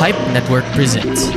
Pipe 0.00 0.16
Network 0.32 0.64
presents. 0.72 1.28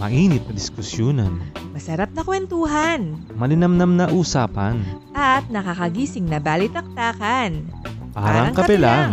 Mainit 0.00 0.40
na 0.48 0.52
diskusyonan, 0.56 1.44
Masarap 1.76 2.08
na 2.16 2.24
kwentuhan 2.24 3.20
malinamnam 3.36 4.00
na 4.00 4.08
usapan, 4.08 4.80
at 5.12 5.44
nakakagising 5.52 6.24
na 6.24 6.40
balitaktakan. 6.40 7.68
parang 8.16 8.56
kape 8.56 8.80
lang. 8.80 9.12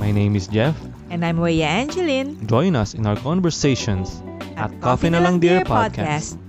My 0.00 0.08
name 0.08 0.32
is 0.32 0.48
Jeff. 0.48 0.72
And 1.12 1.28
I'm 1.28 1.44
Weya 1.44 1.68
Angeline 1.68 2.40
Join 2.48 2.72
us 2.72 2.96
in 2.96 3.04
our 3.04 3.20
conversations 3.20 4.24
at 4.56 4.72
Coffee 4.80 5.12
na 5.12 5.20
Lang 5.20 5.44
Dear 5.44 5.60
Podcast. 5.60 6.40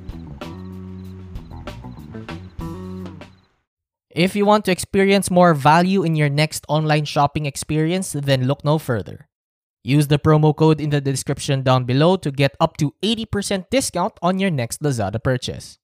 If 4.08 4.40
you 4.40 4.48
want 4.48 4.64
to 4.64 4.72
experience 4.72 5.28
more 5.28 5.52
value 5.52 6.08
in 6.08 6.16
your 6.16 6.32
next 6.32 6.64
online 6.72 7.04
shopping 7.04 7.44
experience, 7.44 8.16
then 8.16 8.48
look 8.48 8.64
no 8.64 8.80
further. 8.80 9.28
Use 9.84 10.08
the 10.08 10.20
promo 10.20 10.56
code 10.56 10.80
in 10.80 10.92
the 10.92 11.02
description 11.02 11.64
down 11.64 11.86
below 11.86 12.16
to 12.18 12.32
get 12.32 12.56
up 12.60 12.78
to 12.78 12.94
80% 13.04 13.70
discount 13.72 14.14
on 14.22 14.38
your 14.38 14.52
next 14.52 14.82
Lazada 14.82 15.22
purchase. 15.22 15.80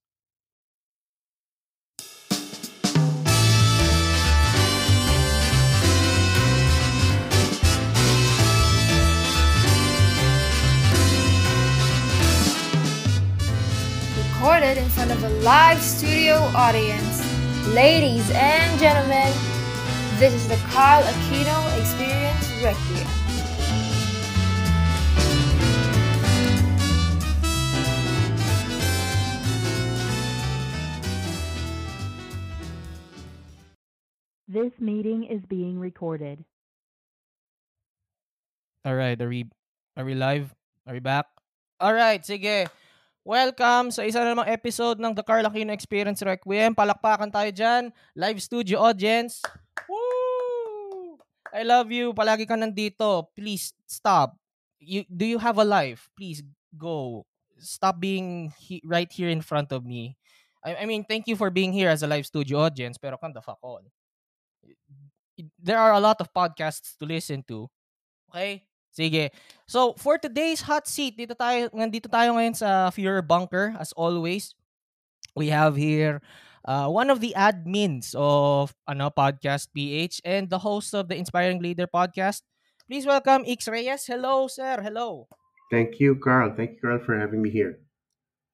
recorded 14.48 14.78
in 14.78 14.88
front 14.90 15.12
of 15.12 15.24
a 15.24 15.30
live 15.42 15.82
studio 15.82 16.36
audience. 16.56 17.26
Ladies 17.74 18.30
and 18.32 18.80
gentlemen, 18.80 19.34
this 20.20 20.34
is 20.34 20.48
the 20.48 20.56
Carl 20.72 21.04
Aquino 21.04 21.80
Experience 21.80 22.52
Requiem. 22.64 23.17
This 34.48 34.72
meeting 34.80 35.28
is 35.28 35.44
being 35.44 35.76
recorded. 35.76 36.40
All 38.88 38.96
right, 38.96 39.20
are 39.20 39.28
we 39.28 39.44
are 40.00 40.08
we 40.08 40.16
live? 40.16 40.56
Are 40.88 40.96
we 40.96 41.04
back? 41.04 41.28
All 41.84 41.92
right, 41.92 42.24
sige. 42.24 42.72
Welcome 43.28 43.92
sa 43.92 44.08
isa 44.08 44.24
na 44.24 44.32
namang 44.32 44.48
episode 44.48 45.04
ng 45.04 45.12
The 45.12 45.28
Carl 45.28 45.44
Aquino 45.44 45.76
Experience 45.76 46.24
Requiem. 46.24 46.72
Palakpakan 46.72 47.28
tayo 47.28 47.52
dyan. 47.52 47.92
Live 48.16 48.40
studio 48.40 48.88
audience. 48.88 49.44
Woo! 49.84 51.20
I 51.52 51.68
love 51.68 51.92
you. 51.92 52.16
Palagi 52.16 52.48
ka 52.48 52.56
nandito. 52.56 53.28
Please 53.36 53.76
stop. 53.84 54.40
You 54.80 55.04
do 55.12 55.28
you 55.28 55.44
have 55.44 55.60
a 55.60 55.68
life? 55.68 56.08
Please 56.16 56.40
go. 56.72 57.28
Stop 57.60 58.00
being 58.00 58.56
he, 58.56 58.80
right 58.88 59.12
here 59.12 59.28
in 59.28 59.44
front 59.44 59.76
of 59.76 59.84
me. 59.84 60.16
I, 60.64 60.80
I 60.80 60.86
mean, 60.88 61.04
thank 61.04 61.28
you 61.28 61.36
for 61.36 61.52
being 61.52 61.76
here 61.76 61.92
as 61.92 62.00
a 62.00 62.08
live 62.08 62.24
studio 62.24 62.64
audience, 62.64 62.96
pero 62.96 63.20
come 63.20 63.36
the 63.36 63.44
fuck 63.44 63.60
on. 63.60 63.92
There 65.62 65.78
are 65.78 65.94
a 65.94 66.02
lot 66.02 66.20
of 66.22 66.34
podcasts 66.34 66.98
to 66.98 67.06
listen 67.06 67.44
to. 67.48 67.70
Okay? 68.30 68.64
Sige. 68.98 69.30
So, 69.70 69.94
for 69.94 70.18
today's 70.18 70.62
hot 70.62 70.90
seat, 70.90 71.18
dito 71.18 71.38
tayo, 71.38 71.70
nandito 71.70 72.10
tayo 72.10 72.34
ngayon 72.34 72.58
sa 72.58 72.90
Fear 72.90 73.22
Bunker, 73.22 73.78
as 73.78 73.94
always. 73.94 74.58
We 75.38 75.54
have 75.54 75.78
here 75.78 76.26
uh, 76.66 76.90
one 76.90 77.14
of 77.14 77.22
the 77.22 77.38
admins 77.38 78.18
of 78.18 78.74
ano 78.90 79.14
Podcast 79.14 79.70
PH 79.78 80.26
and 80.26 80.50
the 80.50 80.58
host 80.58 80.98
of 80.98 81.08
the 81.08 81.16
Inspiring 81.16 81.62
Leader 81.62 81.86
podcast. 81.86 82.42
Please 82.90 83.06
welcome 83.06 83.46
X 83.46 83.70
Reyes. 83.70 84.10
Hello, 84.10 84.50
sir. 84.50 84.82
Hello. 84.82 85.30
Thank 85.70 86.00
you, 86.00 86.16
Carl. 86.18 86.56
Thank 86.56 86.80
you, 86.80 86.80
Carl, 86.82 87.00
for 87.06 87.20
having 87.20 87.42
me 87.42 87.52
here. 87.52 87.80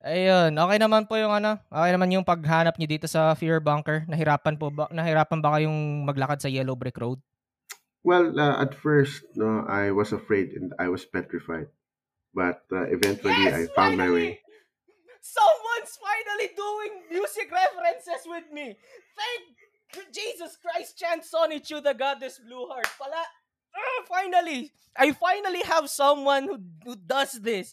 Ayun, 0.03 0.51
okay 0.59 0.77
naman 0.83 1.07
po 1.07 1.15
yung 1.15 1.31
ano, 1.31 1.55
okay 1.71 1.91
naman 1.95 2.11
yung 2.11 2.27
paghanap 2.27 2.75
niyo 2.75 2.91
dito 2.91 3.07
sa 3.07 3.31
Fear 3.39 3.63
Bunker. 3.63 4.03
Nahirapan 4.11 4.59
po 4.59 4.67
ba, 4.67 4.91
nahirapan 4.91 5.39
ba 5.39 5.55
kayong 5.55 6.03
maglakad 6.03 6.43
sa 6.43 6.51
Yellow 6.51 6.75
Brick 6.75 6.99
Road? 6.99 7.23
Well, 8.03 8.35
uh, 8.35 8.59
at 8.59 8.75
first, 8.75 9.23
no, 9.39 9.63
I 9.63 9.95
was 9.95 10.11
afraid 10.11 10.59
and 10.59 10.75
I 10.75 10.91
was 10.91 11.07
petrified, 11.07 11.71
but 12.35 12.67
uh, 12.67 12.83
eventually 12.91 13.47
I 13.47 13.71
found 13.71 13.95
my 13.95 14.11
way. 14.11 14.43
Someone's 15.23 15.95
finally 15.95 16.51
doing 16.51 17.07
music 17.07 17.47
references 17.47 18.27
with 18.27 18.51
me. 18.51 18.75
Thank 19.15 19.55
Jesus 20.11 20.59
Christ, 20.59 20.99
Chant 20.99 21.23
Sonny 21.23 21.63
Chu, 21.63 21.79
the 21.79 21.95
Goddess 21.95 22.43
Blue 22.43 22.67
Heart. 22.67 22.91
Pala, 22.99 23.23
ah, 23.71 23.99
finally, 24.03 24.75
I 24.99 25.15
finally 25.15 25.63
have 25.63 25.87
someone 25.87 26.43
who, 26.43 26.57
who 26.83 26.95
does 26.99 27.39
this. 27.39 27.71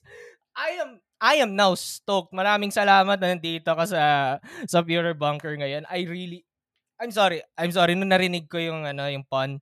I 0.54 0.78
am 0.78 1.02
I 1.20 1.44
am 1.44 1.52
now 1.52 1.76
stoked. 1.76 2.32
Maraming 2.32 2.72
salamat 2.72 3.20
na 3.20 3.36
nandito 3.36 3.68
ka 3.68 3.84
sa 3.84 4.02
sa 4.64 4.80
Pure 4.80 5.12
Bunker 5.20 5.52
ngayon. 5.60 5.84
I 5.86 6.08
really 6.08 6.42
I'm 6.96 7.12
sorry. 7.12 7.44
I'm 7.56 7.72
sorry 7.72 7.92
nung 7.96 8.08
narinig 8.12 8.48
ko 8.48 8.56
yung 8.56 8.88
ano 8.88 9.04
yung 9.08 9.24
pun. 9.28 9.60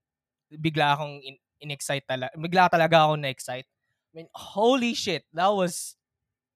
Bigla 0.49 0.95
akong 0.95 1.19
in, 1.21 1.37
in-excite 1.61 2.07
talaga. 2.07 2.33
Bigla 2.39 2.71
talaga 2.71 3.05
ako 3.05 3.21
na-excite. 3.21 3.67
I 3.67 4.13
mean, 4.15 4.31
holy 4.33 4.95
shit. 4.95 5.27
That 5.35 5.51
was 5.51 5.99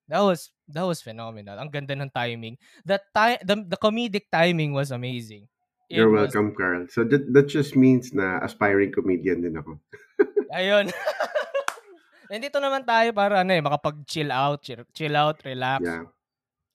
that 0.06 0.22
was 0.22 0.54
that 0.70 0.86
was 0.86 1.02
phenomenal. 1.02 1.58
Ang 1.58 1.70
ganda 1.70 1.98
ng 1.98 2.10
timing. 2.14 2.56
The 2.86 3.02
time 3.10 3.42
the, 3.42 3.74
the 3.74 3.78
comedic 3.78 4.30
timing 4.30 4.72
was 4.72 4.94
amazing. 4.94 5.50
It 5.90 5.98
You're 5.98 6.10
was- 6.10 6.30
welcome, 6.32 6.54
Carl. 6.54 6.86
So 6.88 7.04
that, 7.04 7.26
that 7.34 7.50
just 7.50 7.74
means 7.76 8.14
na 8.14 8.38
aspiring 8.40 8.94
comedian 8.94 9.42
din 9.42 9.58
ako. 9.58 9.76
Ayun. 10.56 10.88
Nandito 12.32 12.56
naman 12.64 12.80
tayo 12.80 13.12
para 13.12 13.44
ano 13.44 13.52
eh, 13.52 13.60
makapag-chill 13.60 14.32
out, 14.32 14.64
chill, 14.64 14.88
chill 14.96 15.12
out, 15.12 15.36
relax. 15.44 15.84
Yeah. 15.84 16.08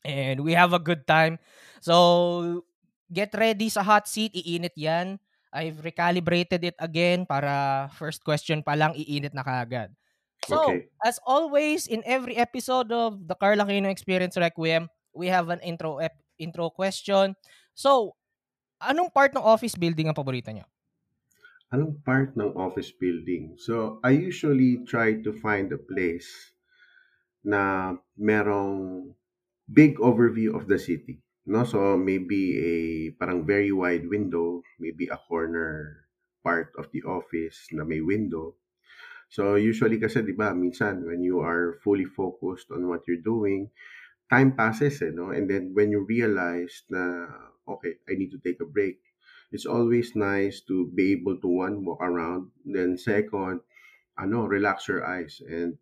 And 0.06 0.46
we 0.46 0.54
have 0.54 0.78
a 0.78 0.80
good 0.80 1.10
time. 1.10 1.42
So, 1.82 2.62
get 3.10 3.34
ready 3.34 3.66
sa 3.66 3.82
hot 3.82 4.06
seat. 4.06 4.38
Iinit 4.38 4.78
yan. 4.78 5.18
I've 5.50 5.82
recalibrated 5.82 6.62
it 6.62 6.78
again 6.78 7.26
para 7.26 7.90
first 7.98 8.22
question 8.22 8.62
pa 8.62 8.78
lang, 8.78 8.94
iinit 8.94 9.34
na 9.34 9.42
kaagad. 9.42 9.90
So, 10.46 10.62
Okay. 10.62 10.94
as 11.02 11.18
always, 11.26 11.90
in 11.90 12.06
every 12.06 12.38
episode 12.38 12.94
of 12.94 13.26
the 13.26 13.34
Carl 13.34 13.58
Aquino 13.58 13.90
Experience 13.90 14.38
Requiem, 14.38 14.86
we 15.18 15.26
have 15.34 15.50
an 15.50 15.58
intro 15.66 15.98
ep- 15.98 16.22
intro 16.38 16.70
question. 16.70 17.34
So, 17.74 18.14
anong 18.78 19.10
part 19.10 19.34
ng 19.34 19.42
office 19.42 19.74
building 19.74 20.06
ang 20.06 20.16
paborito 20.16 20.54
nyo? 20.54 20.70
Anong 21.74 22.00
part 22.08 22.36
ng 22.40 22.56
office 22.56 22.92
building? 22.96 23.56
So, 23.60 24.00
I 24.04 24.12
usually 24.16 24.84
try 24.88 25.20
to 25.24 25.32
find 25.36 25.68
a 25.72 25.80
place 25.80 26.28
na 27.44 27.96
merong 28.20 28.76
big 29.68 30.00
overview 30.00 30.56
of 30.56 30.68
the 30.72 30.80
city. 30.80 31.24
No? 31.48 31.64
So, 31.64 31.98
maybe 31.98 32.42
a 32.60 32.76
parang 33.20 33.46
very 33.48 33.72
wide 33.72 34.08
window, 34.08 34.64
maybe 34.80 35.08
a 35.08 35.20
corner 35.30 36.08
part 36.44 36.72
of 36.80 36.88
the 36.96 37.04
office 37.04 37.68
na 37.76 37.84
may 37.84 38.02
window. 38.02 38.56
So, 39.30 39.56
usually 39.56 40.00
kasi, 40.00 40.24
di 40.24 40.36
ba, 40.36 40.56
minsan 40.56 41.04
when 41.08 41.24
you 41.24 41.40
are 41.44 41.80
fully 41.84 42.08
focused 42.08 42.72
on 42.72 42.88
what 42.88 43.04
you're 43.08 43.24
doing, 43.24 43.72
time 44.32 44.56
passes, 44.56 45.02
eh, 45.04 45.12
no? 45.16 45.32
And 45.36 45.48
then 45.50 45.74
when 45.76 45.92
you 45.92 46.04
realize 46.08 46.84
na, 46.92 47.28
okay, 47.68 48.00
I 48.10 48.16
need 48.20 48.32
to 48.36 48.42
take 48.44 48.60
a 48.64 48.68
break, 48.70 49.00
it's 49.52 49.66
always 49.66 50.16
nice 50.16 50.62
to 50.62 50.88
be 50.96 51.12
able 51.14 51.38
to 51.40 51.48
one 51.48 51.86
walk 51.86 52.02
around 52.02 52.52
then 52.66 52.98
second 52.98 53.62
ano 54.18 54.46
relax 54.48 54.88
your 54.88 55.06
eyes 55.06 55.42
and 55.48 55.78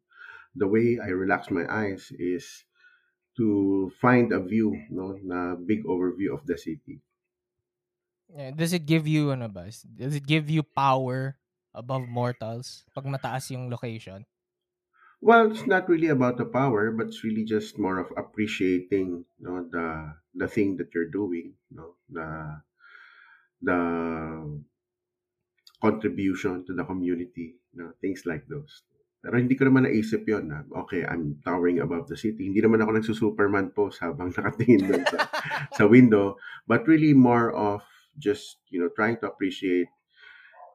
the 0.55 0.67
way 0.67 0.99
i 0.99 1.09
relax 1.09 1.51
my 1.51 1.65
eyes 1.71 2.11
is 2.19 2.65
to 3.37 3.91
find 4.01 4.33
a 4.33 4.41
view 4.41 4.69
no 4.91 5.17
na 5.23 5.55
big 5.55 5.83
overview 5.85 6.33
of 6.33 6.45
the 6.47 6.57
city 6.57 7.01
Eh, 8.33 8.51
Does 8.51 8.73
it 8.73 8.85
give 8.85 9.05
you, 9.07 9.31
ano 9.31 9.47
ba? 9.47 9.69
Does 9.69 10.15
it 10.15 10.25
give 10.25 10.49
you 10.49 10.63
power 10.63 11.37
above 11.75 12.07
mortals 12.09 12.85
pag 12.95 13.05
mataas 13.05 13.51
yung 13.53 13.69
location? 13.69 14.25
well 15.21 15.51
it's 15.51 15.65
not 15.67 15.89
really 15.89 16.07
about 16.07 16.37
the 16.37 16.45
power 16.45 16.91
but 16.91 17.07
it's 17.07 17.23
really 17.23 17.43
just 17.43 17.77
more 17.79 17.99
of 17.99 18.11
appreciating 18.17 19.25
no 19.39 19.63
the 19.71 20.15
the 20.33 20.47
thing 20.47 20.77
that 20.77 20.93
you're 20.93 21.09
doing 21.09 21.55
no 21.71 21.95
the 22.09 22.61
the 23.61 23.79
contribution 25.81 26.65
to 26.65 26.73
the 26.73 26.83
community 26.83 27.55
no 27.75 27.91
things 27.99 28.23
like 28.25 28.47
those. 28.47 28.87
Pero 29.19 29.41
hindi 29.41 29.57
ko 29.57 29.67
naman 29.67 29.89
naisip 29.89 30.23
yon 30.29 30.47
na 30.53 30.63
okay 30.85 31.03
I'm 31.03 31.41
towering 31.41 31.81
above 31.81 32.07
the 32.07 32.15
city. 32.15 32.47
Hindi 32.47 32.61
naman 32.61 32.81
ako 32.81 32.91
nagsusuperman 32.95 33.73
pose 33.73 33.99
habang 33.99 34.31
nakatingin 34.35 34.85
doon 34.87 35.03
sa, 35.09 35.19
sa 35.75 35.83
window 35.85 36.39
but 36.69 36.87
really 36.87 37.11
more 37.11 37.51
of 37.51 37.83
just 38.15 38.63
you 38.71 38.79
know 38.79 38.87
trying 38.95 39.19
to 39.19 39.27
appreciate 39.27 39.91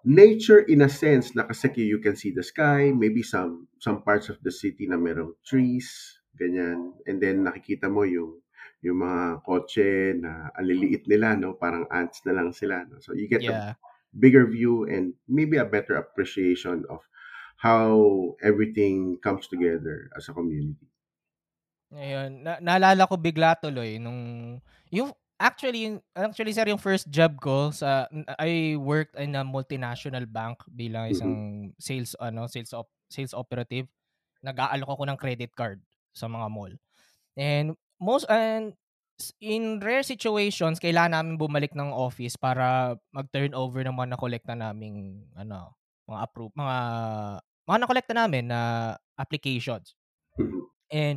nature 0.05 0.61
in 0.61 0.85
a 0.85 0.91
sense 0.93 1.33
na 1.33 1.49
kasi 1.49 1.73
you 1.81 2.01
can 2.01 2.17
see 2.17 2.33
the 2.33 2.45
sky 2.45 2.93
maybe 2.93 3.25
some 3.25 3.69
some 3.81 4.05
parts 4.05 4.29
of 4.29 4.37
the 4.45 4.53
city 4.53 4.85
na 4.85 5.01
merong 5.01 5.33
trees 5.47 6.21
ganyan. 6.41 6.97
And 7.05 7.21
then 7.21 7.45
nakikita 7.45 7.93
mo 7.93 8.09
yung 8.09 8.41
yung 8.85 9.01
mga 9.05 9.45
kotse 9.45 10.17
na 10.17 10.49
ang 10.57 10.67
liliit 10.67 11.05
nila 11.11 11.37
no 11.37 11.55
parang 11.57 11.85
ants 11.93 12.25
na 12.25 12.33
lang 12.37 12.51
sila 12.55 12.85
no 12.89 12.99
so 13.05 13.13
you 13.13 13.29
get 13.29 13.45
a 13.49 13.57
Yeah. 13.57 13.75
bigger 14.17 14.47
view 14.49 14.85
and 14.89 15.15
maybe 15.29 15.57
a 15.61 15.67
better 15.69 15.95
appreciation 15.97 16.85
of 16.91 17.01
how 17.61 17.93
everything 18.43 19.19
comes 19.21 19.47
together 19.49 20.09
as 20.17 20.29
a 20.29 20.35
community. 20.35 20.89
Ayun, 21.91 22.47
na 22.47 22.63
naalala 22.63 23.03
ko 23.11 23.19
bigla 23.19 23.59
tuloy 23.59 23.99
nung 23.99 24.55
yung 24.95 25.11
actually 25.43 25.99
actually 26.15 26.55
sir 26.55 26.63
yung 26.71 26.79
first 26.79 27.11
job 27.11 27.35
ko 27.43 27.75
sa 27.75 28.07
I 28.39 28.79
worked 28.79 29.19
in 29.19 29.35
a 29.35 29.43
multinational 29.43 30.23
bank 30.31 30.63
bilang 30.71 31.11
isang 31.11 31.35
sales 31.83 32.15
ano 32.23 32.47
sales 32.47 32.71
op, 32.79 32.87
sales 33.11 33.35
operative. 33.35 33.91
Nag-aalok 34.47 34.87
ako 34.99 35.03
ng 35.11 35.19
credit 35.19 35.51
card 35.59 35.83
sa 36.15 36.31
mga 36.31 36.47
mall. 36.51 36.75
And 37.39 37.75
most 38.01 38.27
and 38.33 38.75
in 39.45 39.77
rare 39.85 40.03
situations 40.03 40.81
kailangan 40.81 41.21
namin 41.21 41.37
bumalik 41.37 41.77
ng 41.77 41.93
office 41.93 42.41
para 42.41 42.97
mag-turnover 43.13 43.85
ng 43.85 43.93
mga 43.93 44.17
nakolekta 44.17 44.55
naming 44.57 45.29
ano 45.37 45.77
mga 46.09 46.21
approve 46.25 46.53
mga 46.57 46.79
mga 47.69 47.79
nakolekta 47.87 48.15
namin 48.17 48.45
na 48.51 48.61
applications. 49.15 49.95
Mhm. 50.41 50.61
And 50.91 51.17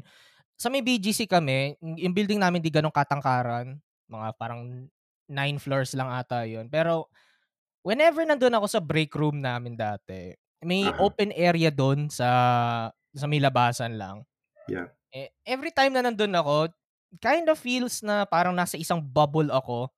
sa 0.60 0.70
may 0.70 0.86
BGC 0.86 1.26
kami, 1.26 1.76
yung 1.82 2.14
building 2.14 2.38
namin 2.40 2.62
di 2.62 2.70
ganong 2.70 2.94
katangkaran. 2.94 3.82
Mga 4.08 4.28
parang 4.38 4.86
nine 5.28 5.58
floors 5.58 5.98
lang 5.98 6.12
ata 6.14 6.46
yun. 6.46 6.70
Pero 6.70 7.10
whenever 7.82 8.22
nandun 8.24 8.54
ako 8.56 8.68
sa 8.70 8.82
break 8.84 9.12
room 9.18 9.42
namin 9.42 9.76
dati, 9.76 10.36
may 10.64 10.88
Aha. 10.88 11.02
open 11.04 11.34
area 11.36 11.74
doon 11.74 12.08
sa 12.08 12.30
sa 12.94 13.26
may 13.28 13.42
labasan 13.42 13.98
lang. 13.98 14.24
Yeah. 14.70 14.94
Eh, 15.14 15.30
every 15.46 15.70
time 15.70 15.94
na 15.94 16.02
nandun 16.06 16.34
ako, 16.34 16.74
kind 17.22 17.46
of 17.46 17.58
feels 17.62 18.02
na 18.02 18.26
parang 18.26 18.58
nasa 18.58 18.76
isang 18.82 18.98
bubble 19.02 19.50
ako. 19.54 19.90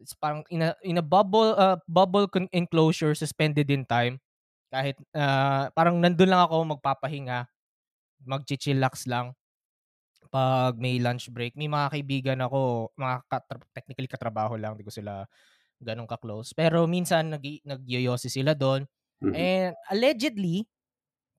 It's 0.00 0.16
parang 0.16 0.44
in 0.52 0.64
a, 0.64 0.76
in 0.84 1.00
a 1.00 1.04
bubble 1.04 1.56
uh, 1.56 1.78
bubble 1.88 2.28
con- 2.28 2.50
enclosure 2.52 3.14
suspended 3.16 3.68
in 3.72 3.84
time. 3.88 4.20
Kahit 4.72 4.96
uh, 5.16 5.68
parang 5.76 6.00
nandun 6.00 6.30
lang 6.32 6.42
ako 6.44 6.76
magpapahinga, 6.78 7.48
mag-chillax 8.26 9.06
lang 9.10 9.34
pag 10.30 10.78
may 10.78 11.00
lunch 11.02 11.28
break. 11.32 11.56
May 11.58 11.66
mga 11.66 11.90
kaibigan 11.96 12.38
ako, 12.44 12.92
mga 12.94 13.16
katra- 13.26 13.70
technically 13.74 14.06
katrabaho 14.10 14.54
lang, 14.54 14.78
di 14.78 14.86
ko 14.86 14.92
sila 14.92 15.26
ganun 15.80 16.06
ka-close. 16.10 16.52
Pero 16.54 16.86
minsan 16.86 17.34
nag 17.34 17.44
nagyoyosi 17.66 18.28
sila 18.30 18.54
doon. 18.54 18.86
Mhm. 19.24 19.34
And 19.36 19.72
allegedly, 19.90 20.66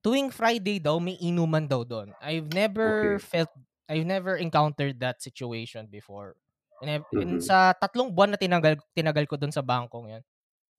tuwing 0.03 0.29
Friday 0.33 0.79
daw, 0.81 0.99
may 0.99 1.17
inuman 1.21 1.65
daw 1.69 1.83
doon. 1.85 2.13
I've 2.21 2.49
never 2.51 2.83
Okay. 2.85 3.21
felt, 3.21 3.49
I've 3.89 4.05
never 4.07 4.37
encountered 4.37 4.99
that 5.01 5.21
situation 5.21 5.87
before. 5.91 6.37
And, 6.81 7.05
Mhm. 7.13 7.41
sa 7.41 7.73
tatlong 7.77 8.13
buwan 8.13 8.33
na 8.35 8.39
tinagal, 8.41 8.81
tinagal 8.97 9.25
ko 9.29 9.35
doon 9.37 9.53
sa 9.53 9.61
bangkong 9.65 10.07
yan, 10.17 10.23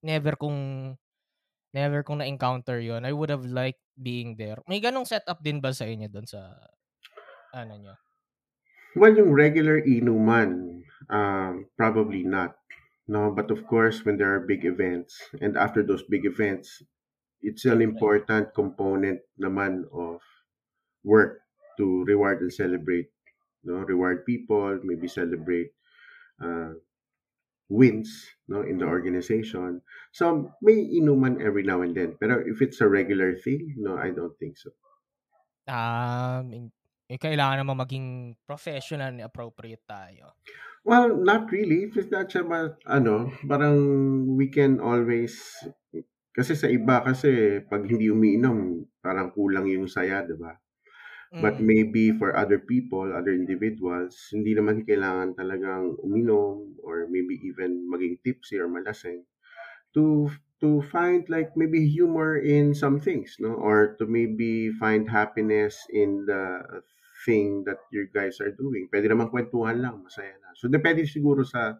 never 0.03 0.35
kong, 0.39 0.93
never 1.75 2.03
kong 2.05 2.19
na-encounter 2.23 2.79
yon 2.83 3.05
I 3.05 3.13
would 3.13 3.29
have 3.33 3.45
liked 3.47 3.81
being 3.99 4.35
there. 4.39 4.59
May 4.69 4.79
ganong 4.81 5.07
setup 5.09 5.41
din 5.43 5.59
ba 5.63 5.71
sa 5.75 5.85
inyo 5.89 6.07
doon 6.11 6.27
sa, 6.29 6.57
ano 7.55 7.75
nyo? 7.79 7.95
Well, 8.95 9.17
yung 9.17 9.33
regular 9.33 9.81
inuman, 9.81 10.83
um, 11.09 11.65
probably 11.77 12.23
not. 12.23 12.57
No, 13.07 13.31
but 13.33 13.51
of 13.51 13.65
course, 13.67 14.05
when 14.05 14.17
there 14.17 14.33
are 14.33 14.39
big 14.39 14.65
events, 14.65 15.17
and 15.41 15.57
after 15.57 15.83
those 15.83 16.03
big 16.03 16.25
events, 16.25 16.81
it's 17.43 17.67
an 17.67 17.83
important 17.83 18.55
component 18.55 19.19
naman 19.35 19.83
of 19.91 20.23
work 21.03 21.43
to 21.77 22.07
reward 22.07 22.39
and 22.41 22.53
celebrate. 22.53 23.11
No, 23.63 23.83
reward 23.83 24.25
people, 24.25 24.79
maybe 24.83 25.07
celebrate 25.07 25.71
uh, 26.39 26.75
wins, 27.69 28.27
no, 28.47 28.61
in 28.61 28.77
the 28.77 28.85
organization. 28.85 29.81
So 30.11 30.51
may 30.61 30.83
inuman 30.99 31.39
every 31.43 31.63
now 31.63 31.81
and 31.81 31.95
then. 31.95 32.15
Pero 32.19 32.43
if 32.43 32.61
it's 32.61 32.81
a 32.81 32.87
regular 32.87 33.35
thing, 33.39 33.75
no, 33.79 33.95
I 33.95 34.11
don't 34.11 34.35
think 34.39 34.59
so. 34.59 34.75
Um, 35.63 36.71
eh, 37.07 37.15
kailangan 37.15 37.63
naman 37.63 37.77
maging 37.79 38.07
professional 38.43 39.15
and 39.15 39.23
appropriate 39.23 39.83
tayo. 39.87 40.35
Well, 40.83 41.15
not 41.15 41.47
really. 41.47 41.87
It's 41.87 42.11
not 42.11 42.27
siya 42.27 42.43
ba, 42.43 42.75
ano, 42.83 43.31
parang 43.47 43.79
we 44.35 44.51
can 44.51 44.83
always, 44.83 45.39
kasi 46.35 46.53
sa 46.57 46.67
iba 46.69 47.01
kasi 47.05 47.61
pag 47.69 47.85
hindi 47.85 48.09
umiinom, 48.09 48.85
parang 49.05 49.29
kulang 49.35 49.67
yung 49.69 49.87
saya, 49.89 50.25
di 50.25 50.35
ba? 50.37 50.57
But 51.41 51.57
Mm. 51.57 51.63
maybe 51.63 52.13
for 52.13 52.37
other 52.37 52.59
people, 52.61 53.09
other 53.13 53.33
individuals, 53.33 54.15
hindi 54.31 54.53
naman 54.53 54.85
kailangan 54.85 55.33
talagang 55.37 55.97
uminom 56.05 56.77
or 56.85 57.09
maybe 57.09 57.35
even 57.43 57.89
maging 57.89 58.21
tipsy 58.21 58.61
or 58.61 58.69
malasing 58.69 59.25
to 59.93 60.29
to 60.61 60.81
find 60.93 61.27
like 61.27 61.51
maybe 61.59 61.83
humor 61.87 62.37
in 62.39 62.73
some 62.73 62.99
things, 62.99 63.37
no? 63.39 63.53
Or 63.59 63.95
to 63.99 64.07
maybe 64.07 64.71
find 64.79 65.09
happiness 65.09 65.75
in 65.91 66.25
the 66.25 66.63
thing 67.25 67.63
that 67.67 67.79
you 67.91 68.07
guys 68.11 68.39
are 68.39 68.51
doing. 68.55 68.87
Pwede 68.91 69.11
naman 69.11 69.29
kwentuhan 69.31 69.83
lang, 69.83 70.03
masaya 70.03 70.35
na. 70.39 70.55
So 70.55 70.71
depende 70.71 71.03
siguro 71.07 71.43
sa 71.43 71.77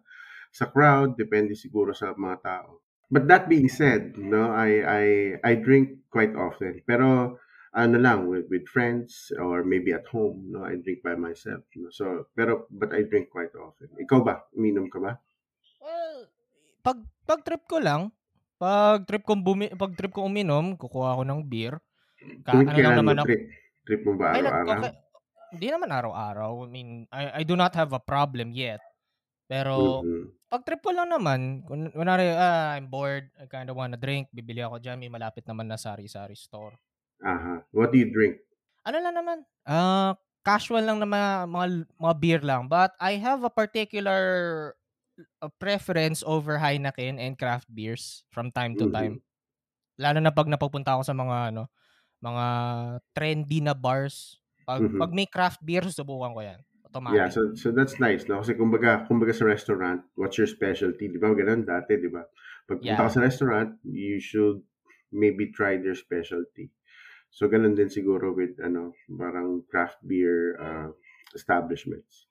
sa 0.52 0.68
crowd, 0.70 1.16
depende 1.18 1.56
siguro 1.56 1.96
sa 1.96 2.12
mga 2.16 2.38
tao. 2.44 2.83
But 3.10 3.28
that 3.28 3.48
being 3.48 3.68
said, 3.68 4.16
no, 4.16 4.50
I 4.50 4.70
I 4.82 5.04
I 5.44 5.52
drink 5.60 6.08
quite 6.08 6.34
often. 6.34 6.80
Pero 6.86 7.38
ano 7.74 7.96
lang 7.98 8.30
with, 8.30 8.46
with 8.48 8.70
friends 8.70 9.34
or 9.34 9.66
maybe 9.66 9.90
at 9.90 10.06
home, 10.08 10.46
no, 10.54 10.62
I 10.62 10.78
drink 10.78 11.02
by 11.02 11.18
myself. 11.18 11.66
No? 11.74 11.90
So 11.90 12.30
pero 12.32 12.70
but 12.70 12.94
I 12.94 13.04
drink 13.04 13.30
quite 13.30 13.52
often. 13.58 13.92
Ikaw 13.98 14.20
ba? 14.24 14.46
Uminom 14.54 14.88
ka 14.88 14.98
ba? 15.02 15.12
Well, 15.82 16.30
pag 16.80 16.98
pag 17.28 17.40
trip 17.44 17.66
ko 17.68 17.82
lang, 17.82 18.14
pag 18.56 19.04
trip 19.04 19.26
kong 19.26 19.42
bumi, 19.44 19.74
pag 19.74 19.92
trip 19.98 20.14
ko 20.14 20.24
uminom, 20.24 20.78
kukuha 20.78 21.18
ako 21.18 21.22
ng 21.28 21.40
beer. 21.44 21.78
Ka, 22.46 22.56
ano 22.56 22.78
lang 22.78 22.96
mo 22.96 23.00
naman 23.04 23.16
ako. 23.20 23.26
trip? 23.28 23.42
Trip 23.84 24.02
mo 24.08 24.12
ba 24.16 24.26
araw-araw? 24.32 24.82
hindi 25.54 25.68
naman 25.70 25.90
araw-araw. 25.94 26.66
I 26.66 26.68
mean, 26.68 26.90
I, 27.14 27.22
I 27.30 27.42
do 27.46 27.54
not 27.54 27.78
have 27.78 27.94
a 27.94 28.02
problem 28.02 28.50
yet. 28.50 28.82
Pero 29.46 30.02
Mhm. 30.02 30.34
Pag 30.54 30.62
trip 30.62 30.82
ko 30.86 30.94
lang 30.94 31.10
naman, 31.10 31.66
kun 31.66 31.90
kunwari, 31.90 32.30
ah, 32.30 32.78
I'm 32.78 32.86
bored, 32.86 33.26
I 33.42 33.50
kind 33.50 33.66
of 33.66 33.74
wanna 33.74 33.98
drink, 33.98 34.30
bibili 34.30 34.62
ako 34.62 34.78
dyan, 34.78 35.02
may 35.02 35.10
malapit 35.10 35.42
naman 35.50 35.66
na 35.66 35.74
sari-sari 35.74 36.38
store. 36.38 36.78
Aha. 37.30 37.66
What 37.72 37.90
do 37.90 37.98
you 37.98 38.08
drink? 38.12 38.38
Ano 38.84 38.96
lang 39.00 39.16
naman, 39.16 39.38
ah, 39.64 40.12
casual 40.44 40.84
lang 40.84 41.00
na 41.00 41.08
mga, 41.08 41.30
mga, 41.48 41.66
mga 41.96 42.14
beer 42.20 42.40
lang. 42.44 42.62
But 42.68 42.92
I 43.00 43.16
have 43.16 43.40
a 43.44 43.52
particular 43.52 44.20
uh, 45.40 45.52
preference 45.62 46.20
over 46.26 46.58
Heineken 46.60 47.16
and 47.20 47.38
craft 47.38 47.70
beers 47.72 48.24
from 48.32 48.52
time 48.52 48.76
to 48.80 48.86
Mhm. 48.86 48.90
time. 48.90 49.24
Lalo 50.00 50.18
na 50.22 50.32
pag 50.34 50.48
napupunta 50.50 50.96
ako 50.96 51.02
sa 51.06 51.16
mga 51.16 51.54
ano, 51.54 51.70
mga 52.22 52.46
trendy 53.16 53.60
na 53.64 53.74
bars. 53.76 54.40
Pag 54.66 54.84
Mhm. 54.84 54.96
pag 54.96 55.12
may 55.14 55.26
craft 55.28 55.60
beer, 55.64 55.84
susubukan 55.86 56.34
ko 56.34 56.40
'yan. 56.42 56.60
Yeah, 57.06 57.28
Automatic. 57.28 57.34
so 57.34 57.54
so 57.54 57.68
that's 57.72 58.00
nice, 58.00 58.24
no? 58.28 58.40
Kasi 58.40 58.54
kumbaga, 58.56 59.04
kumbaga 59.08 59.34
sa 59.36 59.44
restaurant, 59.44 60.08
what's 60.16 60.38
your 60.40 60.48
specialty? 60.48 61.08
Di 61.12 61.18
ba 61.20 61.36
ganun 61.36 61.68
dati, 61.68 62.00
di 62.00 62.08
ba? 62.08 62.24
Pag 62.64 62.80
punta 62.80 63.04
ka 63.04 63.08
Yeah. 63.08 63.12
sa 63.12 63.20
restaurant, 63.28 63.76
you 63.84 64.16
should 64.20 64.64
maybe 65.12 65.52
try 65.52 65.76
their 65.76 65.94
specialty. 65.96 66.72
So 67.30 67.48
ganun 67.52 67.76
din 67.76 67.92
siguro 67.92 68.32
with 68.32 68.56
ano, 68.60 68.94
parang 69.10 69.64
craft 69.68 70.00
beer 70.08 70.56
uh, 70.60 70.90
establishments. 71.36 72.28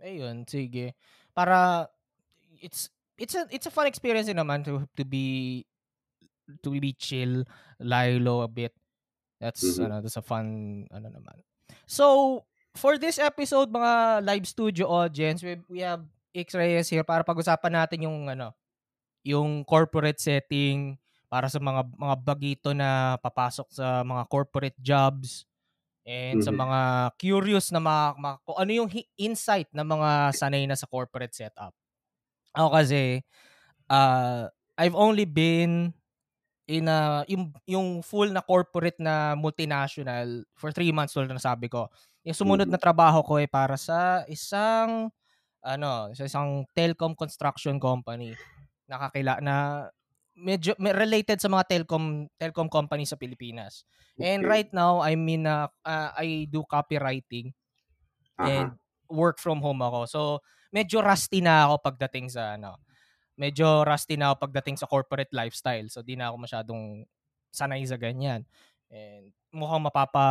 Ayun, 0.00 0.48
sige. 0.48 0.96
Para 1.36 1.88
it's 2.60 2.88
it's 3.18 3.34
a 3.36 3.44
it's 3.52 3.66
a 3.68 3.74
fun 3.74 3.86
experience 3.86 4.28
naman 4.32 4.64
to 4.64 4.88
to 4.96 5.04
be 5.04 5.66
to 6.62 6.70
be 6.74 6.92
chill, 6.94 7.44
lie 7.80 8.18
low 8.18 8.42
a 8.42 8.48
bit. 8.50 8.74
That's 9.40 9.78
Mhm. 9.78 9.80
ano, 9.80 10.00
that's 10.02 10.18
a 10.18 10.24
fun 10.24 10.86
ano 10.92 11.08
naman. 11.12 11.42
So, 11.86 12.44
for 12.76 12.96
this 12.98 13.18
episode 13.18 13.70
mga 13.70 14.24
live 14.24 14.46
studio 14.46 14.86
audience, 14.88 15.42
we, 15.42 15.58
we 15.68 15.80
have 15.82 16.02
X 16.34 16.54
Reyes 16.54 16.88
here 16.90 17.04
para 17.06 17.26
pag-usapan 17.26 17.74
natin 17.84 18.06
yung 18.06 18.30
ano, 18.30 18.54
yung 19.26 19.64
corporate 19.66 20.20
setting 20.20 20.96
para 21.30 21.48
sa 21.50 21.58
mga 21.62 21.86
mga 21.94 22.16
bagito 22.22 22.70
na 22.74 23.16
papasok 23.22 23.68
sa 23.72 24.02
mga 24.06 24.24
corporate 24.30 24.78
jobs 24.80 25.44
and 26.06 26.40
sa 26.42 26.50
Mhm. 26.52 26.60
mga 26.64 26.80
curious 27.20 27.70
na 27.74 27.80
mga, 27.82 28.04
mga 28.18 28.36
kung 28.46 28.58
ano 28.58 28.72
yung 28.72 28.90
insight 29.18 29.68
ng 29.74 29.86
mga 29.86 30.10
sanay 30.36 30.64
na 30.66 30.78
sa 30.78 30.88
corporate 30.90 31.34
setup. 31.36 31.74
Ako 32.56 32.74
kasi 32.74 33.22
uh, 33.90 34.48
I've 34.78 34.96
only 34.98 35.24
been 35.28 35.92
in 36.70 36.86
a, 36.88 37.26
yung, 37.26 37.50
yung 37.66 37.88
full 38.06 38.30
na 38.30 38.40
corporate 38.44 38.98
na 39.02 39.34
multinational 39.34 40.46
for 40.54 40.70
three 40.70 40.94
months 40.94 41.14
tulad 41.16 41.30
na 41.30 41.42
sabi 41.42 41.66
ko. 41.68 41.90
Yung 42.28 42.36
sumunod 42.36 42.68
na 42.68 42.80
trabaho 42.80 43.24
ko 43.24 43.40
ay 43.40 43.48
para 43.48 43.76
sa 43.80 44.24
isang 44.28 45.08
ano, 45.64 46.12
sa 46.16 46.24
isang 46.28 46.64
telecom 46.76 47.12
construction 47.16 47.76
company 47.80 48.40
nakakila 48.90 49.38
na 49.44 49.86
medyo 50.36 50.74
related 50.80 51.38
sa 51.38 51.48
mga 51.52 51.64
telecom 51.68 52.26
telecom 52.40 52.68
company 52.72 53.04
sa 53.06 53.16
Pilipinas. 53.20 53.84
And 54.20 54.42
Okay. 54.42 54.46
right 54.48 54.68
now 54.72 55.00
I'm 55.04 55.24
in 55.28 55.46
a, 55.46 55.68
uh, 55.84 56.10
I 56.16 56.48
do 56.50 56.64
copywriting 56.66 57.52
and 58.42 58.68
Aha. 58.68 58.78
work 59.10 59.38
from 59.38 59.60
home 59.64 59.82
ako. 59.82 60.00
So 60.08 60.20
medyo 60.74 61.02
rusty 61.04 61.40
na 61.44 61.68
ako 61.68 61.74
pagdating 61.84 62.30
sa 62.32 62.56
ano. 62.56 62.80
Medyo 63.40 63.84
rusty 63.88 64.16
na 64.20 64.32
ako 64.32 64.48
pagdating 64.50 64.76
sa 64.80 64.88
corporate 64.90 65.32
lifestyle. 65.32 65.88
So 65.92 66.02
di 66.04 66.16
na 66.18 66.30
ako 66.32 66.36
masyadong 66.46 66.82
sanay 67.52 67.82
sa 67.88 67.96
ganyan. 68.00 68.44
And 68.92 69.32
mukhang 69.54 69.82
mapapa 69.86 70.26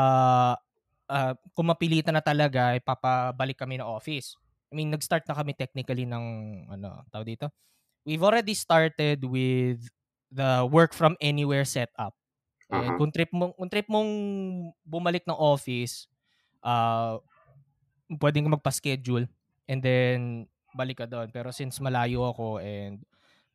ah, 1.10 1.34
kung 1.58 1.68
mapilitan 1.68 2.13
na 2.16 2.24
talaga, 2.24 2.78
ipapabalik 2.78 3.58
kami 3.58 3.82
ng 3.82 3.89
office. 3.89 4.38
I 4.70 4.78
mean, 4.78 4.94
nag-start 4.94 5.25
na 5.25 5.34
kami 5.34 5.58
technically 5.58 6.06
ng 6.06 6.25
ano, 6.70 7.04
tawag 7.10 7.36
dito. 7.36 7.50
We've 8.06 8.22
already 8.22 8.54
started 8.54 9.25
with 9.25 9.82
the 10.30 10.63
work 10.70 10.94
from 10.94 11.18
anywhere 11.20 11.66
setup. 11.66 12.13
And 12.70 12.94
Aha. 12.94 12.98
kung 13.01 13.10
trip 13.10 13.34
mo 13.34 13.50
kung 13.58 13.70
trip 13.70 13.89
mong 13.89 14.12
bumalik 14.86 15.25
ng 15.25 15.36
office, 15.36 16.06
ah 16.62 17.18
pwedeng 18.22 18.50
magpa-schedule 18.50 19.25
and 19.70 19.80
then 19.82 20.46
balik 20.74 21.01
ka 21.01 21.06
doon. 21.10 21.30
Pero 21.34 21.50
since 21.50 21.82
malayo 21.82 22.30
ako 22.30 22.62
and 22.62 23.01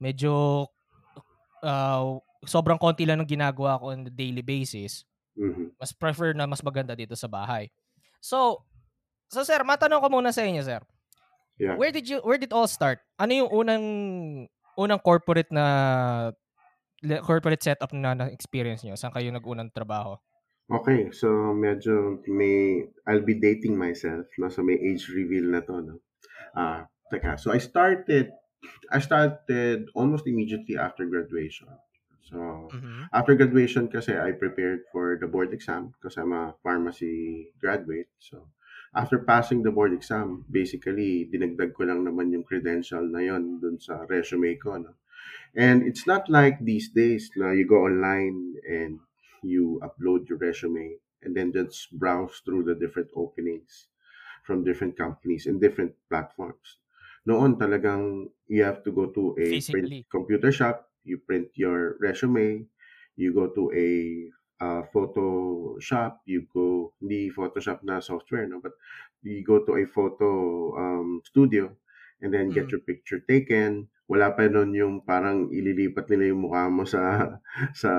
medyo 0.02 0.66
ah, 1.62 2.18
sobrang 2.44 2.78
konti 2.78 3.06
lang 3.06 3.22
ng 3.22 3.30
ginagawa 3.30 3.78
ko 3.78 3.94
on 3.94 4.06
a 4.06 4.12
daily 4.12 4.42
basis, 4.42 5.06
Mhm. 5.34 5.74
mas 5.78 5.90
prefer 5.90 6.30
na 6.32 6.46
mas 6.46 6.62
maganda 6.62 6.94
dito 6.94 7.18
sa 7.18 7.26
bahay. 7.26 7.68
So, 8.22 8.62
so 9.28 9.42
sir, 9.42 9.60
matanong 9.66 10.00
ko 10.00 10.08
muna 10.08 10.30
sa 10.30 10.46
inyo, 10.46 10.62
sir. 10.62 10.80
Yeah. 11.58 11.78
Where 11.78 11.94
did 11.94 12.10
you 12.10 12.18
where 12.22 12.38
did 12.38 12.50
all 12.50 12.66
start? 12.66 13.02
Ano 13.18 13.32
yung 13.34 13.50
unang 13.50 13.84
unang 14.74 15.00
corporate 15.02 15.50
na 15.54 15.66
corporate 17.22 17.62
setup 17.62 17.92
na 17.92 18.16
na-experience 18.16 18.82
nyo? 18.82 18.96
Saan 18.96 19.12
kayo 19.12 19.28
nag-unang 19.30 19.70
trabaho? 19.70 20.16
Okay, 20.64 21.12
so 21.12 21.28
medyo 21.52 22.24
may 22.24 22.88
I'll 23.04 23.20
be 23.26 23.36
dating 23.36 23.76
myself, 23.76 24.24
no? 24.40 24.48
So 24.48 24.64
may 24.64 24.80
age 24.80 25.12
reveal 25.12 25.52
na 25.52 25.60
to, 25.60 25.84
no? 25.84 26.00
Ah, 26.56 26.88
teka. 27.12 27.36
So 27.36 27.52
I 27.52 27.60
started 27.60 28.32
I 28.88 28.98
started 29.04 29.92
almost 29.92 30.24
immediately 30.24 30.80
after 30.80 31.04
graduation. 31.04 31.68
So 32.28 32.38
Mhm. 32.72 33.10
after 33.12 33.34
graduation 33.36 33.86
kasi 33.88 34.16
I 34.16 34.32
prepared 34.32 34.88
for 34.92 35.16
the 35.20 35.28
board 35.28 35.52
exam 35.54 35.92
because 35.94 36.16
I'm 36.18 36.32
a 36.32 36.56
pharmacy 36.64 37.52
graduate. 37.60 38.10
So 38.18 38.50
after 38.94 39.18
passing 39.22 39.62
the 39.62 39.70
board 39.72 39.92
exam, 39.92 40.44
basically 40.50 41.28
dinagdag 41.30 41.74
ko 41.76 41.84
lang 41.86 42.02
naman 42.08 42.32
yung 42.34 42.46
credential 42.48 43.04
na 43.06 43.20
yon 43.22 43.60
dun 43.62 43.76
sa 43.78 44.04
resume 44.08 44.56
ko, 44.58 44.78
no? 44.80 44.94
And 45.54 45.82
it's 45.82 46.06
not 46.06 46.28
like 46.28 46.60
these 46.64 46.90
days 46.90 47.30
na 47.36 47.50
you 47.52 47.66
go 47.66 47.86
online 47.86 48.56
and 48.68 49.00
you 49.42 49.80
upload 49.82 50.28
your 50.28 50.38
resume 50.38 50.98
and 51.22 51.36
then 51.36 51.52
just 51.52 51.90
browse 51.98 52.40
through 52.44 52.64
the 52.64 52.74
different 52.74 53.10
openings 53.16 53.88
from 54.44 54.64
different 54.64 54.96
companies 54.96 55.46
and 55.46 55.60
different 55.60 55.94
platforms. 56.08 56.78
Noon 57.26 57.56
talagang 57.56 58.30
you 58.48 58.62
have 58.64 58.84
to 58.84 58.92
go 58.92 59.08
to 59.10 59.34
a 59.40 59.48
Physically. 59.48 60.06
computer 60.10 60.52
shop, 60.52 60.90
you 61.04 61.18
print 61.18 61.48
your 61.54 61.96
resume, 62.00 62.66
you 63.16 63.32
go 63.32 63.48
to 63.52 63.70
a 63.74 63.90
uh, 64.64 64.82
photo 64.92 65.78
shop, 65.78 66.22
you 66.26 66.46
go, 66.52 66.92
hindi 67.00 67.30
Photoshop 67.30 67.82
na 67.84 68.00
software, 68.00 68.46
no? 68.48 68.60
but 68.60 68.72
you 69.22 69.44
go 69.44 69.64
to 69.64 69.76
a 69.76 69.86
photo 69.86 70.72
um, 70.76 71.20
studio 71.24 71.70
and 72.22 72.32
then 72.32 72.52
get 72.52 72.70
Mm. 72.70 72.72
your 72.72 72.80
picture 72.80 73.20
taken. 73.28 73.88
Wala 74.08 74.36
pa 74.36 74.48
nun 74.48 74.76
yung 74.76 75.00
parang 75.04 75.48
ililipat 75.48 76.08
nila 76.12 76.32
yung 76.32 76.44
mukha 76.48 76.68
mo 76.68 76.84
sa 76.84 77.36
sa 77.82 77.90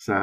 sa 0.00 0.16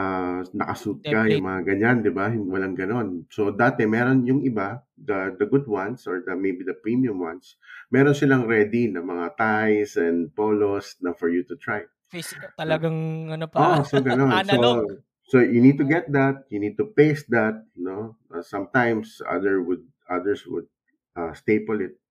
nakasuit 0.57 1.05
ka, 1.05 1.29
yung 1.29 1.45
mga 1.45 1.61
ganyan, 1.69 2.01
di 2.01 2.09
ba? 2.09 2.33
Walang 2.33 2.73
ganon. 2.73 3.29
So, 3.29 3.53
dati, 3.53 3.85
meron 3.85 4.25
yung 4.25 4.41
iba, 4.41 4.81
the, 4.97 5.37
the 5.37 5.45
good 5.45 5.69
ones, 5.69 6.09
or 6.09 6.25
the, 6.25 6.33
maybe 6.33 6.65
the 6.65 6.73
premium 6.73 7.21
ones, 7.21 7.61
meron 7.93 8.17
silang 8.17 8.49
ready 8.49 8.89
na 8.89 9.05
mga 9.05 9.37
ties 9.37 9.93
and 10.01 10.33
polos 10.33 10.97
na 11.05 11.13
for 11.13 11.29
you 11.29 11.45
to 11.45 11.53
try. 11.61 11.85
Physical, 12.09 12.49
talagang 12.57 13.29
ano 13.29 13.45
Oh, 13.53 13.53
pa, 13.53 13.85
so 13.85 14.01
ganon. 14.01 14.33
analog. 14.41 14.97
So, 15.29 15.37
so 15.37 15.45
you 15.45 15.61
need 15.61 15.77
to 15.77 15.85
get 15.85 16.09
that, 16.09 16.49
you 16.49 16.57
need 16.57 16.73
to 16.81 16.89
paste 16.97 17.29
that, 17.29 17.61
no? 17.77 18.17
Uh, 18.33 18.41
sometimes 18.41 19.21
other 19.29 19.61
would 19.61 19.85
others 20.09 20.41
would 20.49 20.65
uh, 21.13 21.37
staple 21.37 21.85
it. 21.85 22.01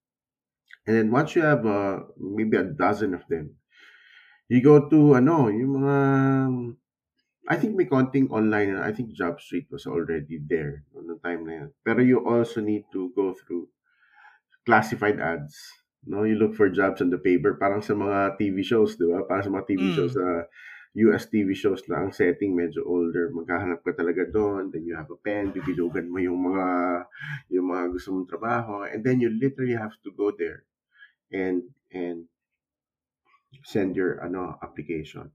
And 0.87 0.95
then 0.95 1.07
once 1.11 1.35
you 1.35 1.43
have 1.43 1.67
uh, 1.67 2.07
maybe 2.15 2.55
a 2.55 2.63
dozen 2.63 3.11
of 3.11 3.27
them, 3.27 3.59
you 4.47 4.63
go 4.63 4.87
to 4.87 5.19
ano, 5.19 5.51
yung 5.51 5.83
mga 5.83 5.97
I 7.47 7.55
think 7.55 7.75
may 7.75 7.85
konting 7.87 8.29
online 8.31 8.75
na 8.75 8.83
I 8.83 8.91
think 8.91 9.13
Job 9.15 9.39
Street 9.41 9.67
was 9.71 9.87
already 9.87 10.37
there 10.39 10.83
noong 10.93 11.23
time 11.23 11.41
na 11.47 11.53
yun. 11.65 11.69
Pero 11.87 11.99
you 12.03 12.19
also 12.27 12.59
need 12.59 12.83
to 12.91 13.09
go 13.15 13.31
through 13.33 13.71
classified 14.65 15.19
ads. 15.19 15.55
No, 16.05 16.23
you 16.23 16.35
look 16.35 16.55
for 16.55 16.69
jobs 16.69 17.01
on 17.01 17.09
the 17.11 17.19
paper 17.19 17.55
parang 17.59 17.83
sa 17.83 17.91
mga 17.93 18.37
TV 18.39 18.63
shows, 18.63 18.95
'di 18.95 19.07
ba? 19.11 19.27
Parang 19.27 19.43
sa 19.47 19.51
mga 19.53 19.67
TV 19.67 19.83
Mm. 19.83 19.91
shows 19.91 20.13
sa 20.15 20.47
US 21.03 21.27
TV 21.29 21.51
shows 21.53 21.83
na 21.91 22.01
ang 22.05 22.11
setting 22.15 22.55
medyo 22.55 22.81
older. 22.87 23.29
Maghahanap 23.29 23.83
ka 23.83 23.91
talaga 23.93 24.23
doon, 24.25 24.71
then 24.71 24.87
you 24.87 24.95
have 24.95 25.11
a 25.11 25.19
pen, 25.19 25.51
bibilugan 25.51 26.07
mo 26.07 26.17
yung 26.23 26.39
mga 26.39 26.65
yung 27.51 27.67
mga 27.69 27.83
gusto 27.91 28.09
mong 28.15 28.29
trabaho 28.31 28.87
and 28.87 29.03
then 29.03 29.19
you 29.19 29.29
literally 29.29 29.75
have 29.75 29.95
to 30.03 30.09
go 30.15 30.31
there 30.31 30.63
and 31.33 31.71
and 31.93 32.27
send 33.63 33.95
your 33.95 34.17
ano 34.23 34.57
application. 34.63 35.31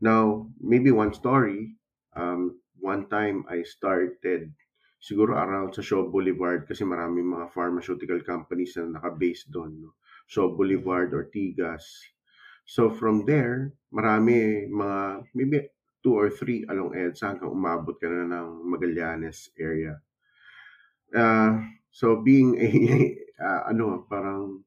Now, 0.00 0.48
maybe 0.56 0.90
one 0.90 1.12
story, 1.12 1.76
um, 2.16 2.56
one 2.80 3.08
time 3.12 3.44
I 3.48 3.62
started 3.62 4.52
siguro 5.00 5.36
around 5.36 5.72
sa 5.76 5.84
Shaw 5.84 6.08
Boulevard 6.08 6.68
kasi 6.68 6.84
maraming 6.84 7.24
mga 7.24 7.52
pharmaceutical 7.52 8.20
companies 8.20 8.76
na 8.76 9.00
naka-base 9.00 9.48
doon. 9.48 9.80
No? 9.80 9.96
Shaw 10.28 10.52
Boulevard, 10.52 11.12
Ortigas. 11.12 11.84
So 12.68 12.92
from 12.92 13.24
there, 13.24 13.72
marami 13.92 14.68
mga, 14.68 15.24
maybe 15.36 15.68
two 16.00 16.16
or 16.16 16.32
three 16.32 16.64
along 16.68 16.96
EDSA 16.96 17.36
hanggang 17.36 17.52
umabot 17.52 17.96
ka 18.00 18.08
na 18.08 18.24
ng 18.28 18.48
Magallanes 18.64 19.52
area. 19.60 20.00
Uh, 21.12 21.60
so 21.92 22.22
being 22.24 22.56
a, 22.56 22.68
uh, 23.36 23.62
ano, 23.72 24.06
parang 24.08 24.64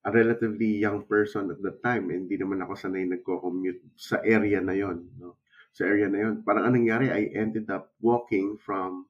a 0.00 0.10
relatively 0.10 0.80
young 0.80 1.04
person 1.04 1.52
at 1.52 1.60
that 1.60 1.84
time, 1.84 2.08
hindi 2.08 2.40
naman 2.40 2.64
ako 2.64 2.72
sanay 2.72 3.04
nagko-commute 3.04 3.92
sa 4.00 4.24
area 4.24 4.64
na 4.64 4.72
yon, 4.72 5.12
no? 5.20 5.36
Sa 5.76 5.84
area 5.84 6.08
na 6.08 6.24
yon. 6.24 6.34
Parang 6.40 6.66
anong 6.66 6.82
nangyari, 6.82 7.06
I 7.12 7.28
ended 7.36 7.68
up 7.68 7.92
walking 8.00 8.56
from 8.56 9.06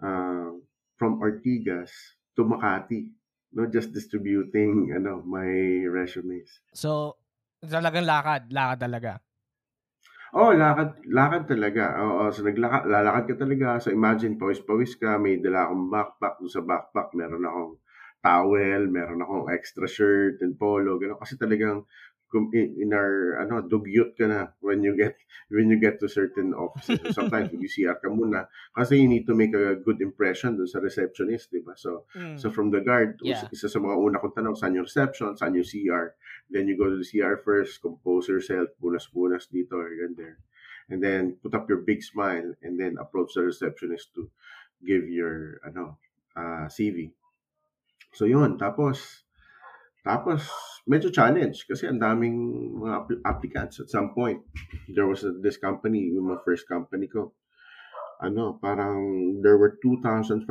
uh, 0.00 0.56
from 0.96 1.20
Ortigas 1.20 1.92
to 2.40 2.48
Makati, 2.48 3.12
no? 3.52 3.68
Just 3.68 3.92
distributing 3.92 4.96
ano, 4.96 5.20
my 5.20 5.84
resumes. 5.92 6.64
So, 6.72 7.20
talagang 7.60 8.08
lakad, 8.08 8.48
lakad 8.48 8.80
talaga. 8.80 9.12
Oh, 10.34 10.50
lakad, 10.50 11.04
lakad 11.06 11.46
talaga. 11.46 11.94
Oo, 12.02 12.26
so 12.34 12.42
naglakad, 12.42 12.90
lalakad 12.90 13.24
ka 13.30 13.34
talaga. 13.46 13.78
So 13.78 13.94
imagine, 13.94 14.34
pawis-pawis 14.34 14.98
ka, 14.98 15.14
may 15.14 15.38
dala 15.38 15.70
akong 15.70 15.86
backpack. 15.92 16.34
Doon 16.42 16.50
sa 16.50 16.64
backpack, 16.66 17.14
meron 17.14 17.46
akong 17.46 17.72
towel, 18.24 18.88
meron 18.88 19.20
akong 19.20 19.52
extra 19.52 19.84
shirt 19.84 20.40
and 20.40 20.56
polo, 20.56 20.96
gano'n. 20.96 21.20
Kasi 21.20 21.36
talagang 21.36 21.84
in, 22.34 22.90
our 22.90 23.38
ano 23.38 23.62
dugyot 23.62 24.18
ka 24.18 24.26
na 24.26 24.50
when 24.58 24.82
you 24.82 24.96
get 24.98 25.14
when 25.54 25.70
you 25.70 25.78
get 25.78 26.00
to 26.00 26.08
certain 26.08 26.50
offices. 26.50 26.98
So 27.04 27.22
sometimes 27.22 27.52
you 27.54 27.70
CR 27.70 28.00
ka 28.00 28.10
muna 28.10 28.50
kasi 28.74 28.98
you 28.98 29.06
need 29.06 29.26
to 29.30 29.38
make 29.38 29.54
a 29.54 29.78
good 29.78 30.02
impression 30.02 30.58
dun 30.58 30.66
sa 30.66 30.82
receptionist, 30.82 31.54
di 31.54 31.62
ba? 31.62 31.78
So 31.78 32.10
Mm. 32.14 32.38
So 32.38 32.50
from 32.50 32.70
the 32.70 32.82
guard, 32.82 33.18
Yeah. 33.22 33.46
isa 33.50 33.66
sa 33.70 33.78
mga 33.78 33.94
una 33.98 34.18
kong 34.18 34.34
tanong, 34.34 34.56
saan 34.58 34.74
yung 34.74 34.86
reception, 34.86 35.34
saan 35.38 35.54
yung 35.54 35.66
CR? 35.66 36.14
Then 36.50 36.66
you 36.66 36.78
go 36.78 36.90
to 36.90 36.98
the 36.98 37.06
CR 37.06 37.38
first, 37.38 37.82
compose 37.82 38.30
yourself, 38.30 38.70
bunas-bunas 38.78 39.50
dito 39.50 39.78
or 39.78 39.90
yan 39.90 40.14
there. 40.14 40.38
And 40.90 41.02
then 41.02 41.38
put 41.42 41.54
up 41.54 41.66
your 41.66 41.82
big 41.82 42.02
smile 42.02 42.54
and 42.62 42.78
then 42.78 42.98
approach 43.02 43.34
the 43.34 43.46
receptionist 43.46 44.14
to 44.14 44.30
give 44.82 45.06
your 45.10 45.58
ano 45.64 45.98
uh, 46.38 46.70
CV. 46.70 47.10
So 48.14 48.30
yun, 48.30 48.54
tapos 48.56 49.26
tapos 50.04 50.46
medyo 50.84 51.08
challenge 51.08 51.64
kasi 51.64 51.88
ang 51.88 51.98
daming 51.98 52.36
mga 52.76 52.94
app- 52.94 53.22
applicants 53.24 53.80
at 53.80 53.88
some 53.88 54.12
point. 54.12 54.44
There 54.86 55.08
was 55.08 55.24
this 55.40 55.56
company, 55.56 56.12
yung 56.12 56.28
mga 56.28 56.44
first 56.44 56.68
company 56.68 57.08
ko. 57.08 57.32
Ano, 58.20 58.60
parang 58.60 59.00
there 59.42 59.58
were 59.58 59.80
2,500 59.82 60.44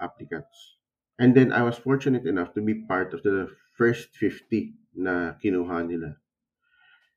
applicants. 0.00 0.78
And 1.18 1.34
then 1.34 1.50
I 1.50 1.66
was 1.66 1.76
fortunate 1.76 2.24
enough 2.24 2.54
to 2.54 2.62
be 2.62 2.86
part 2.86 3.12
of 3.12 3.26
the 3.26 3.50
first 3.74 4.14
50 4.14 4.72
na 4.94 5.34
kinuha 5.42 5.82
nila. 5.84 6.22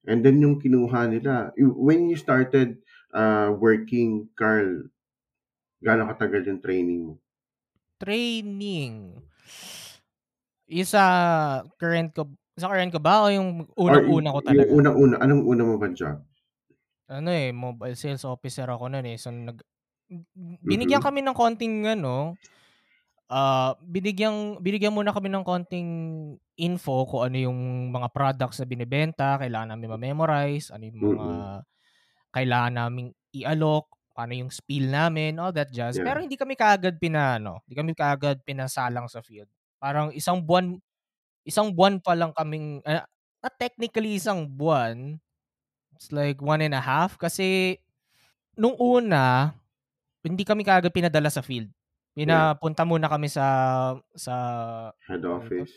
And 0.02 0.26
then 0.26 0.42
yung 0.42 0.58
kinuha 0.58 1.14
nila, 1.14 1.54
when 1.58 2.10
you 2.10 2.18
started 2.18 2.82
uh, 3.14 3.54
working, 3.54 4.34
Carl, 4.34 4.90
gaano 5.78 6.10
katagal 6.10 6.50
yung 6.50 6.62
training 6.62 7.00
mo? 7.06 7.14
Training. 8.02 9.22
Yung 10.70 10.88
sa 10.88 11.02
current 11.82 12.14
ko, 12.14 12.30
sa 12.58 12.70
current 12.70 12.92
ko 12.94 13.00
ba 13.02 13.26
o 13.26 13.34
yung 13.34 13.66
unang-una 13.78 14.30
ko 14.36 14.40
talaga? 14.46 14.72
Yung 14.72 14.84
unang-una, 14.84 15.16
anong 15.24 15.44
una 15.48 15.64
mo 15.66 15.76
ba 15.82 15.88
job? 15.94 16.18
ano 17.12 17.30
eh, 17.34 17.52
mobile 17.52 17.98
sales 17.98 18.24
officer 18.26 18.68
ako 18.70 18.88
noon 18.92 19.06
eh. 19.14 19.18
So, 19.20 19.30
nag, 19.34 19.60
binigyan 20.66 21.02
Mhm. 21.02 21.04
kami 21.04 21.20
ng 21.24 21.36
konting 21.38 21.88
ano, 21.88 22.38
ah 23.32 23.76
binigyan, 23.84 24.60
binigyan 24.64 24.94
muna 24.96 25.16
kami 25.16 25.30
ng 25.32 25.46
konting 25.48 25.90
info 26.60 27.08
kung 27.10 27.24
ano 27.32 27.38
yung 27.40 27.60
mga 27.94 28.10
products 28.14 28.60
na 28.62 28.68
binibenta, 28.70 29.40
kailangan 29.42 29.76
namin 29.78 29.90
ma-memorize, 29.98 30.70
ano 30.74 30.84
yung 30.90 31.00
mga 31.02 31.02
Mm-mm. 31.02 31.52
kailangan 32.36 32.74
namin 32.76 33.06
i-alok, 33.36 33.88
paano 34.12 34.36
yung 34.36 34.52
spiel 34.52 34.92
namin, 34.92 35.40
all 35.40 35.56
that 35.56 35.72
jazz. 35.72 35.96
Yeah. 35.96 36.06
Pero 36.08 36.24
hindi 36.24 36.36
kami 36.36 36.56
kaagad 36.60 37.00
pinano, 37.00 37.64
hindi 37.66 37.76
kami 37.76 37.92
kaagad 37.96 38.44
pinasalang 38.44 39.08
sa 39.08 39.24
field. 39.24 39.48
Parang 39.80 40.12
isang 40.14 40.44
buwan, 40.44 40.78
isang 41.48 41.72
buwan 41.72 41.98
pa 42.04 42.14
lang 42.14 42.36
kaming, 42.36 42.84
uh, 42.86 43.04
not 43.42 43.56
technically 43.58 44.20
isang 44.20 44.46
buwan, 44.46 45.18
it's 45.96 46.12
like 46.14 46.38
one 46.44 46.62
and 46.62 46.76
a 46.76 46.84
half 46.84 47.18
kasi 47.18 47.80
nung 48.60 48.76
una, 48.78 49.56
hindi 50.22 50.44
kami 50.46 50.62
kaagad 50.62 50.94
pinadala 50.94 51.32
sa 51.32 51.42
field. 51.42 51.72
Pinapunta 52.12 52.84
muna 52.84 53.08
kami 53.08 53.32
sa 53.32 53.46
sa 54.12 54.36
Head 55.08 55.24
office. 55.24 55.72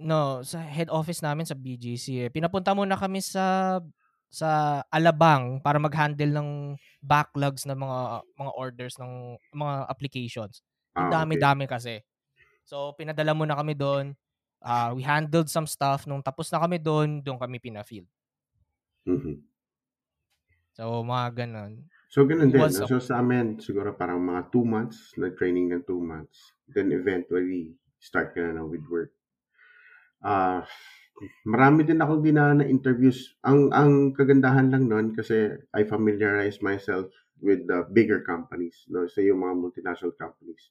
no, 0.00 0.40
sa 0.42 0.58
head 0.58 0.88
office 0.88 1.20
namin 1.20 1.44
sa 1.44 1.54
BGC. 1.54 2.26
Eh. 2.26 2.30
Pinapunta 2.32 2.72
muna 2.72 2.96
kami 2.96 3.20
sa 3.20 3.78
sa 4.32 4.82
Alabang 4.90 5.60
para 5.62 5.78
mag-handle 5.78 6.32
ng 6.34 6.50
backlogs 7.04 7.64
ng 7.68 7.78
mga 7.78 8.00
mga 8.36 8.52
orders 8.58 8.94
ng 9.00 9.38
mga 9.54 9.74
applications. 9.90 10.60
Ang 10.98 11.06
Ah, 11.06 11.20
okay. 11.22 11.44
dami-dami 11.46 11.66
kasi. 11.70 12.02
So 12.66 12.92
pinadala 12.98 13.32
muna 13.36 13.56
kami 13.58 13.74
doon. 13.76 14.14
Ah, 14.64 14.92
we 14.96 15.04
handled 15.04 15.48
some 15.52 15.68
stuff 15.68 16.06
nung 16.08 16.22
tapos 16.24 16.48
na 16.52 16.60
kami 16.62 16.80
doon, 16.82 17.20
doon 17.24 17.38
kami 17.40 17.60
pina-field. 17.60 18.08
Mhm. 19.06 19.44
So 20.76 21.02
mga 21.06 21.26
ganun. 21.38 21.72
So, 22.12 22.20
ganun 22.30 22.50
din. 22.54 22.70
Was? 22.70 22.82
So, 22.88 22.96
sa 23.08 23.14
amin, 23.22 23.60
siguro 23.66 23.90
parang 24.00 24.20
mga 24.30 24.42
two 24.52 24.64
months, 24.64 25.12
nag-training 25.20 25.66
ng 25.72 25.82
two 25.88 26.00
months. 26.12 26.38
Then, 26.74 26.88
eventually, 27.00 27.76
start 28.00 28.32
ka 28.34 28.40
na, 28.40 28.52
na 28.56 28.64
with 28.64 28.84
work. 28.88 29.12
Ah, 30.22 30.66
marami 31.46 31.84
din 31.86 32.00
akong 32.02 32.22
dinaan 32.24 32.58
na 32.62 32.66
interviews. 32.68 33.36
Ang, 33.46 33.70
ang 33.72 34.12
kagandahan 34.16 34.70
lang 34.72 34.88
nun, 34.90 35.12
kasi 35.14 35.54
I 35.74 35.82
familiarize 35.86 36.58
myself 36.62 37.10
with 37.42 37.66
the 37.68 37.84
bigger 37.92 38.22
companies, 38.24 38.86
no? 38.88 39.06
So, 39.06 39.20
yung 39.22 39.44
mga 39.44 39.54
multinational 39.60 40.16
companies. 40.16 40.70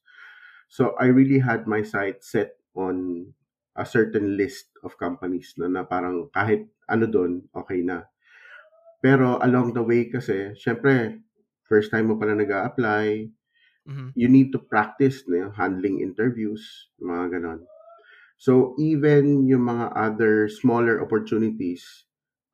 So, 0.67 0.95
I 0.99 1.09
really 1.13 1.39
had 1.39 1.67
my 1.69 1.83
sight 1.85 2.23
set 2.25 2.57
on 2.75 3.29
a 3.77 3.85
certain 3.85 4.37
list 4.37 4.73
of 4.83 4.97
companies 4.97 5.55
na, 5.57 5.67
na 5.69 5.83
parang 5.85 6.29
kahit 6.33 6.69
ano 6.89 7.05
doon, 7.09 7.47
okay 7.55 7.81
na. 7.85 8.09
Pero 9.03 9.37
along 9.43 9.75
the 9.75 9.83
way 9.83 10.07
kasi, 10.09 10.55
syempre, 10.57 11.21
first 11.67 11.91
time 11.91 12.09
mo 12.11 12.15
pala 12.19 12.35
nag 12.37 12.49
apply 12.51 13.29
Mhm. 13.85 14.13
you 14.15 14.27
need 14.29 14.51
to 14.53 14.59
practice 14.59 15.23
no, 15.27 15.51
handling 15.53 16.01
interviews, 16.01 16.89
mga 17.01 17.39
ganon. 17.39 17.61
So, 18.43 18.75
even 18.75 19.47
yung 19.47 19.71
mga 19.71 19.95
other 19.95 20.51
smaller 20.51 20.99
opportunities, 20.99 21.79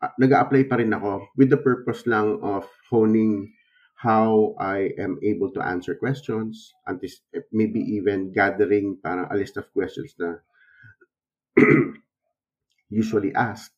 uh, 0.06 0.14
nag 0.22 0.38
apply 0.38 0.70
pa 0.70 0.78
rin 0.78 0.94
ako 0.94 1.34
with 1.34 1.50
the 1.50 1.58
purpose 1.58 2.06
lang 2.06 2.38
of 2.46 2.70
honing 2.94 3.50
how 3.98 4.54
I 4.62 4.94
am 5.02 5.18
able 5.26 5.50
to 5.58 5.66
answer 5.66 5.98
questions, 5.98 6.78
antis- 6.86 7.26
maybe 7.50 7.82
even 7.82 8.30
gathering 8.30 9.02
parang 9.02 9.34
a 9.34 9.36
list 9.36 9.58
of 9.58 9.66
questions 9.74 10.14
na 10.22 10.38
usually 12.94 13.34
asked. 13.34 13.74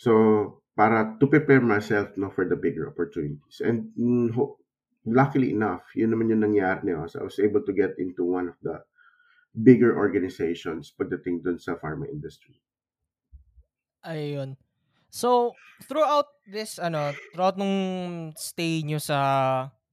So, 0.00 0.64
para 0.72 1.12
to 1.20 1.28
prepare 1.28 1.60
myself 1.60 2.16
no 2.16 2.32
for 2.32 2.48
the 2.48 2.56
bigger 2.56 2.88
opportunities. 2.88 3.60
And 3.60 3.92
mm, 3.92 4.32
luckily 5.04 5.52
enough, 5.52 5.92
yun 5.92 6.16
naman 6.16 6.32
yung 6.32 6.40
nangyari 6.40 6.88
niyo. 6.88 7.04
So, 7.04 7.20
I 7.20 7.28
was 7.28 7.36
able 7.36 7.60
to 7.68 7.76
get 7.76 8.00
into 8.00 8.24
one 8.24 8.48
of 8.48 8.56
the 8.64 8.80
bigger 9.54 9.94
organizations 9.94 10.90
pagdating 10.90 11.42
dun 11.46 11.58
sa 11.62 11.78
pharma 11.78 12.10
industry. 12.10 12.58
Ayun. 14.04 14.58
So, 15.14 15.54
throughout 15.86 16.28
this, 16.50 16.76
ano, 16.82 17.14
throughout 17.32 17.56
nung 17.56 17.76
stay 18.34 18.82
nyo 18.82 18.98
sa 18.98 19.18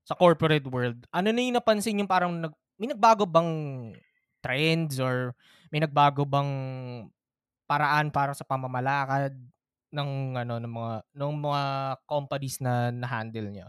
sa 0.04 0.18
corporate 0.18 0.66
world, 0.68 1.06
ano 1.14 1.30
na 1.30 1.42
yung 1.42 1.58
napansin 1.62 2.02
yung 2.02 2.10
parang 2.10 2.34
nag, 2.42 2.54
may 2.82 2.90
nagbago 2.90 3.24
bang 3.30 3.52
trends 4.42 4.98
or 4.98 5.38
may 5.70 5.80
nagbago 5.80 6.26
bang 6.26 6.52
paraan 7.70 8.12
para 8.12 8.36
sa 8.36 8.44
pamamalakad 8.44 9.32
ng 9.92 10.10
ano 10.36 10.60
ng 10.60 10.74
mga 10.74 10.96
ng 11.16 11.34
mga 11.40 11.64
companies 12.10 12.58
na 12.60 12.92
na-handle 12.92 13.48
nyo? 13.52 13.68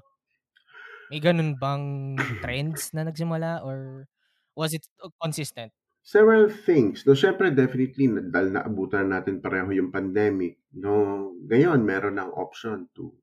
May 1.13 1.21
ganun 1.21 1.55
bang 1.61 2.17
trends 2.41 2.91
na 2.97 3.05
nagsimula 3.05 3.61
or 3.63 4.09
was 4.57 4.73
it 4.73 4.85
consistent? 5.21 5.71
Several 6.03 6.51
things. 6.51 7.07
No, 7.07 7.15
syempre, 7.15 7.55
definitely, 7.55 8.11
na- 8.11 8.27
dahil 8.27 8.51
naabutan 8.51 9.07
natin 9.15 9.39
pareho 9.39 9.71
yung 9.71 9.95
pandemic, 9.95 10.59
no, 10.75 11.31
ngayon, 11.47 11.87
meron 11.87 12.19
ng 12.19 12.35
option 12.35 12.91
to 12.99 13.15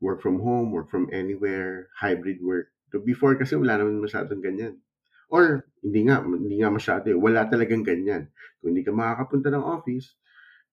work 0.00 0.24
from 0.24 0.40
home, 0.40 0.72
work 0.72 0.88
from 0.88 1.08
anywhere, 1.12 1.92
hybrid 2.00 2.40
work. 2.40 2.72
So, 2.88 3.04
before 3.04 3.36
kasi 3.36 3.56
wala 3.60 3.76
naman 3.76 4.00
masyadong 4.00 4.40
ganyan. 4.40 4.80
Or, 5.28 5.68
hindi 5.84 6.08
nga, 6.08 6.24
hindi 6.24 6.60
nga 6.64 6.72
masyado. 6.72 7.12
eh. 7.12 7.16
Wala 7.16 7.44
talagang 7.48 7.84
ganyan. 7.84 8.32
Kung 8.60 8.72
hindi 8.72 8.84
ka 8.86 8.92
makakapunta 8.96 9.52
ng 9.52 9.64
office, 9.64 10.16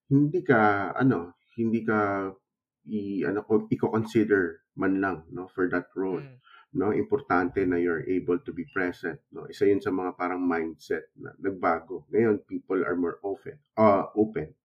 hindi 0.08 0.40
ka, 0.44 0.92
ano, 0.96 1.36
hindi 1.60 1.84
ka, 1.84 2.32
i, 2.88 3.28
ano, 3.28 3.44
i-consider 3.68 4.64
man 4.80 5.04
lang, 5.04 5.18
no, 5.36 5.52
for 5.52 5.68
that 5.68 5.92
role 6.00 6.24
Mm. 6.24 6.40
No 6.72 6.96
importante 6.96 7.68
na 7.68 7.76
you're 7.76 8.08
able 8.08 8.40
to 8.40 8.56
be 8.56 8.64
present 8.72 9.20
no? 9.36 9.48
Isa 9.52 9.68
yun 9.68 9.84
sa 9.84 9.92
mga 9.92 10.16
parang 10.16 10.40
mindset 10.40 11.12
na 11.20 11.36
nagbago. 11.36 12.08
Ngayon 12.12 12.48
people 12.48 12.80
are 12.88 12.96
more 12.96 13.20
open 13.24 13.60
uh, 13.76 14.08
open 14.16 14.56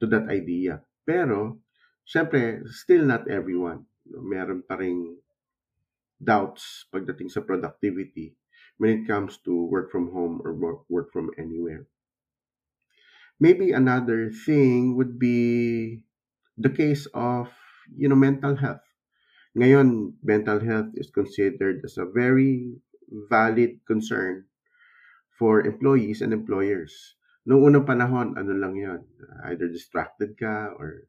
to 0.00 0.04
that 0.08 0.28
idea. 0.28 0.84
Pero 1.08 1.60
syempre 2.04 2.60
still 2.68 3.08
not 3.08 3.24
everyone 3.32 3.88
no? 4.04 4.20
meron 4.20 4.60
pa 4.60 4.76
ring 4.76 5.16
doubts 6.20 6.84
pagdating 6.92 7.32
sa 7.32 7.40
productivity 7.40 8.36
when 8.76 8.90
it 8.92 9.02
comes 9.08 9.40
to 9.44 9.52
work 9.70 9.88
from 9.88 10.12
home 10.12 10.40
or 10.44 10.52
work, 10.52 10.80
work 10.88 11.08
from 11.12 11.30
anywhere. 11.38 11.86
Maybe 13.40 13.72
another 13.72 14.30
thing 14.30 14.94
would 14.96 15.18
be 15.18 16.04
the 16.56 16.70
case 16.70 17.08
of 17.16 17.50
you 17.90 18.08
know 18.08 18.16
mental 18.16 18.56
health 18.56 18.84
ngayon, 19.54 20.18
mental 20.22 20.58
health 20.60 20.90
is 20.94 21.10
considered 21.10 21.82
as 21.86 21.98
a 21.98 22.06
very 22.06 22.74
valid 23.30 23.78
concern 23.86 24.44
for 25.38 25.62
employees 25.62 26.22
and 26.22 26.34
employers. 26.34 27.14
Noong 27.46 27.74
unang 27.74 27.86
panahon, 27.86 28.34
ano 28.34 28.52
lang 28.56 28.74
yon 28.74 29.00
Either 29.46 29.68
distracted 29.68 30.34
ka 30.34 30.74
or 30.74 31.06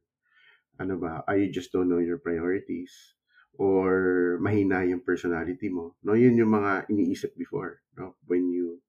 ano 0.77 0.99
ba, 0.99 1.23
I 1.25 1.47
just 1.49 1.71
don't 1.71 1.87
know 1.87 2.03
your 2.03 2.19
priorities 2.19 3.15
or 3.55 4.35
mahina 4.43 4.83
yung 4.83 5.01
personality 5.01 5.71
mo. 5.71 5.95
No, 6.03 6.13
yun 6.13 6.35
yung 6.35 6.51
mga 6.51 6.91
iniisip 6.91 7.39
before, 7.39 7.79
no? 7.95 8.19
When 8.27 8.51
you 8.51 8.83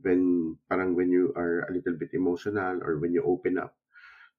when 0.00 0.54
parang 0.70 0.94
when 0.94 1.10
you 1.10 1.34
are 1.34 1.66
a 1.66 1.72
little 1.74 1.98
bit 1.98 2.14
emotional 2.14 2.78
or 2.84 3.02
when 3.02 3.10
you 3.10 3.26
open 3.26 3.58
up 3.58 3.74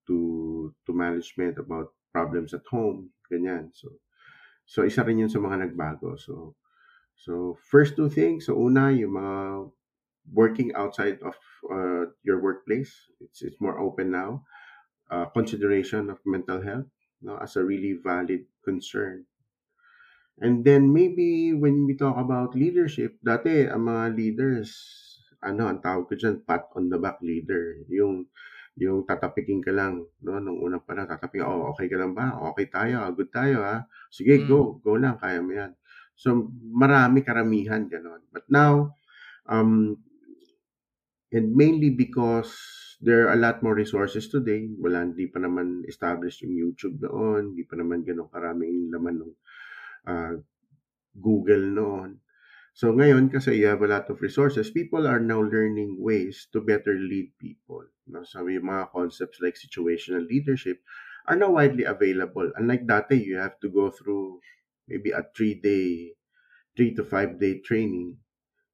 to 0.07 0.71
to 0.87 0.91
management 0.95 1.59
about 1.59 1.91
problems 2.15 2.55
at 2.55 2.63
home, 2.71 3.11
ganyan. 3.27 3.75
So 3.75 3.99
So, 4.67 4.83
isa 4.83 5.01
rin 5.01 5.23
yun 5.23 5.31
sa 5.31 5.39
mga 5.39 5.63
nagbago. 5.63 6.19
So, 6.19 6.59
so 7.15 7.55
first 7.71 7.95
two 7.95 8.11
things. 8.11 8.45
So, 8.45 8.59
una, 8.59 8.91
yung 8.91 9.15
mga 9.15 9.35
working 10.33 10.75
outside 10.75 11.19
of 11.23 11.35
uh, 11.71 12.11
your 12.23 12.39
workplace. 12.41 12.91
It's, 13.19 13.41
it's 13.41 13.61
more 13.61 13.79
open 13.79 14.11
now. 14.11 14.43
Uh, 15.09 15.25
consideration 15.31 16.09
of 16.09 16.19
mental 16.25 16.61
health 16.61 16.91
no, 17.21 17.37
as 17.39 17.55
a 17.55 17.63
really 17.63 17.95
valid 18.03 18.43
concern. 18.63 19.23
And 20.39 20.65
then 20.65 20.93
maybe 20.93 21.53
when 21.53 21.87
we 21.87 21.95
talk 21.95 22.17
about 22.17 22.53
leadership, 22.53 23.17
dati 23.25 23.65
ang 23.65 23.89
mga 23.89 24.13
leaders, 24.13 24.69
ano, 25.41 25.65
ang 25.65 25.81
tawag 25.81 26.11
ko 26.11 26.13
dyan, 26.13 26.45
pat 26.45 26.69
on 26.75 26.91
the 26.91 26.99
back 26.99 27.17
leader. 27.23 27.81
Yung 27.89 28.29
yung 28.77 29.03
tatapikin 29.09 29.59
ka 29.65 29.73
lang, 29.73 30.05
no? 30.21 30.37
Nung 30.37 30.61
unang 30.61 30.85
panahon, 30.85 31.09
tatapikin, 31.09 31.45
oh, 31.49 31.73
okay 31.73 31.89
ka 31.89 31.97
lang 31.97 32.13
ba? 32.13 32.37
Okay 32.53 32.69
tayo, 32.69 33.01
ah, 33.01 33.11
good 33.11 33.33
tayo, 33.33 33.65
ha? 33.65 33.89
Sige, 34.13 34.45
Mm. 34.45 34.45
go, 34.45 34.77
go 34.85 34.93
lang, 34.95 35.17
kaya 35.17 35.41
mo 35.41 35.51
yan. 35.53 35.73
So, 36.17 36.49
marami 36.61 37.25
karamihan, 37.25 37.89
ganon. 37.89 38.21
But 38.29 38.45
now, 38.49 38.93
um, 39.49 39.97
and 41.33 41.53
mainly 41.53 41.89
because 41.91 42.53
there 43.01 43.27
are 43.29 43.33
a 43.33 43.41
lot 43.41 43.61
more 43.61 43.73
resources 43.77 44.29
today, 44.29 44.69
wala, 44.77 45.05
hindi 45.05 45.29
pa 45.29 45.37
naman 45.41 45.85
established 45.85 46.41
yung 46.41 46.57
YouTube 46.57 46.97
noon, 47.01 47.53
hindi 47.53 47.65
pa 47.65 47.77
naman 47.77 48.01
ganun 48.01 48.29
karaming 48.29 48.89
laman 48.89 49.21
ng 49.21 49.33
uh, 50.09 50.33
Google 51.17 51.65
noon. 51.73 52.09
So 52.77 52.93
ngayon, 52.93 53.33
kasi 53.33 53.57
you 53.57 53.73
have 53.73 53.81
a 53.81 53.89
lot 53.89 54.05
of 54.13 54.21
resources, 54.21 54.69
people 54.69 55.09
are 55.09 55.17
now 55.17 55.41
learning 55.41 55.97
ways 55.97 56.45
to 56.53 56.61
better 56.61 56.93
lead 56.93 57.33
people. 57.41 57.81
No? 58.05 58.21
So 58.21 58.45
yung 58.45 58.69
mga 58.69 58.93
concepts 58.93 59.41
like 59.41 59.57
situational 59.57 60.29
leadership 60.29 60.85
are 61.25 61.33
now 61.33 61.57
widely 61.57 61.89
available. 61.89 62.53
Unlike 62.53 62.85
dati, 62.85 63.17
you 63.17 63.41
have 63.41 63.57
to 63.65 63.73
go 63.73 63.89
through 63.89 64.45
maybe 64.85 65.09
a 65.09 65.25
three-day, 65.33 66.13
three 66.77 66.93
to 66.93 67.01
five-day 67.01 67.65
training 67.65 68.21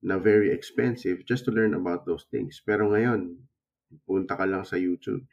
na 0.03 0.19
very 0.19 0.51
expensive 0.51 1.23
just 1.23 1.47
to 1.47 1.55
learn 1.55 1.71
about 1.71 2.03
those 2.03 2.27
things. 2.27 2.59
Pero 2.59 2.91
ngayon, 2.91 3.39
punta 4.03 4.35
ka 4.35 4.43
lang 4.43 4.67
sa 4.67 4.75
YouTube, 4.75 5.23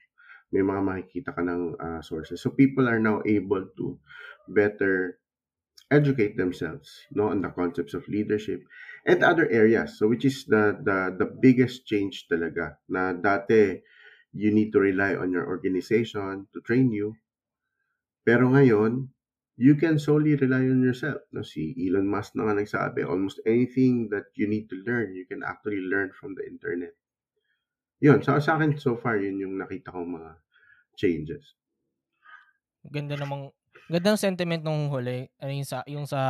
may 0.54 0.62
mga 0.62 0.82
makikita 0.86 1.34
ka 1.34 1.42
ng 1.42 1.74
uh, 1.74 2.00
sources. 2.06 2.38
So 2.38 2.54
people 2.54 2.86
are 2.86 3.02
now 3.02 3.18
able 3.26 3.66
to 3.82 3.98
better 4.46 5.19
educate 5.90 6.36
themselves 6.36 7.06
no 7.10 7.32
on 7.32 7.42
the 7.42 7.50
concepts 7.50 7.94
of 7.94 8.06
leadership 8.08 8.62
and 9.06 9.24
other 9.24 9.48
areas. 9.48 9.98
So 9.98 10.08
which 10.08 10.24
is 10.24 10.44
the 10.44 10.76
the 10.76 11.16
the 11.16 11.28
biggest 11.28 11.86
change 11.88 12.28
talaga 12.28 12.76
na 12.88 13.16
dati 13.16 13.80
you 14.36 14.54
need 14.54 14.70
to 14.76 14.80
rely 14.80 15.16
on 15.16 15.32
your 15.32 15.46
organization 15.48 16.46
to 16.52 16.58
train 16.62 16.92
you. 16.92 17.16
Pero 18.22 18.52
ngayon 18.52 19.10
you 19.60 19.76
can 19.76 20.00
solely 20.00 20.36
rely 20.36 20.64
on 20.68 20.80
yourself. 20.80 21.24
No 21.32 21.42
si 21.42 21.74
Elon 21.76 22.08
Musk 22.08 22.36
na 22.36 22.48
nga 22.48 22.60
nagsabi 22.60 23.04
almost 23.04 23.40
anything 23.44 24.08
that 24.12 24.30
you 24.36 24.46
need 24.46 24.68
to 24.70 24.76
learn 24.86 25.16
you 25.16 25.26
can 25.26 25.42
actually 25.42 25.82
learn 25.82 26.12
from 26.12 26.36
the 26.36 26.44
internet. 26.44 26.94
Yun 28.00 28.24
sa 28.24 28.40
sa 28.40 28.56
akin 28.56 28.76
so 28.80 28.96
far 28.96 29.20
yun 29.20 29.36
yung 29.40 29.60
nakita 29.60 29.92
kong 29.92 30.16
mga 30.16 30.32
changes. 30.96 31.56
Ganda 32.88 33.16
namang 33.16 33.52
ganda 33.90 34.14
ng 34.14 34.22
sentiment 34.22 34.62
nung 34.62 34.86
huli. 34.86 35.26
Ano 35.42 35.50
yung 35.50 35.66
sa 35.66 35.82
yung 35.90 36.06
sa 36.06 36.20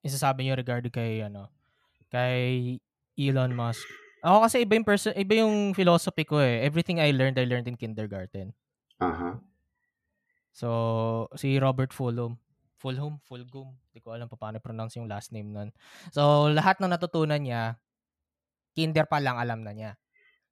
yung 0.00 0.14
sasabi 0.14 0.46
niyo 0.46 0.54
regarding 0.54 0.94
kay 0.94 1.26
ano 1.26 1.50
kay 2.06 2.78
Elon 3.18 3.50
Musk. 3.50 3.82
Ako 4.20 4.46
kasi 4.46 4.62
iba 4.62 4.76
yung 4.76 4.86
person, 4.86 5.12
iba 5.16 5.34
yung 5.42 5.72
philosophy 5.72 6.28
ko 6.28 6.38
eh. 6.38 6.62
Everything 6.62 7.00
I 7.02 7.10
learned, 7.10 7.40
I 7.40 7.48
learned 7.48 7.66
in 7.66 7.76
kindergarten. 7.76 8.52
aha 9.00 9.40
So, 10.50 11.30
si 11.38 11.56
Robert 11.62 11.94
Fulham. 11.94 12.36
Fulham? 12.80 13.20
Fulgum? 13.28 13.76
Hindi 13.90 14.00
ko 14.00 14.12
alam 14.16 14.26
pa 14.26 14.40
paano 14.40 14.58
pronounce 14.58 14.96
yung 14.96 15.08
last 15.08 15.30
name 15.30 15.52
nun. 15.52 15.68
So, 16.10 16.48
lahat 16.50 16.80
ng 16.80 16.90
natutunan 16.90 17.38
niya, 17.40 17.76
kinder 18.72 19.04
pa 19.04 19.20
lang 19.20 19.36
alam 19.36 19.60
na 19.62 19.72
niya. 19.72 19.90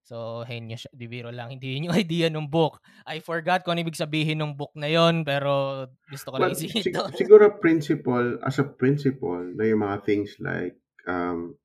So, 0.08 0.40
henyo 0.48 0.80
siya. 0.80 0.88
Di 0.96 1.04
biro 1.04 1.28
lang. 1.28 1.52
Hindi 1.52 1.76
yun 1.76 1.92
yung 1.92 2.00
idea 2.04 2.32
ng 2.32 2.48
book. 2.48 2.80
I 3.04 3.20
forgot 3.20 3.60
kung 3.60 3.76
ano 3.76 3.84
ibig 3.84 4.00
sabihin 4.00 4.40
ng 4.40 4.56
book 4.56 4.72
na 4.72 4.88
yon 4.88 5.20
pero 5.20 5.84
gusto 6.08 6.32
ko 6.32 6.40
lang 6.40 6.56
Well, 6.56 6.60
sig- 6.64 6.88
siguro 7.12 7.60
principle, 7.60 8.40
as 8.40 8.56
a 8.56 8.64
principle, 8.64 9.44
na 9.52 9.68
yung 9.68 9.84
mga 9.84 10.08
things 10.08 10.40
like, 10.40 10.80
um, 11.04 11.60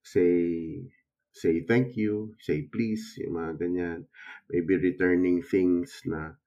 say, 0.00 0.80
say 1.28 1.60
thank 1.68 1.92
you, 1.92 2.32
say 2.40 2.64
please, 2.72 3.20
yung 3.20 3.36
mga 3.36 3.60
ganyan. 3.60 4.00
Maybe 4.48 4.80
returning 4.80 5.44
things 5.44 6.00
na 6.08 6.40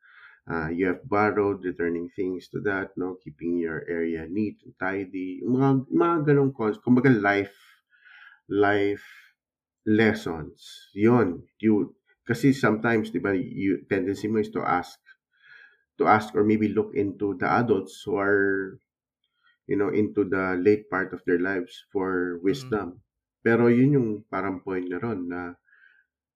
uh, 0.49 0.73
you 0.73 0.89
have 0.89 1.05
borrowed, 1.05 1.61
returning 1.61 2.09
things 2.17 2.49
to 2.49 2.65
that, 2.65 2.97
no? 2.97 3.21
Keeping 3.21 3.61
your 3.61 3.85
area 3.85 4.25
neat 4.25 4.57
and 4.65 4.73
tidy. 4.81 5.45
Yung 5.45 5.61
mga, 5.61 5.69
mga 5.85 6.17
ganong 6.33 6.49
cons, 6.57 6.81
kumbaga 6.81 7.13
life, 7.13 7.53
life 8.49 9.05
lessons. 9.85 10.89
Yun, 10.93 11.43
you, 11.59 11.95
kasi 12.27 12.53
sometimes, 12.53 13.09
di 13.09 13.19
ba, 13.19 13.33
you, 13.33 13.83
tendency 13.89 14.27
mo 14.27 14.39
is 14.39 14.51
to 14.53 14.61
ask 14.61 14.99
to 16.01 16.09
ask 16.09 16.33
or 16.33 16.41
maybe 16.41 16.73
look 16.73 16.97
into 16.97 17.37
the 17.37 17.45
adults 17.45 18.01
who 18.01 18.17
are 18.17 18.81
you 19.69 19.77
know 19.77 19.93
into 19.93 20.25
the 20.25 20.57
late 20.57 20.89
part 20.89 21.13
of 21.13 21.21
their 21.29 21.37
lives 21.37 21.85
for 21.93 22.41
wisdom. 22.41 23.05
Pero 23.45 23.69
yun 23.69 23.93
yung 23.93 24.09
parang 24.25 24.65
point 24.65 24.89
na 24.89 24.97
ron 24.97 25.29
na 25.29 25.53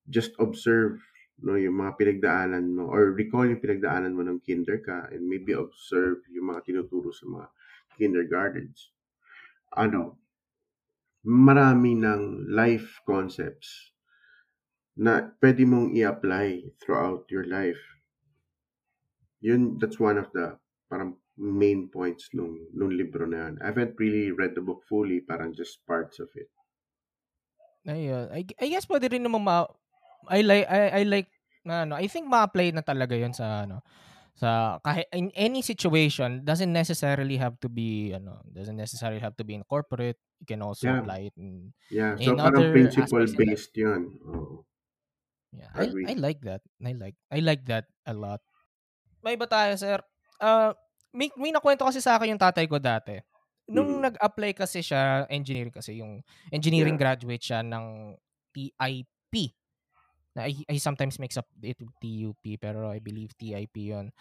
just 0.05 0.37
observe 0.37 1.01
no 1.41 1.57
yung 1.57 1.81
mga 1.81 1.97
pinagdaanan 1.97 2.77
mo 2.77 2.87
or 2.87 3.11
recall 3.11 3.43
yung 3.43 3.59
pinagdaanan 3.59 4.13
mo 4.13 4.21
ng 4.21 4.39
kinder 4.45 4.79
ka 4.79 5.09
and 5.09 5.25
maybe 5.25 5.51
observe 5.57 6.21
yung 6.29 6.53
mga 6.53 6.61
tinuturo 6.69 7.09
sa 7.09 7.25
mga 7.25 7.47
kindergartens. 7.97 8.93
Ano 9.73 10.24
marami 11.25 11.97
ng 11.97 12.47
life 12.53 13.01
concepts 13.03 13.91
na 14.95 15.35
pwede 15.43 15.67
mong 15.67 15.91
i-apply 15.91 16.71
throughout 16.79 17.27
your 17.27 17.43
life 17.49 17.81
yun 19.43 19.75
that's 19.81 19.99
one 19.99 20.15
of 20.15 20.31
the 20.31 20.55
parang 20.87 21.17
main 21.35 21.91
points 21.91 22.31
nung 22.31 22.55
nung 22.71 22.91
libro 22.95 23.27
na 23.27 23.47
yan. 23.47 23.53
I 23.59 23.71
haven't 23.71 23.99
really 23.99 24.31
read 24.31 24.55
the 24.55 24.63
book 24.63 24.87
fully, 24.87 25.19
parang 25.19 25.51
just 25.51 25.83
parts 25.83 26.19
of 26.23 26.31
it. 26.35 26.47
Ayun. 27.85 28.31
I, 28.31 28.41
I 28.57 28.65
guess 28.71 28.87
pwede 28.87 29.11
rin 29.11 29.23
naman 29.23 29.43
ma... 29.45 29.67
I 30.25 30.41
like, 30.41 30.65
I, 30.65 30.81
I 30.89 31.01
like, 31.05 31.29
na 31.61 31.85
ano, 31.85 31.93
I 31.99 32.09
think 32.09 32.25
ma-apply 32.25 32.73
na 32.73 32.81
talaga 32.81 33.13
yon 33.13 33.29
sa, 33.29 33.67
ano, 33.69 33.85
sa, 34.33 34.81
kahit, 34.81 35.05
in 35.13 35.29
any 35.37 35.61
situation, 35.61 36.41
doesn't 36.41 36.73
necessarily 36.73 37.37
have 37.37 37.61
to 37.61 37.69
be, 37.69 38.09
ano, 38.09 38.41
doesn't 38.49 38.79
necessarily 38.79 39.21
have 39.21 39.37
to 39.37 39.45
be 39.45 39.53
in 39.53 39.61
corporate. 39.69 40.17
You 40.41 40.45
can 40.47 40.61
also 40.61 40.87
Yeah. 40.87 40.99
apply 40.99 41.19
it 41.31 41.35
in, 41.39 41.71
Yeah, 41.89 42.17
In 42.19 42.35
so 42.35 42.35
parang 42.35 42.67
other 42.67 42.71
principle 42.73 43.21
in 43.23 43.33
based 43.37 43.73
yun. 43.77 44.19
Oo. 44.25 44.65
yeah. 45.53 45.71
I, 45.75 45.85
Agree. 45.87 46.07
I 46.09 46.13
like 46.19 46.41
that. 46.43 46.61
I 46.83 46.91
like, 46.93 47.15
I 47.31 47.39
like 47.39 47.63
that 47.69 47.85
a 48.05 48.13
lot. 48.13 48.41
May 49.23 49.37
iba 49.37 49.47
tayo, 49.49 49.73
sir. 49.77 49.99
Uh, 50.41 50.73
may, 51.15 51.31
may 51.39 51.49
nakwento 51.53 51.85
kasi 51.87 52.01
sa 52.03 52.17
akin 52.19 52.35
yung 52.35 52.41
tatay 52.41 52.67
ko 52.69 52.77
dati. 52.81 53.17
Nung 53.71 53.97
Mhm. 53.97 54.01
nag-apply 54.11 54.51
kasi 54.53 54.83
siya, 54.85 55.25
engineering 55.31 55.73
kasi, 55.73 55.97
yung 55.97 56.21
engineering 56.53 56.95
Yeah. 56.95 57.01
graduate 57.01 57.41
siya 57.41 57.65
ng 57.65 58.13
TIP. 58.53 59.55
Na 60.35 60.45
I, 60.51 60.53
I 60.69 60.77
sometimes 60.77 61.17
mix 61.19 61.39
up 61.39 61.47
it 61.63 61.79
with 61.79 61.93
TUP, 62.03 62.43
pero 62.59 62.91
I 62.91 62.99
believe 62.99 63.31
TIP 63.39 63.75
yon 63.95 64.11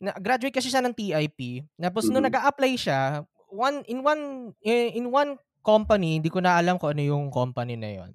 na 0.00 0.12
graduate 0.16 0.54
kasi 0.56 0.68
siya 0.72 0.84
ng 0.84 0.94
TIP. 0.96 1.64
Tapos 1.80 2.08
nung 2.12 2.22
Mhm. 2.22 2.28
nag-a-apply 2.28 2.72
siya, 2.76 3.24
one 3.52 3.82
in 3.90 4.00
one 4.02 4.52
eh, 4.64 4.94
in 4.94 5.10
one 5.12 5.36
company, 5.64 6.18
hindi 6.18 6.30
ko 6.32 6.40
na 6.40 6.56
alam 6.56 6.80
kung 6.80 6.96
ano 6.96 7.02
yung 7.04 7.26
company 7.30 7.76
na 7.76 7.90
yon. 8.02 8.12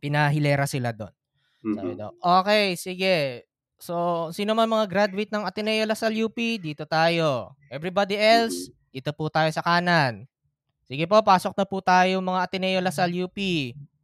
Pinahilera 0.00 0.68
sila 0.68 0.92
doon. 0.92 1.12
Sabi 1.72 1.92
Mhm. 1.92 1.98
daw, 1.98 2.10
okay, 2.20 2.76
sige. 2.78 3.46
So, 3.80 4.28
sino 4.32 4.54
man 4.56 4.68
mga 4.70 4.86
graduate 4.88 5.32
ng 5.32 5.44
Ateneo 5.44 5.84
Lasal 5.88 6.14
UP, 6.16 6.36
dito 6.58 6.84
tayo. 6.88 7.56
Everybody 7.68 8.16
else, 8.16 8.72
dito 8.94 9.12
po 9.12 9.28
tayo 9.32 9.50
sa 9.52 9.64
kanan. 9.64 10.28
Sige 10.88 11.04
po, 11.10 11.18
pasok 11.22 11.54
na 11.58 11.66
po 11.68 11.80
tayo 11.84 12.20
mga 12.22 12.40
Ateneo 12.46 12.80
Lasal 12.82 13.12
UP. 13.14 13.38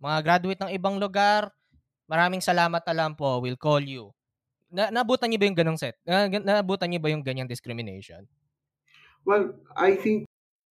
Mga 0.03 0.19
graduate 0.25 0.61
ng 0.65 0.73
ibang 0.77 0.97
lugar, 1.01 1.51
maraming 2.11 2.43
salamat 2.45 2.83
na 2.87 2.95
lang 2.97 3.13
po. 3.19 3.41
We'll 3.43 3.61
call 3.61 3.83
you. 3.85 4.13
Na 4.73 4.91
nabutan 4.93 5.31
niyo 5.33 5.39
ba 5.43 5.47
yung 5.51 5.59
ganong 5.59 5.81
set? 5.81 5.97
Na, 6.07 6.27
nabutan 6.29 6.89
niyo 6.93 7.01
ba 7.03 7.11
yung 7.13 7.23
ganyang 7.25 7.51
discrimination? 7.51 8.27
Well, 9.25 9.55
I 9.77 9.95
think 9.97 10.27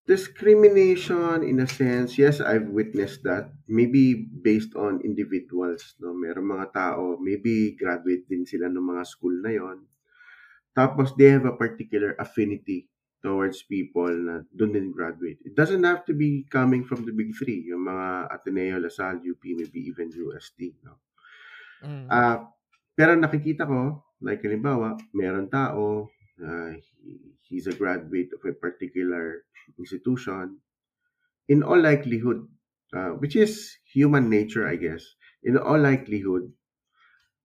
discrimination 0.08 1.44
in 1.44 1.60
a 1.60 1.68
sense, 1.68 2.18
yes, 2.18 2.42
I've 2.42 2.70
witnessed 2.70 3.24
that. 3.24 3.54
Maybe 3.68 4.16
based 4.42 4.76
on 4.76 5.02
individuals, 5.02 5.96
no? 6.00 6.14
Meron 6.14 6.50
mga 6.52 6.74
tao, 6.74 7.18
maybe 7.22 7.76
graduate 7.78 8.26
din 8.28 8.46
sila 8.46 8.68
ng 8.68 8.82
mga 8.84 9.04
school 9.08 9.36
na 9.42 9.52
yon. 9.54 9.78
Tapos 10.76 11.16
they 11.18 11.32
have 11.32 11.46
a 11.46 11.56
particular 11.56 12.16
affinity 12.20 12.88
towards 13.22 13.62
people 13.68 14.10
na 14.10 14.42
doon 14.56 14.74
din 14.74 14.90
graduate. 14.92 15.38
It 15.46 15.54
doesn't 15.54 15.84
have 15.86 16.04
to 16.10 16.14
be 16.18 16.48
coming 16.50 16.84
from 16.88 17.06
the 17.06 17.14
big 17.14 17.36
three, 17.38 17.62
yung 17.70 17.86
mga 17.86 18.34
Ateneo, 18.34 18.82
LaSalle, 18.82 19.22
UP, 19.22 19.54
maybe 19.54 19.80
even 19.86 20.10
UST, 20.16 20.74
no? 20.82 20.98
Mm. 21.82 22.08
Ah, 22.10 22.50
pero 22.98 23.16
nakikita 23.18 23.66
ko, 23.66 24.04
like 24.22 24.42
halimbawa, 24.46 24.98
meron 25.16 25.50
tao, 25.50 26.10
he- 26.38 26.82
he's 27.52 27.68
a 27.68 27.76
graduate 27.76 28.32
of 28.32 28.40
a 28.48 28.56
particular 28.56 29.44
institution. 29.76 30.64
In 31.52 31.68
all 31.68 31.84
likelihood, 31.84 32.48
uh, 32.96 33.20
which 33.20 33.36
is 33.36 33.76
human 33.92 34.32
nature, 34.32 34.64
I 34.64 34.80
guess, 34.80 35.04
in 35.44 35.60
all 35.60 35.84
likelihood, 35.84 36.56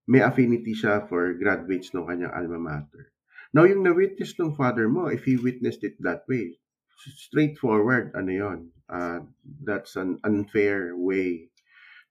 may 0.07 0.23
affinity 0.23 0.71
siya 0.71 1.03
for 1.11 1.35
graduates 1.35 1.91
ng 1.91 2.07
kanyang 2.07 2.31
alma 2.31 2.55
mater. 2.55 3.11
Now, 3.51 3.67
yung 3.67 3.83
na-witness 3.83 4.39
ng 4.39 4.55
father 4.55 4.87
mo, 4.87 5.11
if 5.11 5.27
he 5.27 5.35
witnessed 5.35 5.83
it 5.83 5.99
that 5.99 6.23
way, 6.31 6.55
straightforward, 6.95 8.15
ano 8.15 8.31
yon, 8.31 8.59
uh, 8.87 9.19
that's 9.63 9.99
an 9.99 10.23
unfair 10.23 10.95
way 10.95 11.51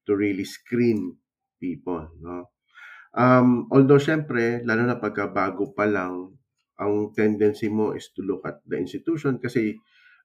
to 0.04 0.12
really 0.12 0.44
screen 0.44 1.16
people, 1.60 2.08
no? 2.20 2.52
Um, 3.16 3.68
although, 3.72 4.00
syempre, 4.00 4.60
lalo 4.60 4.84
na 4.84 5.00
pagka 5.00 5.32
bago 5.32 5.72
pa 5.72 5.88
lang, 5.88 6.35
ang 6.76 7.12
tendency 7.16 7.68
mo 7.72 7.96
is 7.96 8.12
to 8.12 8.20
look 8.20 8.44
at 8.44 8.60
the 8.68 8.76
institution 8.76 9.40
kasi 9.40 9.76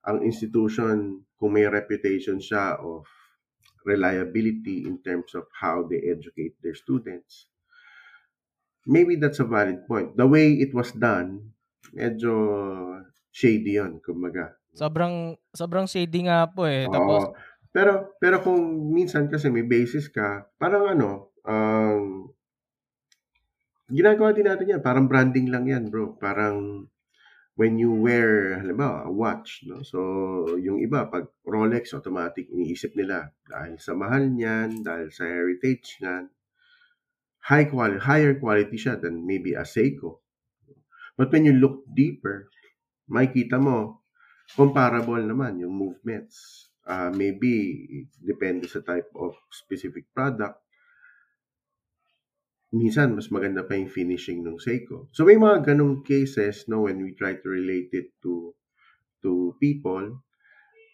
ang 0.04 0.26
institution, 0.26 1.22
kung 1.38 1.54
may 1.54 1.66
reputation 1.70 2.42
siya 2.42 2.78
of 2.82 3.06
reliability 3.86 4.86
in 4.86 5.02
terms 5.02 5.34
of 5.38 5.46
how 5.54 5.86
they 5.86 6.02
educate 6.10 6.58
their 6.62 6.74
students, 6.74 7.50
maybe 8.86 9.18
that's 9.18 9.42
a 9.42 9.48
valid 9.48 9.86
point. 9.86 10.18
The 10.18 10.26
way 10.26 10.58
it 10.58 10.74
was 10.74 10.94
done, 10.94 11.54
medyo 11.94 12.34
shady 13.30 13.78
yun, 13.78 14.02
kumbaga. 14.02 14.58
Sobrang 14.74 15.38
sobrang 15.54 15.86
shady 15.86 16.26
nga 16.26 16.50
po 16.50 16.66
eh. 16.66 16.90
Tapos 16.90 17.30
Oo. 17.30 17.50
Pero 17.72 18.20
pero 18.20 18.44
kung 18.44 18.92
minsan 18.92 19.32
kasi 19.32 19.48
may 19.48 19.64
basis 19.64 20.12
ka, 20.12 20.44
parang 20.60 20.92
ano, 20.92 21.32
um, 21.48 22.28
ginagawa 23.92 24.32
din 24.32 24.48
natin 24.48 24.72
yan. 24.78 24.82
Parang 24.82 25.06
branding 25.06 25.52
lang 25.52 25.68
yan, 25.68 25.92
bro. 25.92 26.16
Parang 26.16 26.88
when 27.60 27.78
you 27.78 27.92
wear, 27.92 28.58
halimbawa, 28.58 29.06
a 29.06 29.12
watch, 29.12 29.62
no? 29.68 29.84
So, 29.84 30.00
yung 30.58 30.82
iba, 30.82 31.06
pag 31.12 31.30
Rolex, 31.46 31.94
automatic, 31.94 32.48
iniisip 32.50 32.96
nila, 32.96 33.30
dahil 33.46 33.78
sa 33.78 33.94
mahal 33.94 34.32
niyan, 34.32 34.82
dahil 34.82 35.12
sa 35.12 35.28
heritage 35.28 36.00
niyan, 36.02 36.32
high 37.46 37.68
quality, 37.68 38.02
higher 38.02 38.34
quality 38.40 38.78
siya 38.80 38.98
than 38.98 39.28
maybe 39.28 39.54
a 39.54 39.68
Seiko. 39.68 40.24
But 41.20 41.30
when 41.30 41.46
you 41.46 41.54
look 41.54 41.86
deeper, 41.92 42.50
makikita 43.12 43.60
mo, 43.60 44.02
comparable 44.56 45.22
naman 45.22 45.60
yung 45.60 45.76
movements. 45.76 46.68
Uh, 46.82 47.14
maybe 47.14 47.86
depende 48.18 48.66
sa 48.66 48.82
type 48.82 49.12
of 49.14 49.38
specific 49.54 50.10
product. 50.18 50.58
Minsan, 52.72 53.20
mas 53.20 53.28
maganda 53.28 53.68
pa 53.68 53.76
yung 53.76 53.92
finishing 53.92 54.48
ng 54.48 54.56
Seiko. 54.56 55.12
So, 55.12 55.28
may 55.28 55.36
mga 55.36 55.76
ganong 55.76 56.08
cases 56.08 56.66
no, 56.72 56.88
when 56.88 57.04
we 57.04 57.12
try 57.12 57.36
to 57.36 57.48
relate 57.52 57.92
it 57.92 58.16
to 58.24 58.56
to 59.22 59.56
people. 59.62 60.22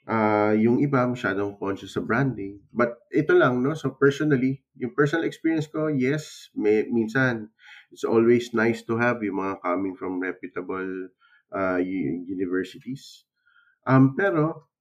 Uh, 0.07 0.55
yung 0.55 0.79
iba 0.79 1.03
masyadong 1.03 1.59
conscious 1.59 1.99
sa 1.99 2.03
branding. 2.03 2.63
But 2.71 2.95
ito 3.11 3.35
lang, 3.35 3.59
no? 3.59 3.75
So 3.75 3.91
personally, 3.99 4.63
yung 4.79 4.95
personal 4.95 5.27
experience 5.27 5.67
ko, 5.67 5.91
yes, 5.91 6.47
may, 6.55 6.87
minsan, 6.87 7.51
it's 7.91 8.07
always 8.07 8.55
nice 8.55 8.87
to 8.87 8.95
have 8.95 9.19
yung 9.19 9.43
mga 9.43 9.59
coming 9.59 9.99
from 9.99 10.23
reputable 10.23 11.11
uh, 11.51 11.79
universities. 12.23 13.27
Um, 13.83 14.15
pero, 14.15 14.71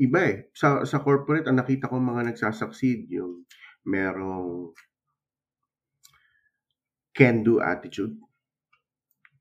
iba 0.00 0.24
eh. 0.24 0.36
Sa, 0.56 0.88
sa 0.88 1.04
corporate, 1.04 1.52
ang 1.52 1.60
nakita 1.60 1.92
ko 1.92 2.00
mga 2.00 2.32
nagsasucceed, 2.32 3.12
yung 3.12 3.44
merong 3.84 4.72
can-do 7.16 7.64
attitude. 7.64 8.14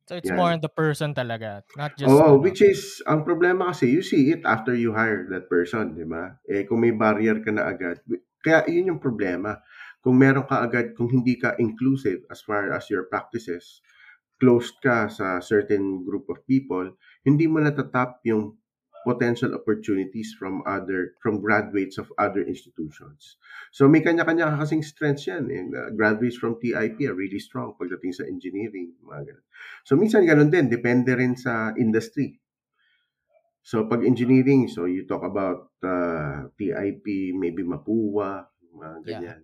So 0.06 0.16
it's 0.22 0.30
Yan. 0.30 0.38
more 0.38 0.54
on 0.54 0.62
the 0.62 0.70
person 0.70 1.18
talaga, 1.18 1.66
not 1.74 1.98
just 1.98 2.14
ano. 2.14 2.38
which 2.38 2.62
is, 2.62 3.02
ang 3.10 3.26
problema 3.26 3.74
kasi, 3.74 3.90
you 3.90 4.06
see 4.06 4.30
it 4.30 4.46
after 4.46 4.78
you 4.78 4.94
hire 4.94 5.26
that 5.34 5.50
person, 5.50 5.98
di 5.98 6.06
ba? 6.06 6.38
Eh, 6.46 6.62
kung 6.70 6.86
may 6.86 6.94
barrier 6.94 7.42
ka 7.42 7.50
na 7.50 7.66
agad, 7.66 8.06
kaya 8.46 8.62
yun 8.70 8.94
yung 8.94 9.02
problema. 9.02 9.66
Kung 10.06 10.22
meron 10.22 10.46
ka 10.46 10.62
agad, 10.62 10.94
kung 10.94 11.10
hindi 11.10 11.34
ka 11.42 11.58
inclusive 11.58 12.22
as 12.30 12.46
far 12.46 12.70
as 12.70 12.86
your 12.94 13.10
practices, 13.10 13.82
closed 14.38 14.78
ka 14.78 15.10
sa 15.10 15.42
certain 15.42 16.06
group 16.06 16.30
of 16.30 16.38
people, 16.46 16.94
hindi 17.26 17.50
mo 17.50 17.58
natatap 17.58 18.22
yung 18.30 18.54
potential 19.06 19.54
opportunities 19.54 20.34
from 20.34 20.65
other 20.65 21.13
from 21.22 21.38
graduates 21.38 22.02
of 22.02 22.10
other 22.18 22.41
institutions. 22.41 23.38
So 23.70 23.86
may 23.86 24.02
kanya-kanya 24.02 24.58
ka 24.58 24.65
kasing 24.65 24.82
strengths 24.82 25.30
yan. 25.30 25.54
And 25.54 25.70
uh, 25.78 25.94
graduates 25.94 26.41
from 26.41 26.58
TIP 26.58 26.98
are 27.06 27.13
really 27.13 27.38
strong 27.38 27.78
pagdating 27.78 28.18
sa 28.18 28.26
engineering. 28.26 28.98
Mga 29.06 29.22
ganun. 29.30 29.46
So 29.86 29.94
minsan 29.94 30.26
ganun 30.26 30.50
din, 30.50 30.68
depende 30.68 31.13
rin 31.13 31.38
sa 31.38 31.78
industry. 31.78 32.41
So 33.62 33.86
pag 33.86 34.02
engineering, 34.02 34.65
so 34.65 34.89
you 34.89 35.06
talk 35.06 35.22
about 35.22 35.70
uh, 35.86 36.50
TIP, 36.58 37.06
maybe 37.38 37.62
Mapua, 37.62 38.50
mga 38.74 38.98
ganyan. 39.06 39.41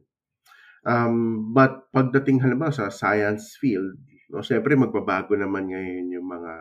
Um, 0.82 1.50
but 1.54 1.94
pagdating 1.94 2.42
halimbawa 2.42 2.74
sa 2.74 2.90
science 2.90 3.54
field, 3.62 4.02
no, 4.34 4.42
syempre 4.42 4.74
magbabago 4.74 5.38
naman 5.38 5.70
ngayon 5.70 6.10
yung 6.10 6.26
mga 6.26 6.54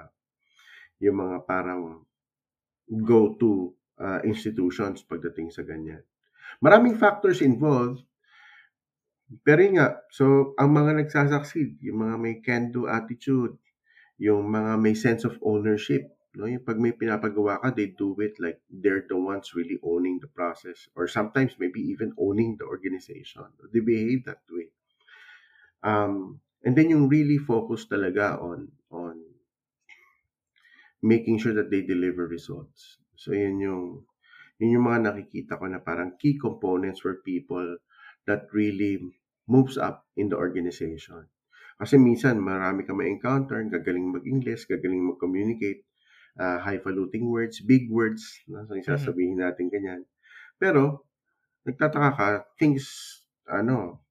yung 1.01 1.17
mga 1.17 1.37
parang 1.49 2.05
go-to 2.91 3.71
uh, 4.03 4.21
institutions 4.27 5.07
pagdating 5.07 5.55
sa 5.55 5.63
ganyan. 5.63 6.03
Maraming 6.59 6.99
factors 6.99 7.39
involved. 7.41 8.03
Pero 9.47 9.63
nga, 9.79 10.03
so 10.11 10.59
ang 10.59 10.75
mga 10.75 11.07
nagsasucceed, 11.07 11.79
yung 11.87 12.03
mga 12.03 12.17
may 12.19 12.35
can-do 12.43 12.91
attitude, 12.91 13.55
yung 14.19 14.51
mga 14.51 14.75
may 14.83 14.99
sense 14.99 15.23
of 15.23 15.39
ownership, 15.39 16.11
no? 16.35 16.51
Yung 16.51 16.67
pag 16.67 16.83
may 16.83 16.91
pinapagawa 16.91 17.63
ka, 17.63 17.71
they 17.71 17.95
do 17.95 18.19
it 18.19 18.35
like 18.43 18.59
they're 18.67 19.07
the 19.07 19.15
ones 19.15 19.55
really 19.55 19.79
owning 19.87 20.19
the 20.19 20.31
process 20.31 20.91
or 20.99 21.07
sometimes 21.07 21.55
maybe 21.63 21.79
even 21.79 22.11
owning 22.19 22.59
the 22.59 22.67
organization. 22.67 23.47
They 23.71 23.81
behave 23.81 24.27
that 24.27 24.43
way. 24.51 24.75
Um, 25.87 26.43
and 26.67 26.77
then 26.77 26.91
yung 26.93 27.09
really 27.09 27.39
focus 27.39 27.89
talaga 27.89 28.37
on 28.37 28.69
on 28.93 29.20
making 31.01 31.41
sure 31.41 31.57
that 31.57 31.73
they 31.73 31.83
deliver 31.83 32.29
results. 32.29 33.01
So 33.17 33.33
yun 33.33 33.61
yung 33.61 34.05
yun 34.61 34.77
yung 34.77 34.87
mga 34.87 35.13
nakikita 35.13 35.57
ko 35.57 35.69
na 35.69 35.81
parang 35.81 36.17
key 36.21 36.37
components 36.37 37.01
for 37.01 37.25
people 37.25 37.81
that 38.29 38.49
really 38.53 39.01
moves 39.49 39.81
up 39.81 40.05
in 40.17 40.29
the 40.29 40.37
organization. 40.37 41.25
Kasi 41.81 41.97
minsan 41.97 42.37
marami 42.37 42.85
ka 42.85 42.93
ma-encounter, 42.93 43.65
gagaling 43.73 44.13
mag-English, 44.13 44.69
gagaling 44.69 45.01
mag-communicate, 45.01 45.89
uh, 46.37 46.61
highfalutin 46.61 47.25
words, 47.25 47.65
big 47.65 47.89
words, 47.89 48.21
no? 48.53 48.69
so 48.69 48.77
sasabihin 48.77 49.41
natin 49.41 49.73
ganyan. 49.73 50.05
Pero 50.61 51.09
nagtataka 51.65 52.11
ka, 52.13 52.29
things 52.61 52.85
ano, 53.49 54.05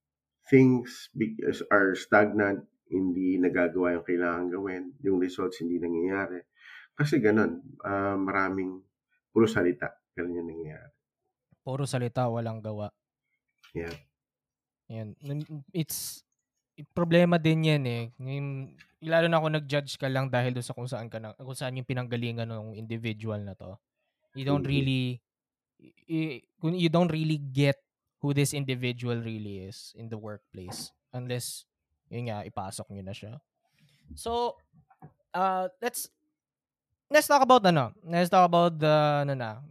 things 0.49 1.13
are 1.69 1.93
stagnant, 1.93 2.65
hindi 2.89 3.37
nagagawa 3.37 4.01
yung 4.01 4.05
kailangan 4.05 4.45
gawin, 4.49 4.83
yung 5.05 5.21
results 5.21 5.61
hindi 5.61 5.77
nangyayari. 5.77 6.41
Kasi 6.99 7.23
ganun, 7.23 7.63
uh, 7.79 8.19
maraming 8.19 8.83
puro 9.31 9.47
salita. 9.47 9.95
Ganun 10.11 10.43
yung 10.43 10.49
nangyayari. 10.51 10.91
Puro 11.63 11.87
salita, 11.87 12.27
walang 12.27 12.59
gawa. 12.59 12.91
Yeah. 13.71 13.95
Yan. 14.91 15.15
It's, 15.71 16.27
it, 16.75 16.91
problema 16.91 17.39
din 17.39 17.63
yan 17.63 17.83
eh. 17.87 18.03
Ngayon, 18.19 18.47
lalo 19.07 19.25
na 19.31 19.39
kung 19.39 19.55
nag-judge 19.55 19.95
ka 19.95 20.11
lang 20.11 20.27
dahil 20.27 20.51
doon 20.51 20.67
sa 20.67 20.75
kung 20.75 20.89
saan 20.91 21.07
ka 21.07 21.23
na, 21.23 21.31
kung 21.39 21.55
saan 21.55 21.79
yung 21.79 21.87
pinanggalingan 21.87 22.51
ng 22.51 22.75
individual 22.75 23.39
na 23.39 23.55
to. 23.55 23.79
You 24.35 24.43
don't 24.43 24.67
Mhm. 24.67 24.73
really, 24.75 25.03
you, 26.03 26.43
you 26.59 26.91
don't 26.91 27.11
really 27.15 27.39
get 27.39 27.79
who 28.19 28.35
this 28.35 28.51
individual 28.51 29.15
really 29.23 29.63
is 29.63 29.95
in 29.95 30.11
the 30.11 30.19
workplace 30.19 30.91
unless 31.15 31.63
yun 32.11 32.27
nga 32.27 32.43
ipasok 32.43 32.91
niyo 32.91 33.03
na 33.07 33.15
siya. 33.15 33.33
So, 34.19 34.59
uh, 35.31 35.71
let's 35.79 36.11
let's 37.11 37.27
talk 37.27 37.41
about 37.41 37.65
ano. 37.65 37.93
Let's 38.05 38.29
talk 38.29 38.45
about 38.47 38.77
the 38.79 39.25
ano 39.25 39.33
na. 39.35 39.61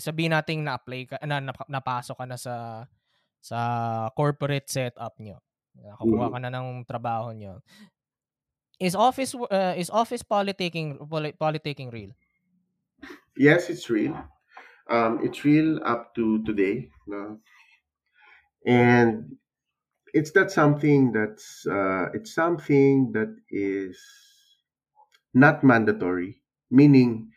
Sabihin 0.00 0.32
nating 0.34 0.64
na-apply 0.64 1.00
ka 1.10 1.16
na, 1.24 1.40
na 1.40 1.52
napasok 1.68 2.16
ka 2.20 2.26
na 2.28 2.36
sa 2.40 2.86
sa 3.40 3.58
corporate 4.16 4.68
setup 4.70 5.16
nyo. 5.20 5.40
Nakakuha 5.76 6.26
Mhm. 6.26 6.34
ka 6.34 6.38
na 6.42 6.50
ng 6.52 6.84
trabaho 6.88 7.32
nyo. 7.36 7.60
Is 8.80 8.94
office 8.96 9.34
uh, 9.36 9.74
is 9.76 9.90
office 9.90 10.22
politicking 10.24 10.98
poli- 11.08 11.32
politicking 11.38 11.92
real? 11.92 12.12
Yes, 13.36 13.70
it's 13.70 13.88
real. 13.90 14.14
Um, 14.88 15.20
it's 15.24 15.44
real 15.44 15.80
up 15.84 16.14
to 16.16 16.44
today. 16.44 16.90
No? 17.06 17.40
And 18.66 19.38
it's 20.14 20.34
not 20.34 20.52
something 20.52 21.12
that's 21.12 21.66
uh, 21.66 22.10
it's 22.14 22.34
something 22.34 23.12
that 23.12 23.36
is 23.50 23.98
not 25.34 25.64
mandatory. 25.64 26.39
Meaning, 26.70 27.32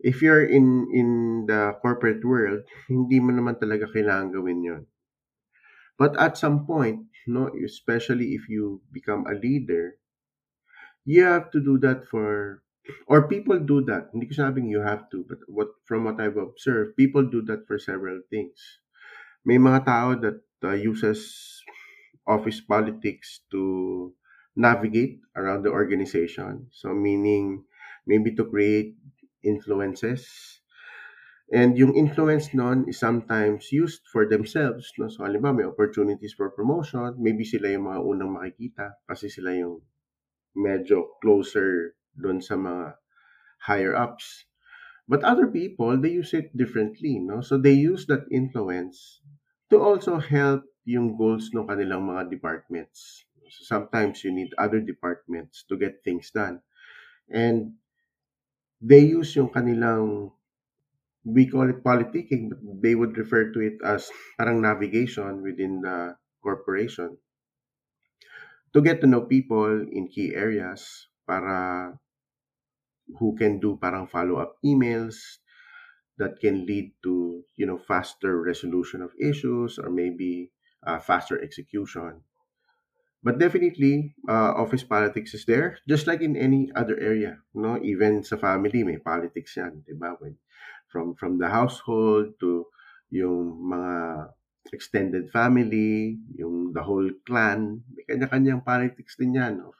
if 0.00 0.22
you're 0.22 0.44
in 0.44 0.88
in 0.94 1.46
the 1.46 1.76
corporate 1.82 2.24
world, 2.24 2.64
hindi 2.92 3.20
mo 3.20 3.32
naman 3.34 3.56
talaga 3.60 3.86
kailangan 3.92 4.32
gawin 4.34 4.60
yon. 4.64 4.82
But 5.98 6.18
at 6.18 6.36
some 6.36 6.66
point, 6.66 7.06
no, 7.28 7.46
especially 7.64 8.34
if 8.34 8.48
you 8.48 8.82
become 8.90 9.24
a 9.28 9.34
leader, 9.34 9.98
you 11.04 11.22
have 11.24 11.50
to 11.52 11.60
do 11.60 11.78
that 11.78 12.06
for 12.08 12.62
or 13.06 13.28
people 13.28 13.58
do 13.60 13.84
that. 13.86 14.10
Hindi 14.12 14.26
ko 14.32 14.34
sabing 14.40 14.66
you 14.68 14.80
have 14.82 15.06
to, 15.12 15.22
but 15.28 15.38
what 15.46 15.70
from 15.86 16.04
what 16.08 16.18
I've 16.20 16.40
observed, 16.40 16.96
people 16.96 17.22
do 17.22 17.42
that 17.46 17.66
for 17.68 17.78
several 17.78 18.20
things. 18.32 18.58
May 19.46 19.58
mga 19.58 19.84
tao 19.86 20.08
that 20.20 20.38
uh, 20.64 20.76
uses 20.78 21.20
office 22.26 22.60
politics 22.60 23.42
to 23.52 24.12
navigate 24.56 25.20
around 25.36 25.64
the 25.64 25.72
organization. 25.72 26.68
So 26.72 26.92
meaning 26.94 27.64
maybe 28.10 28.34
to 28.34 28.42
create 28.42 28.98
influences. 29.46 30.26
And 31.50 31.78
yung 31.78 31.94
influence 31.94 32.50
nun 32.54 32.86
is 32.90 32.98
sometimes 32.98 33.70
used 33.70 34.02
for 34.10 34.26
themselves. 34.26 34.90
No? 34.98 35.10
So, 35.10 35.22
halimbawa, 35.26 35.62
may 35.62 35.66
opportunities 35.66 36.34
for 36.34 36.50
promotion. 36.50 37.18
Maybe 37.18 37.46
sila 37.46 37.70
yung 37.70 37.90
mga 37.90 38.00
unang 38.02 38.34
makikita 38.34 38.98
kasi 39.06 39.30
sila 39.30 39.54
yung 39.54 39.82
medyo 40.54 41.18
closer 41.22 41.98
doon 42.14 42.38
sa 42.38 42.54
mga 42.54 42.98
higher 43.66 43.94
ups. 43.98 44.46
But 45.10 45.26
other 45.26 45.50
people, 45.50 45.98
they 45.98 46.14
use 46.14 46.34
it 46.38 46.54
differently. 46.54 47.18
No? 47.18 47.42
So, 47.42 47.58
they 47.58 47.74
use 47.74 48.06
that 48.06 48.30
influence 48.30 49.18
to 49.74 49.82
also 49.82 50.22
help 50.22 50.62
yung 50.86 51.18
goals 51.18 51.50
ng 51.50 51.66
kanilang 51.66 52.06
mga 52.06 52.30
departments. 52.30 53.26
So, 53.50 53.66
sometimes 53.66 54.22
you 54.22 54.30
need 54.30 54.54
other 54.54 54.78
departments 54.78 55.66
to 55.66 55.74
get 55.74 56.06
things 56.06 56.30
done. 56.30 56.62
And 57.26 57.74
they 58.88 59.00
use 59.18 59.36
yung 59.36 59.48
kanilang 59.48 60.32
we 61.24 61.46
call 61.48 61.68
it 61.70 61.82
politicking, 61.84 62.50
but 62.50 62.60
they 62.82 62.94
would 62.94 63.16
refer 63.16 63.52
to 63.52 63.60
it 63.60 63.78
as 63.84 64.10
parang 64.38 64.60
navigation 64.60 65.42
within 65.42 65.80
the 65.82 66.16
corporation. 66.42 67.16
To 68.72 68.82
get 68.82 69.00
to 69.02 69.06
know 69.06 69.26
people 69.26 69.86
in 69.92 70.08
key 70.08 70.34
areas 70.34 71.06
para 71.24 72.00
who 73.18 73.28
can 73.40 73.60
do 73.60 73.76
parang 73.76 74.06
follow-up 74.08 74.58
emails 74.64 75.38
that 76.18 76.40
can 76.40 76.66
lead 76.66 76.92
to 77.02 77.44
you 77.56 77.66
know 77.66 77.78
faster 77.78 78.40
resolution 78.42 79.02
of 79.02 79.12
issues 79.20 79.78
or 79.78 79.90
maybe 79.90 80.52
uh, 80.86 80.98
faster 81.00 81.40
execution 81.42 82.22
but 83.22 83.38
definitely, 83.38 84.16
uh, 84.28 84.56
office 84.56 84.84
politics 84.84 85.34
is 85.34 85.44
there, 85.44 85.78
just 85.88 86.06
like 86.06 86.20
in 86.20 86.36
any 86.36 86.72
other 86.76 86.96
area. 86.98 87.38
No, 87.54 87.76
even 87.82 88.24
sa 88.24 88.36
family 88.36 88.84
may 88.84 88.98
politics 88.98 89.56
yan, 89.56 89.84
di 89.84 89.96
ba? 89.96 90.16
When, 90.18 90.36
from 90.90 91.14
from 91.14 91.38
the 91.38 91.48
household 91.48 92.34
to 92.42 92.66
yung 93.10 93.66
mga 93.66 93.94
extended 94.70 95.30
family, 95.30 96.20
yung 96.36 96.70
the 96.72 96.82
whole 96.82 97.10
clan, 97.26 97.82
may 97.94 98.04
kanya-kanyang 98.06 98.62
politics 98.62 99.18
din 99.18 99.34
yan 99.34 99.58
of, 99.64 99.74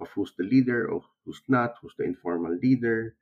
of 0.00 0.08
who's 0.16 0.32
the 0.38 0.46
leader, 0.46 0.88
of 0.88 1.04
who's 1.26 1.42
not, 1.48 1.76
who's 1.82 1.94
the 1.98 2.06
informal 2.06 2.56
leader. 2.56 3.16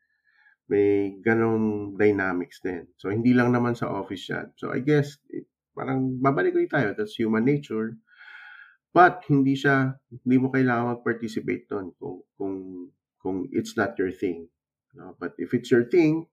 May 0.68 1.16
ganong 1.24 1.96
dynamics 1.96 2.60
din. 2.60 2.86
So, 3.00 3.08
hindi 3.08 3.32
lang 3.32 3.56
naman 3.56 3.72
sa 3.74 3.88
office 3.88 4.28
yan. 4.28 4.52
So, 4.60 4.70
I 4.70 4.84
guess, 4.84 5.16
it, 5.32 5.48
parang 5.72 6.20
babalik 6.20 6.54
ulit 6.54 6.70
tayo. 6.70 6.92
That's 6.92 7.16
human 7.16 7.48
nature. 7.48 7.96
But, 8.92 9.22
hindi 9.28 9.54
siya, 9.54 9.94
hindi 10.10 10.36
mo 10.40 10.48
kailangan 10.48 10.98
mag-participate 10.98 11.68
doon 11.68 11.92
kung, 12.00 12.24
kung, 12.34 12.56
kung 13.20 13.36
it's 13.52 13.76
not 13.76 13.94
your 14.00 14.10
thing. 14.10 14.48
No? 14.96 15.14
But 15.20 15.36
if 15.36 15.52
it's 15.52 15.68
your 15.68 15.84
thing, 15.86 16.26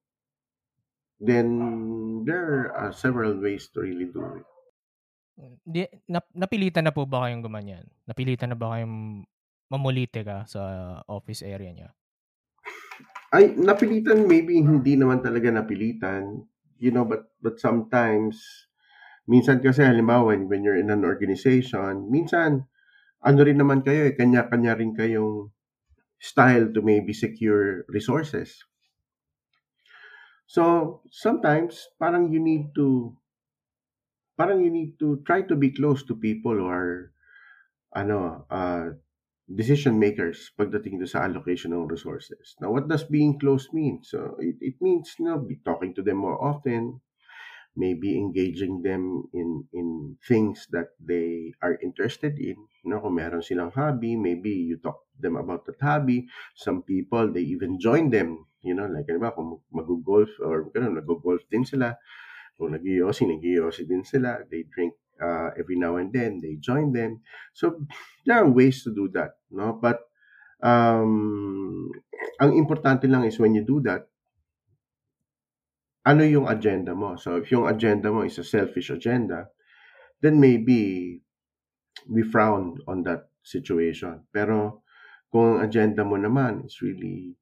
then 1.19 1.59
there 2.23 2.71
are 2.71 2.95
several 2.95 3.35
ways 3.39 3.67
to 3.75 3.83
really 3.83 4.07
do 4.07 4.23
it. 4.39 4.47
Di, 5.67 5.83
nap, 6.07 6.31
napilitan 6.31 6.87
na 6.87 6.95
po 6.95 7.03
ba 7.03 7.27
kayong 7.27 7.43
gumanyan? 7.43 7.83
Napilitan 8.07 8.55
na 8.55 8.57
ba 8.57 8.71
kayong 8.71 9.27
mamulite 9.67 10.23
ka 10.23 10.47
sa 10.47 10.61
office 11.11 11.43
area 11.43 11.75
niya? 11.75 11.89
Ay, 13.35 13.51
napilitan, 13.51 14.23
maybe 14.23 14.55
hindi 14.63 14.95
naman 14.95 15.19
talaga 15.19 15.51
napilitan. 15.51 16.47
You 16.79 16.91
know, 16.91 17.03
but 17.03 17.31
but 17.43 17.59
sometimes, 17.59 18.64
minsan 19.27 19.61
kasi 19.61 19.81
halimbawa, 19.81 20.33
when, 20.33 20.47
when 20.49 20.63
you're 20.63 20.77
in 20.79 20.89
an 20.93 21.03
organization, 21.05 22.09
minsan, 22.09 22.65
ano 23.25 23.39
rin 23.43 23.57
naman 23.57 23.81
kayo 23.81 24.09
eh, 24.09 24.15
kanya-kanya 24.17 24.77
rin 24.77 24.93
kayong 24.93 25.49
style 26.19 26.71
to 26.73 26.81
maybe 26.81 27.13
secure 27.13 27.85
resources. 27.89 28.63
So, 30.47 31.01
sometimes, 31.09 31.89
parang 31.99 32.29
you 32.31 32.39
need 32.39 32.73
to, 32.75 33.17
parang 34.37 34.61
you 34.61 34.69
need 34.69 34.99
to 34.99 35.17
try 35.25 35.41
to 35.41 35.55
be 35.55 35.71
close 35.71 36.03
to 36.05 36.15
people 36.15 36.53
who 36.53 36.67
are, 36.67 37.11
ano, 37.95 38.45
uh, 38.49 38.91
decision 39.55 39.99
makers 39.99 40.51
pagdating 40.57 40.99
to 40.99 41.07
sa 41.07 41.25
allocation 41.25 41.73
ng 41.73 41.87
resources. 41.87 42.55
Now, 42.61 42.71
what 42.71 42.87
does 42.89 43.05
being 43.05 43.39
close 43.39 43.69
mean? 43.73 44.01
So, 44.03 44.37
it, 44.39 44.57
it 44.61 44.75
means, 44.81 45.15
you 45.19 45.25
know, 45.25 45.39
be 45.39 45.57
talking 45.65 45.93
to 45.95 46.03
them 46.03 46.17
more 46.17 46.37
often, 46.41 47.01
maybe 47.75 48.15
engaging 48.17 48.81
them 48.81 49.27
in 49.35 49.67
in 49.75 50.17
things 50.27 50.67
that 50.71 50.95
they 50.99 51.53
are 51.61 51.77
interested 51.83 52.39
in. 52.39 52.55
You 52.83 52.87
know, 52.95 52.99
kung 53.03 53.15
meron 53.19 53.43
silang 53.43 53.71
hobby, 53.75 54.15
maybe 54.15 54.51
you 54.51 54.77
talk 54.79 55.03
them 55.19 55.35
about 55.35 55.65
that 55.67 55.79
hobby. 55.81 56.27
Some 56.55 56.83
people, 56.83 57.31
they 57.31 57.43
even 57.45 57.79
join 57.79 58.09
them. 58.09 58.45
You 58.65 58.73
know, 58.73 58.87
like, 58.89 59.05
ano 59.11 59.19
ba, 59.21 59.31
kung 59.35 59.61
mag-golf 59.69 60.29
or 60.41 60.71
ganun, 60.73 60.97
nag-golf 60.97 61.43
din 61.51 61.63
sila. 61.67 61.95
Kung 62.57 62.71
nag-iossi, 62.75 63.27
nag-iossi 63.27 63.83
din 63.87 64.03
sila. 64.07 64.43
They 64.47 64.63
drink 64.71 64.95
uh, 65.21 65.51
every 65.59 65.75
now 65.79 65.95
and 65.97 66.11
then 66.11 66.39
they 66.43 66.55
join 66.59 66.91
them 66.91 67.23
so 67.55 67.79
there 68.27 68.35
are 68.35 68.49
ways 68.51 68.83
to 68.83 68.91
do 68.91 69.07
that 69.15 69.39
no 69.47 69.71
but 69.71 70.03
um 70.63 71.87
ang 72.41 72.51
importante 72.55 73.07
lang 73.07 73.23
is 73.27 73.39
when 73.39 73.55
you 73.55 73.63
do 73.63 73.79
that 73.83 74.07
ano 76.05 76.23
yung 76.23 76.47
agenda 76.47 76.93
mo 76.95 77.15
so 77.17 77.37
if 77.41 77.51
yung 77.51 77.67
agenda 77.67 78.09
mo 78.13 78.21
is 78.23 78.37
a 78.39 78.45
selfish 78.45 78.89
agenda 78.89 79.49
then 80.21 80.39
maybe 80.39 81.21
we 82.09 82.21
frown 82.23 82.77
on 82.87 83.03
that 83.03 83.29
situation 83.43 84.21
pero 84.33 84.81
kung 85.33 85.57
ang 85.57 85.61
agenda 85.67 86.01
mo 86.05 86.17
naman 86.17 86.65
is 86.65 86.81
really 86.81 87.35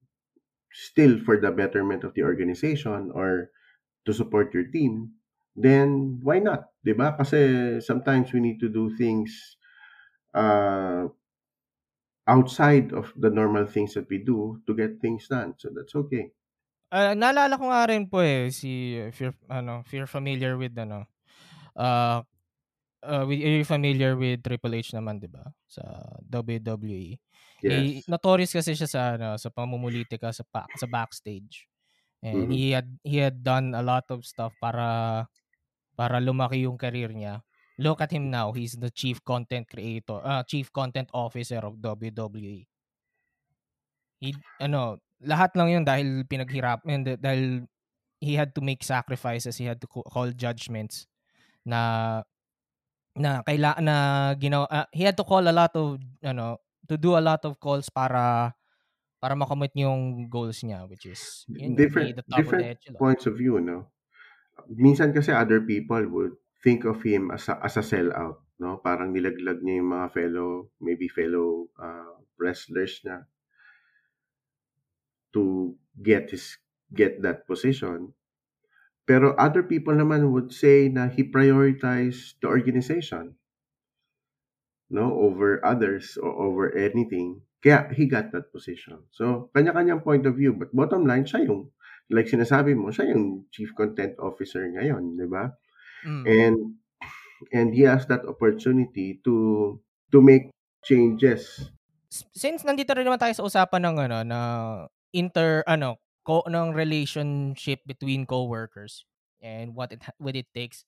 still 0.74 1.20
for 1.22 1.38
the 1.40 1.52
betterment 1.52 2.04
of 2.04 2.14
the 2.16 2.24
organization 2.24 3.12
or 3.14 3.52
to 4.06 4.14
support 4.14 4.54
your 4.54 4.68
team 4.72 5.14
then 5.58 6.20
why 6.24 6.40
not? 6.40 6.72
'Di 6.86 6.94
ba? 6.98 7.14
Kasi 7.20 7.78
sometimes 7.84 8.32
we 8.34 8.40
need 8.42 8.60
to 8.62 8.70
do 8.72 8.94
things 8.98 9.58
uh, 10.34 11.08
outside 12.28 12.92
of 12.94 13.14
the 13.16 13.30
normal 13.30 13.66
things 13.66 13.94
that 13.94 14.10
we 14.10 14.18
do 14.18 14.62
to 14.68 14.76
get 14.76 15.00
things 15.00 15.28
done. 15.30 15.56
So 15.58 15.70
that's 15.74 15.96
okay. 15.96 16.32
Uh, 16.94 17.18
naalala 17.18 17.58
ko 17.58 17.66
nga 17.74 17.90
rin 17.90 18.06
po 18.06 18.22
eh 18.22 18.54
si 18.54 18.94
if 19.02 19.18
you're 19.18 19.34
ano, 19.50 19.82
if 19.82 19.90
you're 19.98 20.06
familiar 20.06 20.54
with 20.62 20.78
ano 20.78 21.10
uh 21.78 22.22
uh 23.06 23.24
with, 23.28 23.42
are 23.44 23.56
you 23.62 23.68
familiar 23.68 24.14
with 24.18 24.42
Triple 24.46 24.76
H 24.78 24.94
naman, 24.98 25.20
'di 25.22 25.30
ba? 25.32 25.50
Sa 25.70 25.84
WWE. 26.26 27.18
Yes. 27.62 27.94
Eh, 27.98 28.04
notorious 28.10 28.54
kasi 28.56 28.74
siya 28.78 28.90
sa 28.90 29.02
ano, 29.18 29.38
sa 29.42 29.50
pamumulitika 29.54 30.32
sa 30.36 30.44
pa, 30.48 30.70
sa 30.78 30.86
backstage. 30.90 31.66
And 32.24 32.50
Mhm. 32.50 32.54
he 32.54 32.74
had 32.76 32.90
he 33.06 33.20
had 33.24 33.42
done 33.46 33.74
a 33.78 33.84
lot 33.86 34.08
of 34.14 34.26
stuff 34.28 34.54
para 34.62 35.26
para 35.98 36.18
lumaki 36.24 36.66
yung 36.70 36.78
career 36.80 37.12
niya. 37.14 37.44
Look 37.82 38.02
at 38.06 38.12
him 38.14 38.30
now. 38.34 38.54
He's 38.54 38.78
the 38.78 38.92
chief 38.94 39.22
content 39.26 39.68
creator, 39.70 40.22
uh, 40.24 40.44
chief 40.48 40.70
content 40.74 41.10
officer 41.14 41.62
of 41.64 41.82
WWE. 41.82 42.68
He, 44.22 44.34
ano, 44.62 45.00
lahat 45.24 45.56
lang 45.56 45.70
yun 45.72 45.84
dahil 45.88 46.28
pinaghirap, 46.28 46.84
and 46.86 47.18
dahil 47.20 47.66
he 48.24 48.36
had 48.36 48.56
to 48.56 48.62
make 48.64 48.84
sacrifices, 48.84 49.60
he 49.60 49.68
had 49.68 49.80
to 49.84 49.88
call 49.88 50.32
judgments 50.32 51.08
na 51.68 52.22
na 53.14 53.46
kaila 53.46 53.78
na 53.80 53.96
ginawa 54.36 54.66
uh, 54.74 54.88
he 54.90 55.06
had 55.06 55.14
to 55.14 55.24
call 55.24 55.46
a 55.46 55.54
lot 55.54 55.70
of 55.78 56.02
ano 56.26 56.58
to 56.90 56.98
do 56.98 57.14
a 57.14 57.22
lot 57.22 57.40
of 57.46 57.62
calls 57.62 57.88
para 57.88 58.52
para 59.22 59.38
makamit 59.38 59.72
yung 59.78 60.28
goals 60.28 60.66
niya 60.66 60.90
which 60.90 61.06
is 61.06 61.46
yun, 61.48 61.78
different 61.78 62.18
the 62.18 62.26
top 62.26 62.42
different 62.42 62.66
of 62.66 62.68
the 62.68 62.74
echelon. 62.74 63.00
points 63.00 63.24
of 63.30 63.38
view, 63.38 63.62
no? 63.62 63.94
Minsan 64.68 65.14
kasi 65.14 65.30
other 65.30 65.62
people 65.62 66.02
would 66.10 66.36
think 66.66 66.84
of 66.90 67.00
him 67.06 67.30
as 67.32 67.48
a, 67.48 67.60
as 67.62 67.78
a 67.78 67.86
sellout, 67.86 68.42
no? 68.60 68.82
Parang 68.82 69.14
nilaglag 69.14 69.62
niya 69.62 69.80
yung 69.80 69.92
mga 69.94 70.08
fellow, 70.12 70.50
maybe 70.82 71.08
fellow 71.08 71.70
uh, 71.80 72.18
wrestlers 72.42 73.00
na 73.06 73.24
to 75.34 75.74
get 76.00 76.30
his 76.30 76.58
get 76.94 77.22
that 77.26 77.46
position. 77.50 78.14
Pero 79.04 79.36
other 79.36 79.66
people 79.66 79.94
naman 79.94 80.32
would 80.32 80.56
say 80.56 80.88
na 80.88 81.12
he 81.12 81.28
prioritized 81.28 82.40
the 82.40 82.48
organization 82.48 83.36
no 84.94 85.10
over 85.18 85.58
others 85.66 86.16
or 86.22 86.30
over 86.30 86.70
anything. 86.78 87.42
Kaya 87.66 87.90
he 87.98 88.06
got 88.06 88.30
that 88.38 88.54
position. 88.54 89.02
So, 89.10 89.50
kanya-kanyang 89.58 90.06
point 90.06 90.30
of 90.30 90.38
view. 90.38 90.54
But 90.54 90.70
bottom 90.70 91.10
line, 91.10 91.26
siya 91.26 91.50
yung, 91.50 91.74
like 92.14 92.30
sinasabi 92.30 92.78
mo, 92.78 92.94
siya 92.94 93.10
yung 93.10 93.50
chief 93.50 93.74
content 93.74 94.14
officer 94.22 94.62
ngayon, 94.70 95.18
di 95.18 95.26
ba? 95.26 95.50
Mm. 96.06 96.24
And, 96.28 96.58
and 97.50 97.68
he 97.74 97.90
has 97.90 98.06
that 98.12 98.28
opportunity 98.30 99.24
to, 99.26 99.80
to 100.14 100.20
make 100.22 100.54
changes. 100.86 101.72
Since 102.12 102.62
nandito 102.68 102.94
rin 102.94 103.08
naman 103.10 103.18
tayo 103.18 103.34
sa 103.34 103.48
usapan 103.48 103.82
ng 103.90 103.96
ano, 104.06 104.18
na 104.22 104.40
inter, 105.14 105.64
ano, 105.70 106.02
ko, 106.26 106.44
ng 106.48 106.74
relationship 106.74 107.84
between 107.86 108.26
co-workers 108.26 109.06
and 109.44 109.76
what 109.76 109.92
it, 109.92 110.02
what 110.18 110.36
it 110.36 110.48
takes, 110.56 110.88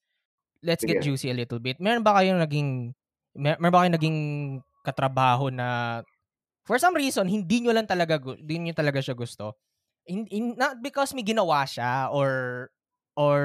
let's 0.64 0.84
get 0.84 1.00
Sige. 1.00 1.14
juicy 1.14 1.30
a 1.30 1.38
little 1.38 1.60
bit. 1.60 1.78
Meron 1.78 2.02
ba 2.02 2.18
kayong 2.18 2.42
naging, 2.42 2.70
mer- 3.38 3.60
meron 3.62 3.74
ba 3.74 3.80
kayong 3.86 3.98
naging 4.00 4.20
katrabaho 4.82 5.52
na 5.52 6.02
for 6.66 6.82
some 6.82 6.98
reason, 6.98 7.30
hindi 7.30 7.62
nyo 7.62 7.76
lang 7.76 7.86
talaga, 7.86 8.18
hindi 8.18 8.70
nyo 8.70 8.74
talaga 8.74 9.00
siya 9.04 9.14
gusto. 9.14 9.60
In, 10.10 10.26
in, 10.34 10.58
not 10.58 10.82
because 10.82 11.14
may 11.14 11.26
ginawa 11.26 11.66
siya 11.66 12.10
or, 12.10 12.70
or 13.14 13.40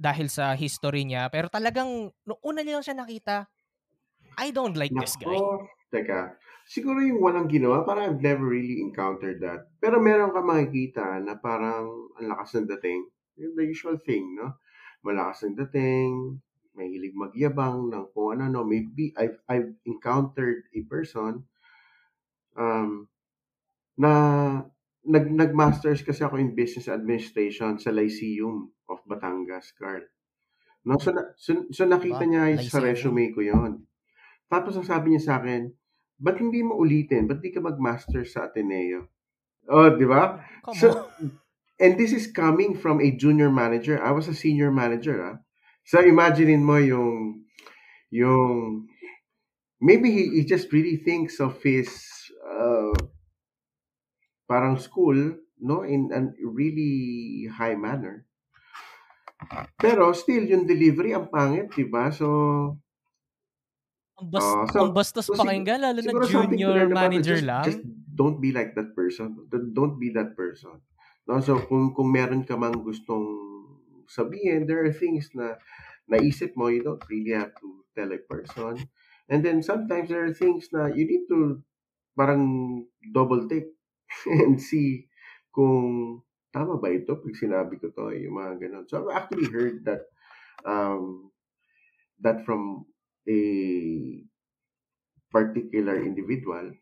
dahil 0.00 0.32
sa 0.32 0.56
history 0.56 1.04
niya, 1.04 1.28
pero 1.28 1.52
talagang, 1.52 2.08
nung 2.24 2.40
una 2.40 2.64
niyo 2.64 2.80
lang 2.80 2.86
siya 2.86 2.96
nakita, 2.96 3.36
I 4.40 4.52
don't 4.56 4.76
like 4.76 4.92
this 4.96 5.16
guy. 5.20 5.36
Teka. 5.90 6.38
Siguro 6.70 7.02
yung 7.02 7.18
walang 7.18 7.50
ginawa, 7.50 7.82
parang 7.82 8.14
I've 8.14 8.22
never 8.22 8.46
really 8.46 8.78
encountered 8.78 9.42
that. 9.42 9.66
Pero 9.82 9.98
meron 9.98 10.30
ka 10.30 10.38
makikita 10.38 11.18
na 11.18 11.34
parang 11.34 12.14
ang 12.14 12.26
lakas 12.30 12.54
ng 12.56 12.70
dating. 12.78 13.10
Yung 13.42 13.58
The 13.58 13.66
usual 13.66 13.98
thing, 13.98 14.38
no? 14.38 14.62
Malakas 15.02 15.42
ng 15.50 15.58
dating, 15.58 16.38
mahilig 16.78 17.16
magyabang 17.18 17.90
ng 17.90 18.06
kung 18.14 18.38
ano, 18.38 18.46
no? 18.46 18.62
Maybe 18.62 19.10
I've, 19.18 19.42
I've 19.50 19.74
encountered 19.82 20.70
a 20.70 20.80
person 20.86 21.42
um, 22.54 23.10
na 23.98 24.12
nag, 25.02 25.26
nag-masters 25.26 26.06
kasi 26.06 26.22
ako 26.22 26.38
in 26.38 26.54
business 26.54 26.86
administration 26.86 27.82
sa 27.82 27.90
Lyceum 27.90 28.70
of 28.86 29.02
Batangas, 29.10 29.74
Carl. 29.74 30.06
No, 30.86 30.96
so, 31.02 31.12
so, 31.36 31.66
so 31.74 31.82
nakita 31.84 32.24
niya 32.24 32.56
sa 32.62 32.80
resume 32.80 33.34
ko 33.34 33.44
yon. 33.44 33.84
Tapos 34.48 34.78
ang 34.78 34.86
sabi 34.86 35.12
niya 35.12 35.22
sa 35.22 35.34
akin, 35.42 35.79
ba't 36.20 36.36
hindi 36.36 36.60
mo 36.60 36.76
ulitin? 36.76 37.24
Ba't 37.24 37.40
di 37.40 37.50
ka 37.50 37.64
mag-master 37.64 38.28
sa 38.28 38.46
Ateneo? 38.46 39.08
Oh, 39.66 39.88
di 39.88 40.04
ba? 40.04 40.44
So, 40.76 41.08
and 41.82 41.96
this 41.96 42.12
is 42.12 42.28
coming 42.28 42.76
from 42.76 43.00
a 43.00 43.08
junior 43.10 43.48
manager. 43.48 43.96
I 43.96 44.12
was 44.12 44.28
a 44.28 44.36
senior 44.36 44.68
manager, 44.68 45.16
ah. 45.24 45.36
So, 45.88 46.04
imagine 46.04 46.60
mo 46.60 46.76
yung, 46.76 47.48
yung, 48.12 48.86
maybe 49.80 50.12
he, 50.12 50.22
he 50.36 50.42
just 50.44 50.68
really 50.70 51.00
thinks 51.00 51.40
of 51.40 51.56
his 51.64 51.88
uh, 52.44 52.92
parang 54.44 54.76
school 54.76 55.16
no 55.60 55.84
in 55.84 56.10
a 56.10 56.20
really 56.42 57.46
high 57.46 57.76
manner. 57.76 58.26
Pero 59.78 60.12
still 60.12 60.44
yung 60.44 60.68
delivery 60.68 61.16
ang 61.16 61.32
pangit, 61.32 61.72
'di 61.72 61.86
ba? 61.88 62.12
So 62.12 62.26
Ang, 64.20 64.28
bas, 64.28 64.44
uh, 64.44 64.66
so, 64.68 64.78
ang 64.84 64.92
bastos 64.92 65.26
so 65.26 65.34
pakinggan, 65.34 65.80
lalo 65.80 65.98
na 66.04 66.12
junior 66.28 66.84
manager 66.92 67.40
just, 67.40 67.48
lang. 67.48 67.64
just 67.64 67.80
don't 68.12 68.36
be 68.36 68.52
like 68.52 68.76
that 68.76 68.92
person. 68.92 69.32
Don't- 69.48 69.72
Don't 69.72 69.96
be 69.96 70.12
that 70.12 70.36
person. 70.36 70.76
No, 71.24 71.40
so 71.40 71.56
kung 71.56 71.96
kung 71.96 72.12
meron 72.12 72.44
ka 72.44 72.58
mang 72.60 72.84
gustong 72.84 73.24
sabihin, 74.10 74.66
there 74.68 74.84
are 74.84 74.92
things 74.92 75.30
na 75.32 75.56
naisip 76.10 76.52
mo, 76.58 76.68
you 76.68 76.82
don't 76.82 77.00
really 77.08 77.32
have 77.32 77.54
to 77.62 77.86
tell 77.94 78.10
a 78.10 78.18
person. 78.18 78.90
And 79.30 79.46
then 79.46 79.62
sometimes 79.62 80.10
there 80.10 80.26
are 80.26 80.34
things 80.34 80.68
na 80.74 80.90
you 80.90 81.06
need 81.06 81.30
to 81.30 81.62
parang 82.18 82.84
double 83.14 83.46
take 83.46 83.70
and 84.42 84.58
see 84.58 85.06
kung 85.54 86.20
tama 86.50 86.82
ba 86.82 86.90
ito 86.90 87.14
pag 87.14 87.34
sinabi 87.38 87.78
ko 87.78 87.94
to, 87.94 88.10
yung 88.10 88.34
mga 88.34 88.66
ganun. 88.66 88.84
So 88.90 89.06
I've 89.06 89.14
actually 89.22 89.46
heard 89.54 89.86
that 89.86 90.10
um, 90.66 91.30
that 92.18 92.42
from 92.42 92.89
a 93.30 93.38
particular 95.30 96.02
individual. 96.02 96.74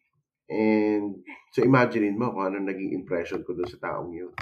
And 0.48 1.20
so 1.52 1.60
imaginein 1.60 2.16
mo 2.16 2.32
kung 2.32 2.48
ano 2.48 2.64
naging 2.64 2.96
impression 2.96 3.44
ko 3.44 3.52
doon 3.52 3.68
sa 3.68 3.80
taong 3.84 4.16
yun. 4.16 4.32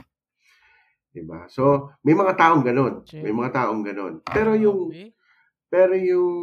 Diba? 1.11 1.49
So, 1.49 1.91
may 2.05 2.13
mga 2.13 2.37
taong 2.37 2.63
ganun. 2.63 3.03
May 3.25 3.33
mga 3.33 3.51
taong 3.57 3.83
ganun. 3.83 4.21
Pero 4.23 4.53
yung 4.53 4.93
pero 5.67 5.97
yung 5.97 6.37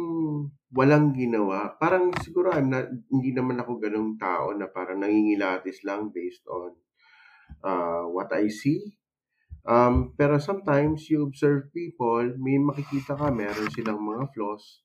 walang 0.74 1.14
ginawa, 1.14 1.78
parang 1.78 2.10
siguro 2.20 2.50
I'm 2.50 2.68
not, 2.68 2.90
hindi 3.08 3.30
naman 3.30 3.62
ako 3.62 3.78
ganung 3.78 4.18
tao 4.18 4.50
na 4.52 4.66
parang 4.68 5.00
nangingilatis 5.00 5.86
lang 5.86 6.10
based 6.10 6.44
on 6.50 6.74
uh, 7.62 8.04
what 8.10 8.34
I 8.34 8.50
see. 8.50 8.98
Um, 9.64 10.12
pero 10.18 10.36
sometimes 10.36 11.08
you 11.08 11.24
observe 11.24 11.72
people, 11.72 12.36
may 12.36 12.60
makikita 12.60 13.16
ka, 13.16 13.32
meron 13.32 13.72
silang 13.72 14.02
mga 14.02 14.28
flaws. 14.36 14.84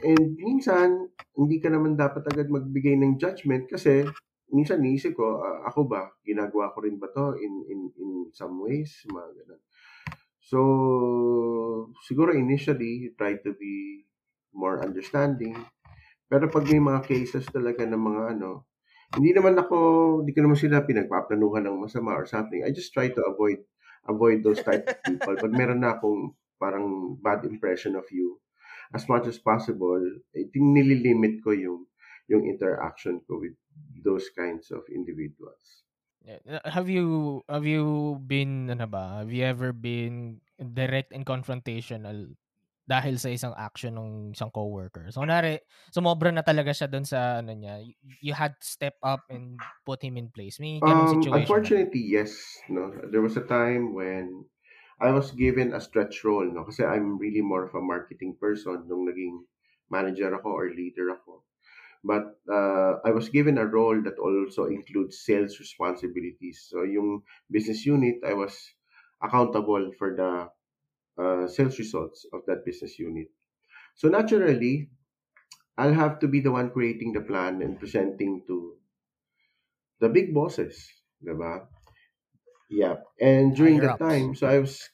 And 0.00 0.36
minsan, 0.36 1.12
hindi 1.36 1.56
ka 1.60 1.68
naman 1.72 1.96
dapat 1.96 2.24
agad 2.28 2.48
magbigay 2.48 2.96
ng 3.00 3.20
judgment 3.20 3.68
kasi 3.68 4.04
minsan 4.50 4.82
niisip 4.82 5.16
ko, 5.16 5.40
ah, 5.40 5.68
ako 5.68 5.86
ba, 5.86 6.10
ginagawa 6.24 6.72
ko 6.74 6.84
rin 6.84 6.98
ba 6.98 7.08
to 7.12 7.36
in, 7.38 7.64
in, 7.70 7.80
in 7.96 8.10
some 8.34 8.60
ways? 8.60 9.04
Mga 9.08 9.30
ganun. 9.44 9.62
So, 10.40 10.58
siguro 12.02 12.34
initially, 12.34 13.06
you 13.06 13.10
try 13.14 13.38
to 13.38 13.54
be 13.54 14.04
more 14.50 14.82
understanding. 14.82 15.54
Pero 16.26 16.50
pag 16.50 16.66
may 16.66 16.82
mga 16.82 17.06
cases 17.06 17.46
talaga 17.46 17.86
ng 17.86 17.98
mga 17.98 18.22
ano, 18.38 18.66
hindi 19.14 19.34
naman 19.34 19.58
ako, 19.58 19.76
hindi 20.22 20.32
ko 20.34 20.40
naman 20.46 20.58
sila 20.58 20.86
pinagpaplanuhan 20.86 21.66
ng 21.66 21.82
masama 21.82 22.14
or 22.14 22.26
something. 22.26 22.62
I 22.62 22.70
just 22.70 22.94
try 22.94 23.10
to 23.10 23.22
avoid 23.26 23.62
avoid 24.06 24.42
those 24.42 24.62
type 24.62 24.86
of 24.86 24.98
people. 25.02 25.34
Pag 25.34 25.54
meron 25.54 25.82
na 25.82 25.98
akong 25.98 26.34
parang 26.58 27.18
bad 27.18 27.42
impression 27.46 27.98
of 27.98 28.06
you, 28.14 28.38
as 28.94 29.08
much 29.08 29.26
as 29.26 29.38
possible, 29.38 30.02
I 30.34 30.46
think 30.50 30.64
nililimit 30.76 31.42
ko 31.44 31.50
yung 31.54 31.86
yung 32.30 32.46
interaction 32.46 33.20
ko 33.26 33.42
with 33.42 33.56
those 34.06 34.30
kinds 34.30 34.70
of 34.70 34.86
individuals. 34.90 35.82
Yeah. 36.20 36.60
Have 36.68 36.92
you 36.92 37.40
have 37.48 37.64
you 37.64 38.16
been 38.20 38.68
ano 38.68 38.84
ba? 38.84 39.24
Have 39.24 39.32
you 39.32 39.40
ever 39.48 39.72
been 39.72 40.44
direct 40.60 41.16
and 41.16 41.24
confrontational 41.24 42.36
dahil 42.84 43.16
sa 43.16 43.32
isang 43.32 43.56
action 43.56 43.96
ng 43.96 44.36
isang 44.36 44.52
coworker? 44.52 45.08
So 45.08 45.24
kunwari, 45.24 45.64
sumobra 45.88 46.28
na 46.28 46.44
talaga 46.44 46.76
siya 46.76 46.92
doon 46.92 47.08
sa 47.08 47.40
ano 47.40 47.56
niya. 47.56 47.80
You, 47.80 47.94
you 48.20 48.32
had 48.36 48.52
to 48.60 48.66
step 48.68 49.00
up 49.00 49.24
and 49.32 49.64
put 49.88 50.04
him 50.04 50.20
in 50.20 50.28
place. 50.28 50.60
May 50.60 50.84
ganung 50.84 51.08
Um, 51.08 51.08
situation. 51.08 51.32
unfortunately, 51.32 52.00
yes. 52.00 52.36
No, 52.68 52.90
there 53.10 53.20
was 53.22 53.36
a 53.36 53.44
time 53.44 53.92
when 53.94 54.48
I 55.00 55.10
was 55.12 55.30
given 55.32 55.72
a 55.74 55.80
stretch 55.80 56.22
role, 56.24 56.44
no, 56.46 56.64
kasi 56.64 56.84
I'm 56.84 57.18
really 57.18 57.40
more 57.42 57.64
of 57.64 57.74
a 57.74 57.80
marketing 57.82 58.36
person 58.40 58.86
nung 58.88 59.08
naging 59.08 59.44
manager 59.90 60.30
ako 60.34 60.48
or 60.52 60.70
leader 60.70 61.10
ako. 61.10 61.44
But 62.04 62.40
uh, 62.48 63.00
I 63.04 63.10
was 63.12 63.28
given 63.28 63.58
a 63.58 63.66
role 63.66 64.00
that 64.02 64.18
also 64.18 64.66
includes 64.66 65.20
sales 65.20 65.58
responsibilities. 65.60 66.66
So 66.70 66.84
yung 66.84 67.22
business 67.50 67.86
unit, 67.86 68.20
I 68.24 68.34
was 68.34 68.54
accountable 69.22 69.92
for 69.98 70.16
the 70.16 70.32
uh, 71.22 71.46
sales 71.48 71.78
results 71.78 72.26
of 72.32 72.46
that 72.46 72.64
business 72.64 72.98
unit. 72.98 73.28
So 73.96 74.08
naturally, 74.08 74.90
I'll 75.78 75.94
have 75.94 76.20
to 76.20 76.28
be 76.28 76.40
the 76.40 76.52
one 76.52 76.70
creating 76.70 77.12
the 77.14 77.22
plan 77.22 77.62
and 77.62 77.78
presenting 77.78 78.44
to 78.48 78.78
the 80.00 80.08
big 80.08 80.34
bosses, 80.34 80.90
diba? 81.22 81.68
Yeah. 82.70 83.02
And 83.20 83.54
during 83.54 83.80
Higher 83.80 83.82
that 83.82 84.00
ups. 84.00 84.00
time, 84.00 84.34
so 84.34 84.46
I 84.46 84.58
was 84.60 84.88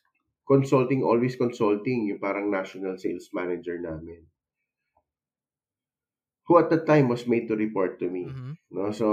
consulting, 0.48 1.04
always 1.04 1.36
consulting 1.36 2.06
yung 2.08 2.18
parang 2.18 2.50
national 2.50 2.98
sales 2.98 3.30
manager 3.32 3.78
namin. 3.78 4.26
Who 6.46 6.58
at 6.58 6.70
the 6.70 6.78
time 6.84 7.08
was 7.08 7.26
made 7.26 7.48
to 7.48 7.56
report 7.56 7.98
to 8.00 8.08
me. 8.08 8.24
Mhm. 8.30 8.54
No, 8.70 8.90
so 8.94 9.06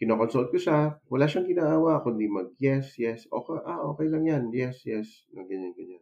kinoconsult 0.00 0.48
ko 0.52 0.56
siya, 0.56 0.78
wala 1.12 1.28
siyang 1.28 1.48
ginagawa 1.52 2.00
kundi 2.04 2.24
mag 2.36 2.48
yes, 2.56 2.96
yes, 2.96 3.28
okay, 3.28 3.60
ah, 3.68 3.80
okay 3.92 4.08
lang 4.08 4.24
yan, 4.24 4.44
yes, 4.52 4.80
yes, 4.88 5.08
na 5.36 5.44
ganyan, 5.44 5.76
ganyan. 5.76 6.00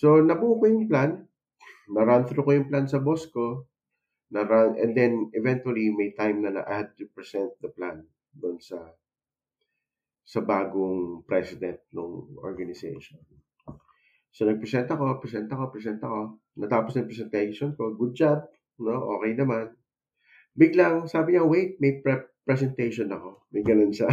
So 0.00 0.20
nabuo 0.20 0.60
ko 0.60 0.64
yung 0.68 0.88
plan, 0.90 1.10
na-run 1.94 2.24
through 2.28 2.44
ko 2.46 2.52
yung 2.56 2.68
plan 2.70 2.86
sa 2.92 3.00
boss 3.02 3.24
ko, 3.30 3.66
na-run, 4.34 4.78
and 4.82 4.92
then 4.98 5.30
eventually 5.34 5.88
may 5.92 6.10
time 6.14 6.42
na 6.44 6.50
na 6.54 6.62
I 6.68 6.74
had 6.86 6.90
to 7.00 7.06
present 7.16 7.52
the 7.64 7.70
plan 7.72 8.06
doon 8.36 8.58
sa 8.60 8.78
sa 10.30 10.46
bagong 10.46 11.26
president 11.26 11.82
ng 11.90 12.38
organization. 12.46 13.18
So 14.30 14.46
nag-present 14.46 14.86
ako, 14.86 15.18
present 15.18 15.50
ako, 15.50 15.74
present 15.74 15.98
ako. 15.98 16.38
Natapos 16.54 16.94
ng 16.94 17.10
presentation 17.10 17.74
ko, 17.74 17.98
good 17.98 18.14
job, 18.14 18.46
no? 18.78 19.18
Okay 19.18 19.34
naman. 19.34 19.74
Biglang 20.54 21.10
sabi 21.10 21.34
niya, 21.34 21.42
wait, 21.42 21.82
may 21.82 21.98
prep 21.98 22.30
presentation 22.46 23.10
ako. 23.10 23.42
May 23.50 23.66
ganun 23.66 23.90
siya. 23.90 24.06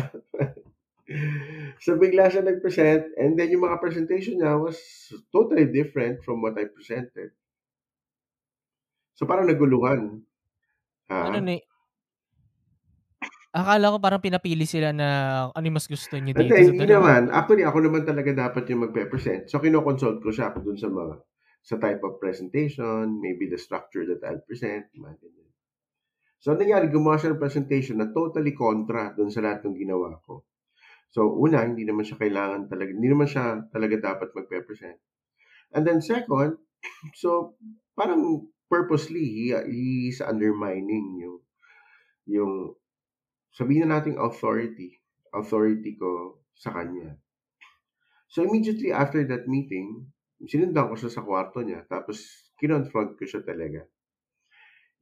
so 1.86 1.94
bigla 2.02 2.34
siya 2.34 2.42
nag-present 2.42 3.14
and 3.22 3.38
then 3.38 3.54
yung 3.54 3.70
mga 3.70 3.78
presentation 3.78 4.42
niya 4.42 4.58
was 4.58 4.82
totally 5.30 5.70
different 5.70 6.26
from 6.26 6.42
what 6.42 6.58
I 6.58 6.66
presented. 6.66 7.30
So 9.14 9.30
parang 9.30 9.54
naguluhan. 9.54 10.26
Ha? 11.14 11.30
Ano 11.30 11.46
ni? 11.46 11.62
Akala 13.58 13.90
ko 13.90 13.98
parang 13.98 14.22
pinapili 14.22 14.70
sila 14.70 14.94
na 14.94 15.08
ano 15.50 15.66
mas 15.74 15.90
gusto 15.90 16.14
niyo 16.14 16.38
dito. 16.38 16.54
Hindi, 16.54 16.86
naman. 16.86 17.34
Actually, 17.34 17.66
ako 17.66 17.90
naman 17.90 18.06
talaga 18.06 18.30
dapat 18.30 18.70
yung 18.70 18.86
magpe-present. 18.86 19.50
So, 19.50 19.58
kinoconsult 19.58 20.22
ko 20.22 20.30
siya 20.30 20.54
dun 20.54 20.78
sa 20.78 20.94
mga, 20.94 21.18
sa 21.66 21.82
type 21.82 22.06
of 22.06 22.22
presentation, 22.22 23.18
maybe 23.18 23.50
the 23.50 23.58
structure 23.58 24.06
that 24.06 24.22
I'll 24.22 24.46
present, 24.46 24.94
mga 24.94 25.18
ganyan. 25.18 25.50
So, 26.38 26.54
ang 26.54 26.62
nangyari, 26.62 26.94
gumawa 26.94 27.18
siya 27.18 27.34
ng 27.34 27.42
presentation 27.42 27.98
na 27.98 28.14
totally 28.14 28.54
kontra 28.54 29.18
dun 29.18 29.34
sa 29.34 29.42
lahat 29.42 29.66
ng 29.66 29.74
ginawa 29.74 30.22
ko. 30.22 30.46
So, 31.10 31.26
una, 31.34 31.66
hindi 31.66 31.82
naman 31.82 32.06
siya 32.06 32.22
kailangan 32.22 32.70
talaga, 32.70 32.94
hindi 32.94 33.10
naman 33.10 33.26
siya 33.26 33.66
talaga 33.74 33.96
dapat 33.98 34.38
magpe-present. 34.38 35.02
And 35.74 35.82
then 35.82 36.06
second, 36.06 36.62
so, 37.18 37.58
parang 37.98 38.54
purposely, 38.70 39.26
he, 39.26 39.46
he's 39.66 40.22
undermining 40.22 41.18
yung, 41.18 41.38
yung, 42.30 42.54
sabihin 43.58 43.90
na 43.90 43.98
nating 44.00 44.18
authority, 44.28 44.90
authority 45.40 45.92
ko 46.02 46.12
sa 46.64 46.70
kanya. 46.78 47.10
So 48.30 48.44
immediately 48.44 48.92
after 48.94 49.22
that 49.28 49.48
meeting, 49.50 49.88
sinundan 50.48 50.88
ko 50.90 50.96
siya 50.96 51.12
sa 51.12 51.26
kwarto 51.28 51.60
niya, 51.60 51.84
tapos 51.92 52.18
kinonfront 52.60 53.12
ko 53.20 53.24
siya 53.28 53.42
talaga. 53.44 53.82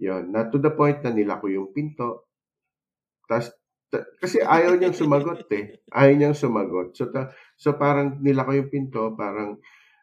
Yun, 0.06 0.32
na 0.32 0.50
to 0.52 0.58
the 0.66 0.72
point 0.80 1.04
na 1.04 1.12
nila 1.12 1.40
ko 1.42 1.48
yung 1.52 1.70
pinto. 1.76 2.08
Tas, 3.30 3.46
ta- 3.92 4.06
kasi 4.22 4.38
ayaw 4.42 4.74
niyang 4.78 4.98
sumagot 5.02 5.46
eh. 5.60 5.66
Ayaw 6.00 6.14
niyang 6.18 6.38
sumagot. 6.38 6.88
So, 6.98 7.10
ta, 7.14 7.22
so 7.58 7.70
parang 7.78 8.22
nila 8.26 8.46
ko 8.48 8.52
yung 8.58 8.70
pinto, 8.74 9.14
parang 9.18 9.58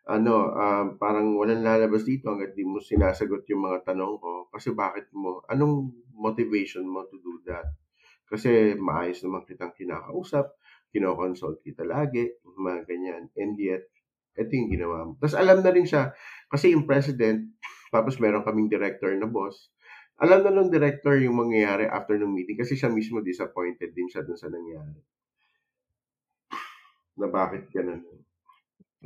ano, 0.06 0.34
um, 0.64 0.86
parang 1.02 1.38
walang 1.38 1.62
lalabas 1.62 2.02
dito 2.06 2.26
hanggat 2.30 2.52
di 2.58 2.64
mo 2.66 2.78
sinasagot 2.82 3.46
yung 3.50 3.62
mga 3.70 3.78
tanong 3.94 4.14
ko. 4.22 4.32
Kasi 4.50 4.74
bakit 4.74 5.06
mo, 5.14 5.42
anong 5.50 5.94
motivation 6.14 6.84
mo 6.86 7.06
to 7.10 7.18
do 7.22 7.38
that? 7.46 7.66
Kasi 8.32 8.80
maayos 8.80 9.20
naman 9.20 9.44
kitang 9.44 9.76
kinakausap, 9.76 10.56
kinokonsult 10.88 11.60
kita 11.60 11.84
lagi, 11.84 12.32
mga 12.56 12.88
ganyan. 12.88 13.28
And 13.36 13.52
yet, 13.60 13.92
ito 14.32 14.48
yung 14.56 14.72
ginawa 14.72 15.04
mo. 15.04 15.12
Tapos 15.20 15.36
alam 15.36 15.60
na 15.60 15.68
rin 15.68 15.84
siya, 15.84 16.16
kasi 16.48 16.72
yung 16.72 16.88
president, 16.88 17.52
tapos 17.92 18.16
meron 18.16 18.40
kaming 18.40 18.72
director 18.72 19.12
na 19.12 19.28
boss, 19.28 19.68
alam 20.16 20.40
na 20.40 20.52
ng 20.54 20.72
director 20.72 21.20
yung 21.20 21.36
mangyayari 21.36 21.84
after 21.90 22.16
ng 22.16 22.30
meeting 22.30 22.56
kasi 22.56 22.72
siya 22.72 22.88
mismo 22.88 23.20
disappointed 23.20 23.92
din 23.92 24.08
siya 24.08 24.24
dun 24.24 24.38
sa 24.38 24.48
nangyari. 24.48 24.96
Na 27.18 27.28
bakit 27.28 27.68
ganun. 27.68 28.00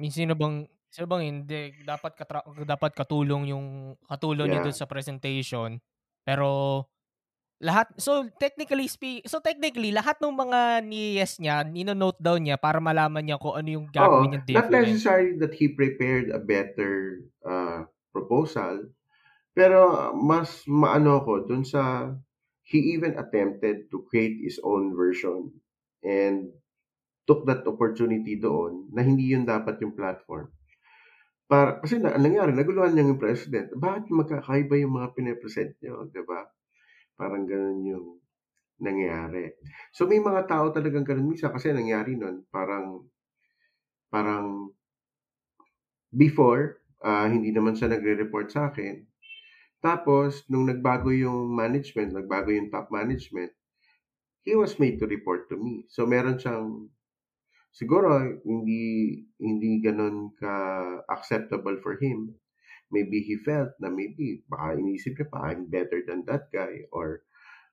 Sino 0.07 0.39
bang 0.39 0.69
sino 0.93 1.07
bang 1.09 1.23
hindi 1.25 1.73
dapat 1.83 2.15
katra, 2.15 2.45
dapat 2.63 2.93
katulong 2.95 3.49
yung 3.51 3.97
katulong 4.07 4.47
niya 4.49 4.61
Yeah. 4.63 4.67
doon 4.71 4.77
sa 4.77 4.87
presentation. 4.87 5.81
Pero 6.23 6.49
lahat 7.57 7.89
so 7.97 8.29
technically 8.37 8.85
speak 8.85 9.25
so 9.25 9.41
technically 9.41 9.89
lahat 9.89 10.21
ng 10.21 10.35
mga 10.37 10.85
ni-yes 10.85 11.41
niya 11.41 11.65
nino-note 11.65 12.21
down 12.21 12.45
niya 12.45 12.61
para 12.61 12.85
malaman 12.85 13.25
niya 13.25 13.41
kung 13.41 13.57
ano 13.57 13.69
yung 13.81 13.89
Oo, 13.89 13.93
gagawin 13.97 14.29
niya 14.37 14.43
not 14.53 14.69
different. 14.69 14.85
necessarily 14.93 15.35
that 15.41 15.57
he 15.57 15.73
prepared 15.73 16.29
a 16.29 16.41
better 16.41 17.25
uh, 17.49 17.89
proposal, 18.13 18.93
pero 19.57 20.13
mas 20.17 20.65
maano 20.69 21.21
ko 21.25 21.45
dun 21.49 21.65
sa 21.65 22.13
he 22.67 22.97
even 22.97 23.17
attempted 23.17 23.89
to 23.89 24.05
create 24.09 24.37
his 24.43 24.61
own 24.61 24.93
version 24.93 25.53
and 26.05 26.51
took 27.27 27.47
that 27.47 27.65
opportunity 27.67 28.37
doon 28.37 28.91
na 28.93 29.03
hindi 29.03 29.33
yun 29.35 29.47
dapat 29.47 29.81
yung 29.83 29.95
platform. 29.95 30.51
Para, 31.47 31.79
kasi 31.79 32.03
na, 32.03 32.15
ang 32.15 32.27
nangyari, 32.27 32.51
naguluhan 32.51 32.95
niya 32.95 33.07
yung 33.07 33.23
president. 33.23 33.71
Bakit 33.75 34.11
magkakaiba 34.11 34.83
yung 34.83 34.99
mga 34.99 35.09
pinapresent 35.15 35.79
niyo, 35.79 36.11
di 36.11 36.23
ba? 36.27 36.43
Parang 37.17 37.49
ganun 37.49 37.81
yung 37.85 38.07
nangyari. 38.81 39.57
So 39.93 40.05
may 40.05 40.21
mga 40.21 40.45
tao 40.49 40.69
talagang 40.73 41.05
ganun 41.05 41.33
minsan 41.33 41.53
kasi 41.53 41.73
nangyari 41.73 42.15
nun, 42.17 42.45
parang 42.53 43.09
parang 44.13 44.71
before, 46.13 46.81
ah, 47.05 47.29
hindi 47.29 47.53
naman 47.53 47.77
siya 47.77 47.93
nagre-report 47.93 48.49
sa 48.49 48.73
akin. 48.73 49.05
Tapos, 49.85 50.47
nung 50.49 50.67
nagbago 50.67 51.13
yung 51.13 51.53
management, 51.53 52.17
nagbago 52.17 52.49
yung 52.49 52.73
top 52.73 52.89
management, 52.89 53.53
he 54.47 54.55
was 54.55 54.79
made 54.79 55.03
to 55.03 55.07
report 55.11 55.51
to 55.51 55.59
me. 55.59 55.83
So 55.91 56.07
meron 56.07 56.39
siyang 56.39 56.87
siguro 57.75 58.41
hindi 58.47 59.21
hindi 59.43 59.83
ganun 59.83 60.33
ka 60.39 60.55
acceptable 61.11 61.77
for 61.83 61.99
him 61.99 62.33
maybe 62.91 63.23
he 63.23 63.37
felt 63.41 63.75
na 63.83 63.91
maybe 63.91 64.43
baka 64.47 64.79
inisip 64.79 65.19
niya 65.19 65.29
pa 65.31 65.51
I'm 65.51 65.67
better 65.67 66.03
than 66.07 66.23
that 66.31 66.51
guy 66.55 66.87
or 66.95 67.27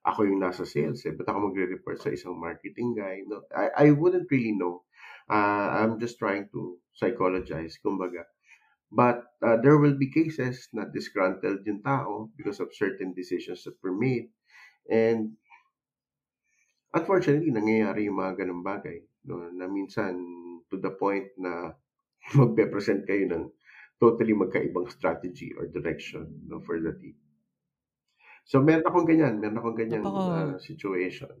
ako 0.04 0.28
yung 0.28 0.44
nasa 0.44 0.68
sales 0.68 1.00
eh 1.08 1.16
ba't 1.16 1.30
ako 1.30 1.50
magre-report 1.50 1.96
sa 1.96 2.12
isang 2.12 2.36
marketing 2.36 2.92
guy? 2.92 3.24
No 3.24 3.46
I 3.54 3.88
I 3.88 3.96
wouldn't 3.96 4.28
really 4.28 4.52
know. 4.52 4.84
Uh, 5.24 5.80
I'm 5.80 5.96
just 5.96 6.20
trying 6.20 6.52
to 6.52 6.76
psychologize 6.92 7.80
kumbaga. 7.80 8.28
But 8.94 9.24
uh, 9.40 9.58
there 9.58 9.80
will 9.80 9.96
be 9.96 10.12
cases 10.12 10.68
na 10.76 10.86
disgruntled 10.86 11.64
yung 11.66 11.80
tao 11.82 12.30
because 12.36 12.60
of 12.60 12.76
certain 12.76 13.16
decisions 13.16 13.64
that 13.64 13.80
were 13.80 13.96
made. 13.96 14.30
And 14.86 15.40
unfortunately 16.94 17.50
nangyayari 17.50 18.06
yung 18.06 18.20
mga 18.22 18.44
ganung 18.44 18.62
bagay 18.62 19.02
no 19.26 19.50
na 19.50 19.66
minsan 19.66 20.14
to 20.70 20.78
the 20.78 20.94
point 20.94 21.26
na 21.40 21.74
magpe-present 22.38 23.04
kayo 23.04 23.24
ng 23.28 23.44
totally 23.98 24.34
magkaibang 24.34 24.90
strategy 24.90 25.54
or 25.54 25.70
direction 25.70 26.26
no, 26.46 26.60
for 26.60 26.78
the 26.80 26.92
team. 26.98 27.16
So, 28.44 28.60
meron 28.60 28.84
akong 28.84 29.08
ganyan. 29.08 29.40
Meron 29.40 29.56
akong 29.56 29.78
ganyang 29.78 30.04
Napaka- 30.04 30.56
uh, 30.56 30.56
situation. 30.60 31.32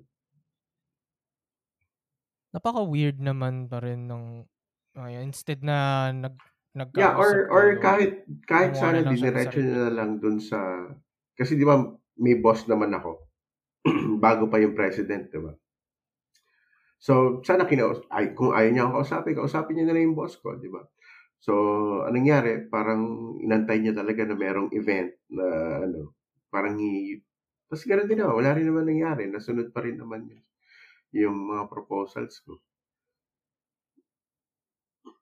Napaka-weird 2.54 3.18
naman 3.20 3.66
pa 3.68 3.82
rin 3.82 4.06
ng 4.08 4.46
ayun, 4.94 5.26
instead 5.26 5.60
na 5.60 6.08
nag 6.14 6.38
Yeah, 6.98 7.14
or 7.14 7.46
or 7.54 7.78
kayo, 7.78 7.82
kahit 7.86 8.12
kahit 8.50 8.72
sana 8.74 9.06
diniretso 9.06 9.62
na 9.62 9.94
lang 9.94 10.18
dun 10.18 10.42
sa 10.42 10.90
kasi 11.38 11.54
di 11.54 11.62
ba 11.62 11.78
may 12.18 12.34
boss 12.34 12.66
naman 12.66 12.90
ako 12.90 13.30
bago 14.24 14.50
pa 14.50 14.58
yung 14.58 14.74
president, 14.74 15.30
di 15.30 15.38
ba? 15.38 15.54
So, 16.98 17.44
sana 17.46 17.68
kinaus 17.68 18.02
ay 18.10 18.34
kung 18.34 18.56
ayaw 18.56 18.70
niya 18.74 18.82
akong 18.88 18.96
kausapin, 18.96 19.34
kausapin 19.38 19.74
niya 19.76 19.86
na 19.86 19.94
lang 19.94 20.04
yung 20.10 20.18
boss 20.18 20.34
ko, 20.40 20.58
di 20.58 20.66
ba? 20.66 20.82
So, 21.44 21.52
anong 22.06 22.16
nangyari, 22.24 22.52
parang 22.74 23.02
inantay 23.44 23.78
niya 23.80 23.94
talaga 24.00 24.22
na 24.24 24.36
merong 24.44 24.70
event 24.80 25.10
na 25.36 25.46
ano, 25.86 26.00
parang 26.54 26.76
hi 26.80 27.20
tapos 27.68 27.84
gano'n 27.90 28.06
din 28.08 28.20
naman, 28.22 28.36
wala 28.38 28.50
rin 28.56 28.66
naman 28.70 28.86
nangyari, 28.86 29.24
nasunod 29.26 29.68
pa 29.74 29.80
rin 29.84 29.96
naman 29.98 30.22
yung 30.30 30.44
yung 31.14 31.36
mga 31.52 31.64
proposals 31.72 32.36
ko. 32.46 32.60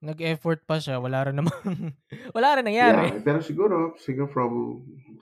Nag-effort 0.02 0.60
pa 0.68 0.76
siya, 0.82 0.98
wala 0.98 1.22
rin 1.26 1.36
naman 1.38 1.94
wala 2.36 2.48
rin 2.58 2.66
nangyari. 2.66 3.08
Yeah, 3.12 3.20
pero 3.22 3.38
siguro, 3.40 3.94
siguro 4.00 4.26
from 4.32 4.52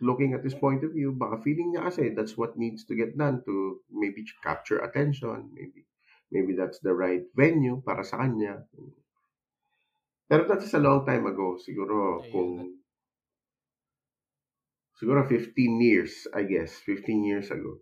looking 0.01 0.33
at 0.33 0.43
this 0.43 0.55
point 0.55 0.83
of 0.87 0.93
view, 0.97 1.13
baka 1.13 1.37
feeling 1.45 1.75
niya 1.75 1.83
kasi 1.91 2.15
that's 2.17 2.39
what 2.39 2.57
needs 2.57 2.87
to 2.89 2.95
get 2.97 3.19
done 3.19 3.43
to 3.45 3.83
maybe 3.91 4.25
capture 4.41 4.81
attention, 4.81 5.51
maybe 5.53 5.85
maybe 6.33 6.55
that's 6.57 6.79
the 6.81 6.95
right 6.95 7.27
venue 7.37 7.83
para 7.85 8.01
sa 8.07 8.23
kanya. 8.25 8.65
Pero 10.31 10.47
that 10.49 10.63
is 10.63 10.73
a 10.75 10.79
long 10.79 11.05
time 11.05 11.27
ago, 11.27 11.59
siguro 11.59 12.23
Ayun. 12.23 12.31
kung 12.33 12.79
siguro 14.95 15.27
15 15.27 15.81
years, 15.81 16.29
I 16.33 16.45
guess, 16.45 16.79
15 16.79 17.25
years 17.25 17.51
ago. 17.51 17.81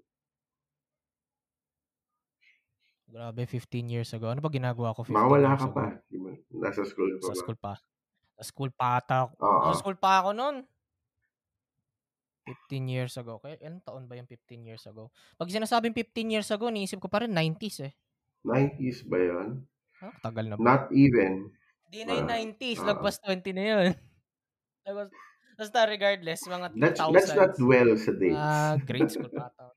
Grabe, 3.14 3.42
15 3.46 3.86
years 3.94 4.10
ago. 4.16 4.26
Ano 4.30 4.40
ba 4.44 4.50
ginagawa 4.56 4.96
ko 4.96 5.02
15 5.04 5.14
Baka 5.14 5.26
wala 5.32 5.50
years 5.50 5.60
ka 5.60 5.66
ago? 5.68 5.76
pa, 5.76 5.84
di 6.10 6.18
ba? 6.24 6.32
Nasa 6.62 6.82
school 6.90 7.12
pa 7.22 7.28
Sa 7.28 7.32
ba? 7.36 7.40
school 7.40 7.56
pa. 7.58 7.72
Sa 8.38 8.42
school 8.50 8.70
pa 8.78 8.88
ata 9.00 9.16
ako. 9.26 9.34
Sa 9.64 9.72
school 9.80 9.96
pa 10.02 10.10
ako 10.22 10.30
noon. 10.38 10.56
15 12.46 12.86
years 12.94 13.14
ago. 13.20 13.34
Kaya 13.42 13.56
ilang 13.60 13.80
taon 13.86 14.04
ba 14.08 14.16
yung 14.18 14.28
15 14.28 14.62
years 14.68 14.84
ago? 14.90 15.04
Pag 15.40 15.52
sinasabing 15.52 15.94
15 15.96 16.32
years 16.34 16.48
ago, 16.54 16.66
niisip 16.72 16.98
ko 17.02 17.08
pa 17.12 17.24
rin 17.24 17.32
90s 17.36 17.78
eh. 17.84 17.92
90s 18.48 18.98
ba 19.10 19.18
yun? 19.28 19.48
Ah, 20.04 20.14
tagal 20.24 20.46
na 20.50 20.58
ba? 20.64 20.68
Not 20.68 20.92
even. 20.92 21.56
Di 21.88 22.04
na 22.04 22.12
yung 22.20 22.28
Ah, 22.28 22.36
90s, 22.36 22.80
ah. 22.84 22.92
lagpas 22.92 23.16
20 23.24 23.50
na 23.56 23.64
yun. 23.64 23.86
Lagpas, 24.84 25.08
basta 25.56 25.78
regardless, 25.88 26.44
mga 26.44 26.68
2000s. 26.76 26.76
Let's, 26.76 27.00
let's 27.32 27.32
not 27.34 27.52
dwell 27.56 27.90
sa 27.96 28.12
dates. 28.12 28.36
Ah, 28.38 28.74
grade 28.84 29.08
school 29.08 29.32
pa 29.32 29.48
ata. 29.48 29.72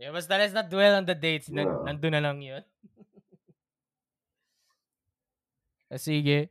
Yeah, 0.00 0.10
basta 0.10 0.34
let's 0.34 0.56
not 0.56 0.66
dwell 0.66 0.98
on 0.98 1.04
the 1.06 1.14
dates. 1.14 1.46
Nan, 1.52 1.68
No. 1.68 1.84
Nandun 1.86 2.12
na 2.16 2.22
lang 2.24 2.40
yun. 2.40 2.64
Ah, 5.92 6.00
Sige. 6.00 6.48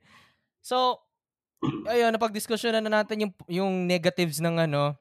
So, 0.61 1.01
ayun, 1.89 2.13
napag-discussion 2.13 2.77
na 2.77 2.85
natin 2.85 3.25
yung, 3.25 3.33
yung 3.49 3.73
negatives 3.89 4.37
ng 4.37 4.61
ano, 4.69 4.93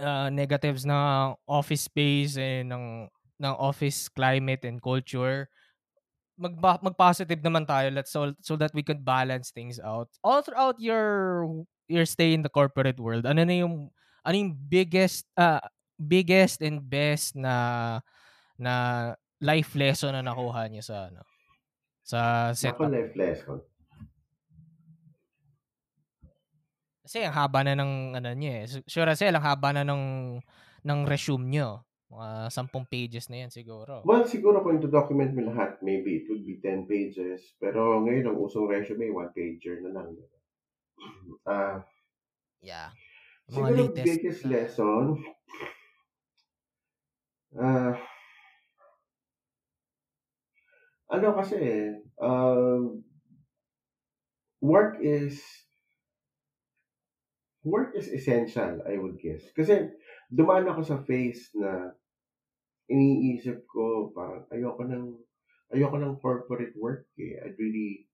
ah, 0.00 0.32
negatives 0.32 0.88
ng 0.88 1.36
office 1.44 1.84
space 1.84 2.40
and 2.40 2.72
ng, 2.72 2.84
ng 3.36 3.54
office 3.60 4.08
climate 4.08 4.64
and 4.64 4.80
culture. 4.80 5.52
Mag, 6.42 6.58
mag-positive 6.82 7.38
naman 7.38 7.62
tayo 7.62 7.86
let's 7.94 8.10
so, 8.10 8.34
so 8.42 8.58
that 8.58 8.74
we 8.74 8.82
could 8.82 9.06
balance 9.06 9.54
things 9.54 9.78
out. 9.78 10.10
All 10.26 10.42
throughout 10.42 10.82
your 10.82 11.46
your 11.86 12.02
stay 12.02 12.34
in 12.34 12.42
the 12.42 12.50
corporate 12.50 12.98
world, 12.98 13.22
ano 13.30 13.46
na 13.46 13.54
yung 13.54 13.94
ano 14.26 14.34
yung 14.34 14.58
biggest 14.58 15.30
ah, 15.38 15.62
biggest 15.94 16.58
and 16.66 16.82
best 16.82 17.38
na 17.38 17.54
na 18.58 18.74
life 19.38 19.74
lesson 19.78 20.14
na 20.18 20.22
nakuha 20.26 20.66
niyo 20.66 20.82
sa 20.82 21.10
ano 21.14 21.22
sa 22.02 22.50
Ako 22.50 22.58
setup? 22.58 22.90
life 22.90 23.14
lesson. 23.14 23.58
Kasi 27.02 27.26
ang 27.26 27.34
haba 27.34 27.66
na 27.66 27.74
ng 27.74 28.14
ano 28.18 28.30
niya 28.34 28.52
eh. 28.62 28.64
Su- 28.70 28.86
Sure 28.86 29.10
kasi 29.10 29.26
ang 29.26 29.42
haba 29.42 29.74
na 29.74 29.82
ng 29.82 30.38
ng 30.86 31.00
resume 31.06 31.46
niyo. 31.50 31.82
Mga 32.12 32.52
10 32.52 32.84
pages 32.92 33.32
na 33.32 33.40
yan 33.40 33.48
siguro. 33.48 34.04
Well, 34.04 34.28
siguro 34.28 34.60
kung 34.60 34.84
to-document 34.84 35.32
mo 35.32 35.48
lahat, 35.48 35.80
maybe 35.80 36.20
it 36.20 36.28
would 36.28 36.44
be 36.44 36.60
10 36.60 36.84
pages. 36.84 37.56
Pero 37.56 38.04
ngayon, 38.04 38.28
ang 38.28 38.36
usong 38.36 38.68
resume, 38.68 39.08
one 39.08 39.32
pager 39.32 39.80
na 39.80 39.90
lang. 39.96 40.12
Ah, 41.48 41.82
Yeah. 42.62 42.94
Mga 43.50 43.56
siguro 43.58 43.82
latest 43.90 44.06
biggest 44.06 44.40
na- 44.46 44.50
lesson, 44.54 45.04
ah, 47.58 47.92
ano 51.10 51.28
kasi, 51.34 51.58
um, 52.22 53.02
work 54.62 55.02
is, 55.02 55.42
work 57.66 57.98
is 57.98 58.06
essential, 58.06 58.78
I 58.86 58.94
would 58.94 59.18
guess. 59.18 59.42
Kasi, 59.58 59.90
dumaan 60.30 60.70
ako 60.70 60.86
sa 60.86 61.02
phase 61.02 61.50
na 61.58 61.98
iniisip 62.90 63.66
ko, 63.66 64.10
parang 64.14 64.46
ayoko 64.50 64.82
ng, 64.86 65.06
ayoko 65.74 65.96
ng 65.98 66.18
corporate 66.18 66.74
work 66.78 67.06
eh. 67.18 67.38
I'd 67.42 67.58
really 67.58 68.06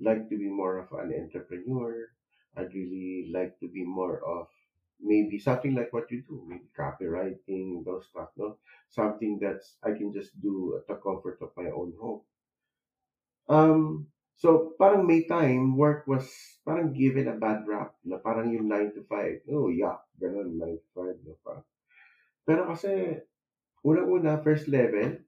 like 0.00 0.28
to 0.30 0.36
be 0.36 0.48
more 0.48 0.78
of 0.82 0.90
an 0.96 1.12
entrepreneur. 1.14 2.08
I'd 2.56 2.72
really 2.74 3.30
like 3.34 3.58
to 3.60 3.68
be 3.68 3.82
more 3.84 4.22
of 4.22 4.46
maybe 5.00 5.38
something 5.38 5.74
like 5.74 5.92
what 5.92 6.10
you 6.10 6.22
do, 6.22 6.46
maybe 6.46 6.70
copywriting, 6.72 7.84
those 7.84 8.06
stuff, 8.08 8.30
no? 8.36 8.58
Something 8.88 9.38
that's 9.40 9.76
I 9.82 9.92
can 9.92 10.12
just 10.12 10.38
do 10.40 10.78
at 10.78 10.86
the 10.86 10.94
comfort 11.02 11.38
of 11.42 11.50
my 11.56 11.70
own 11.70 11.92
home. 11.98 12.22
Um, 13.48 14.08
so 14.34 14.74
parang 14.78 15.06
may 15.06 15.24
time, 15.28 15.76
work 15.76 16.06
was 16.06 16.26
parang 16.64 16.92
given 16.94 17.28
a 17.28 17.36
bad 17.36 17.66
rap 17.68 17.94
na 18.04 18.18
parang 18.18 18.50
yung 18.50 18.66
9 18.66 18.94
to 18.98 19.02
5. 19.06 19.46
Oh, 19.52 19.68
yeah, 19.68 20.00
ganun, 20.18 20.58
9 20.58 20.78
to 20.78 20.88
5. 20.94 21.22
No, 21.26 21.36
parang. 21.44 21.66
Pero 22.44 22.62
kasi, 22.68 23.20
unang-una, 23.84 24.42
first 24.42 24.68
level, 24.68 25.18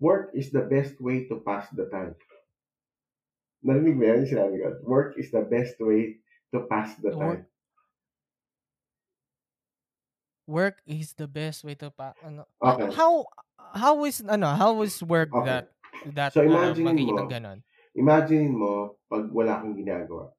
work 0.00 0.30
is 0.34 0.52
the 0.52 0.62
best 0.62 1.00
way 1.00 1.26
to 1.28 1.40
pass 1.40 1.70
the 1.70 1.86
time. 1.90 2.16
Narinig 3.66 3.96
mo 3.98 4.02
yan 4.08 4.20
yung 4.22 4.30
sinabi 4.32 4.56
ko? 4.62 4.68
Work 4.94 5.10
is 5.22 5.28
the 5.34 5.42
best 5.54 5.76
way 5.88 6.02
to 6.54 6.58
pass 6.70 6.90
the 7.02 7.12
time. 7.22 7.42
work 10.46 10.80
is 10.86 11.14
the 11.14 11.26
best 11.28 11.64
way 11.64 11.74
to 11.74 11.88
pa 11.90 12.12
ano 12.20 12.44
Okay. 12.62 12.96
how 12.96 13.24
how 13.72 14.04
is 14.04 14.20
ano 14.28 14.52
how 14.52 14.76
is 14.84 15.00
work 15.02 15.32
Okay. 15.32 15.40
that 15.40 15.72
that 16.04 16.36
So, 16.36 16.42
uh, 16.44 16.76
imagine 16.76 16.84
magiging 16.84 17.16
mo, 17.16 17.20
ng 17.20 17.28
ganon? 17.32 17.64
imagine 18.02 18.48
mo, 18.60 18.72
pag 19.10 19.24
wala 19.32 19.60
kang 19.62 19.76
ginagawa. 19.78 20.32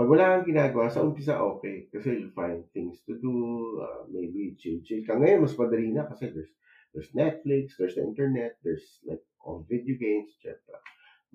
Pag 0.00 0.08
wala 0.08 0.40
kang 0.40 0.48
ginagawa, 0.48 0.88
sa 0.88 1.04
umpisa 1.04 1.36
okay. 1.44 1.84
Kasi 1.92 2.16
you'll 2.16 2.32
find 2.32 2.64
things 2.72 3.04
to 3.04 3.20
do, 3.20 3.36
uh, 3.84 4.08
maybe 4.08 4.56
chill-chill 4.56 5.04
ka. 5.04 5.20
Ngayon, 5.20 5.44
mas 5.44 5.52
madali 5.60 5.92
na 5.92 6.08
kasi 6.08 6.32
there's, 6.32 6.48
there's 6.96 7.12
Netflix, 7.12 7.76
there's 7.76 8.00
the 8.00 8.04
internet, 8.08 8.56
there's 8.64 9.04
like 9.04 9.20
all 9.44 9.60
video 9.68 10.00
games, 10.00 10.32
etc. 10.40 10.56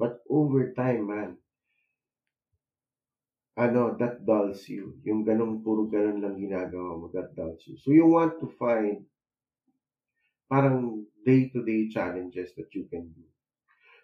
But 0.01 0.25
over 0.33 0.73
time, 0.73 1.13
man, 1.13 1.37
ano, 3.53 3.93
that 4.01 4.25
dulls 4.25 4.65
you. 4.65 4.97
Yung 5.05 5.21
ganong 5.21 5.61
puro 5.61 5.85
ganon 5.85 6.25
lang 6.25 6.41
ginagawa 6.41 6.97
mo, 6.97 7.13
that 7.13 7.37
dulls 7.37 7.61
you. 7.69 7.77
So 7.77 7.93
you 7.93 8.09
want 8.09 8.41
to 8.41 8.49
find 8.57 9.05
parang 10.49 11.05
day-to-day 11.21 11.93
challenges 11.93 12.57
that 12.57 12.73
you 12.73 12.89
can 12.89 13.13
do. 13.13 13.29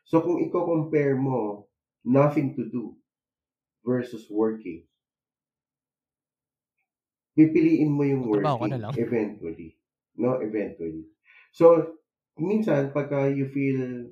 So 0.06 0.22
kung 0.22 0.38
i-compare 0.38 1.18
mo 1.18 1.66
nothing 2.06 2.54
to 2.62 2.70
do 2.70 3.01
versus 3.82 4.26
working, 4.30 4.86
pipiliin 7.34 7.90
mo 7.90 8.04
yung 8.06 8.24
ka 8.30 8.40
na 8.42 8.56
working 8.58 8.82
lang. 8.82 8.94
eventually. 8.98 9.78
No, 10.16 10.38
eventually. 10.44 11.08
So, 11.56 11.98
minsan, 12.38 12.92
pagka 12.92 13.32
you 13.32 13.48
feel 13.50 14.12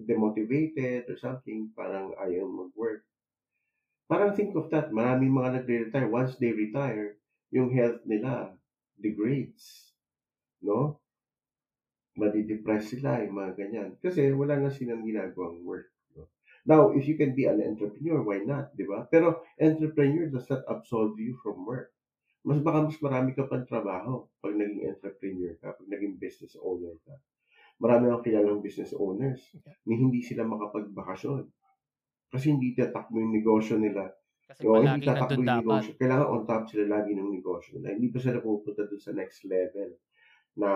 demotivated 0.00 1.08
or 1.08 1.16
something, 1.20 1.72
parang 1.76 2.16
ayaw 2.20 2.48
mag-work, 2.48 3.04
parang 4.08 4.32
think 4.36 4.56
of 4.56 4.68
that. 4.72 4.92
Maraming 4.92 5.32
mga 5.32 5.60
nagre-retire. 5.60 6.08
Once 6.08 6.36
they 6.40 6.52
retire, 6.52 7.20
yung 7.50 7.72
health 7.72 8.00
nila 8.06 8.54
degrades. 8.96 9.92
No? 10.60 11.00
Madidepress 12.18 12.92
sila, 12.92 13.24
yung 13.24 13.36
mga 13.36 13.52
ganyan. 13.56 13.90
Kasi 14.02 14.28
wala 14.36 14.60
na 14.60 14.70
silang 14.72 15.06
ginagawang 15.06 15.64
work. 15.64 15.88
No? 16.66 16.72
Now, 16.76 16.82
if 16.92 17.08
you 17.08 17.16
can 17.16 17.32
be 17.32 17.48
an 17.48 17.62
entrepreneur, 17.62 18.20
why 18.20 18.44
not? 18.44 18.74
Di 18.76 18.84
ba? 18.84 19.08
Pero 19.08 19.44
entrepreneur 19.56 20.28
does 20.28 20.48
not 20.50 20.64
absolve 20.68 21.16
you 21.16 21.36
from 21.40 21.64
work. 21.64 21.92
Mas 22.40 22.60
baka 22.64 22.88
mas 22.88 22.96
marami 23.00 23.36
ka 23.36 23.44
pang 23.44 23.68
trabaho 23.68 24.28
pag 24.40 24.56
naging 24.56 24.88
entrepreneur 24.88 25.52
ka, 25.60 25.76
pag 25.76 25.88
naging 25.88 26.16
business 26.16 26.56
owner 26.56 26.96
ka. 27.04 27.16
Marami 27.80 28.08
akong 28.08 28.24
kilalang 28.28 28.60
business 28.64 28.92
owners 28.96 29.40
na 29.84 29.94
hindi 29.96 30.20
sila 30.20 30.44
makapagbakasyon. 30.48 31.48
Kasi 32.32 32.46
hindi 32.52 32.76
tatakbo 32.76 33.16
yung 33.20 33.32
negosyo 33.32 33.76
nila. 33.80 34.08
Kasi 34.48 34.64
palaging 34.64 35.04
hindi 35.04 35.08
tatakbo 35.08 35.40
yung 35.40 35.48
dapat. 35.48 35.64
negosyo. 35.64 35.92
Kailangan 35.96 36.28
on 36.28 36.42
top 36.44 36.64
sila 36.68 36.84
lagi 36.88 37.10
ng 37.16 37.30
negosyo 37.32 37.70
nila. 37.80 37.88
Hindi 37.96 38.08
pa 38.08 38.18
sila 38.20 38.38
pupunta 38.40 38.82
dun 38.88 39.00
sa 39.00 39.12
next 39.16 39.40
level. 39.44 39.90
Na, 40.60 40.70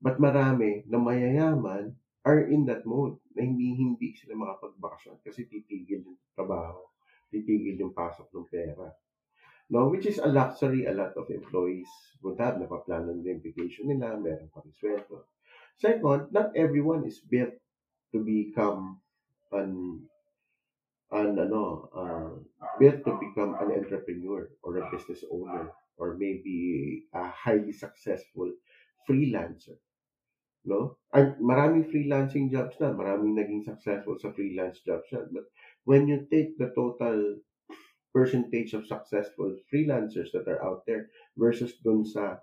but 0.00 0.16
marami 0.20 0.84
na 0.88 1.00
mayayaman 1.00 1.96
are 2.24 2.44
in 2.48 2.64
that 2.68 2.84
mode 2.84 3.16
na 3.36 3.44
hindi 3.44 3.76
hindi 3.76 4.16
sila 4.16 4.32
makapagbakasyon 4.32 5.20
kasi 5.20 5.44
titigil 5.44 6.00
yung 6.00 6.18
trabaho, 6.32 6.80
titigil 7.28 7.76
yung 7.76 7.92
pasok 7.92 8.32
ng 8.32 8.48
pera. 8.48 8.88
No, 9.68 9.90
which 9.92 10.06
is 10.06 10.16
a 10.22 10.30
luxury 10.30 10.86
a 10.86 10.94
lot 10.94 11.12
of 11.18 11.28
employees 11.28 11.90
would 12.22 12.38
have. 12.40 12.56
Napaplano 12.56 13.12
nila 13.12 13.36
yung 13.36 13.44
vacation 13.44 13.92
nila, 13.92 14.16
meron 14.16 14.48
pa 14.48 14.62
sweldo. 14.62 15.28
Second, 15.76 16.32
not 16.32 16.54
everyone 16.56 17.04
is 17.04 17.20
built 17.20 17.52
to 18.14 18.24
become 18.24 19.02
an 19.52 20.00
an 21.12 21.38
ano 21.38 21.90
uh, 21.94 22.32
built 22.80 23.04
to 23.04 23.12
become 23.20 23.54
an 23.60 23.70
entrepreneur 23.74 24.48
or 24.62 24.78
a 24.78 24.88
business 24.90 25.22
owner 25.30 25.70
or 25.98 26.16
maybe 26.18 27.06
a 27.14 27.30
highly 27.30 27.70
successful 27.70 28.50
freelancer 29.06 29.78
no? 30.66 30.98
Ay 31.14 31.34
maraming 31.40 31.86
freelancing 31.88 32.50
jobs 32.52 32.76
na 32.82 32.92
maraming 32.92 33.38
naging 33.38 33.62
successful 33.64 34.18
sa 34.18 34.34
freelance 34.34 34.82
jobs 34.82 35.08
na. 35.14 35.24
But 35.30 35.46
when 35.86 36.10
you 36.10 36.26
take 36.28 36.58
the 36.58 36.74
total 36.74 37.40
percentage 38.12 38.74
of 38.74 38.86
successful 38.88 39.56
freelancers 39.70 40.32
that 40.32 40.48
are 40.48 40.62
out 40.64 40.86
there 40.86 41.10
versus 41.36 41.78
dun 41.84 42.02
sa 42.04 42.42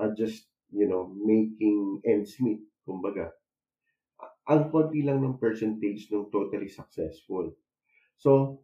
uh, 0.00 0.10
just 0.16 0.48
you 0.72 0.88
know 0.88 1.10
making 1.12 2.00
ends 2.06 2.36
meet 2.40 2.64
kumbaga 2.88 3.30
ang 4.50 4.62
konti 4.74 5.00
lang 5.06 5.22
ng 5.22 5.38
percentage 5.38 6.10
ng 6.10 6.26
totally 6.34 6.68
successful. 6.68 7.54
So 8.18 8.62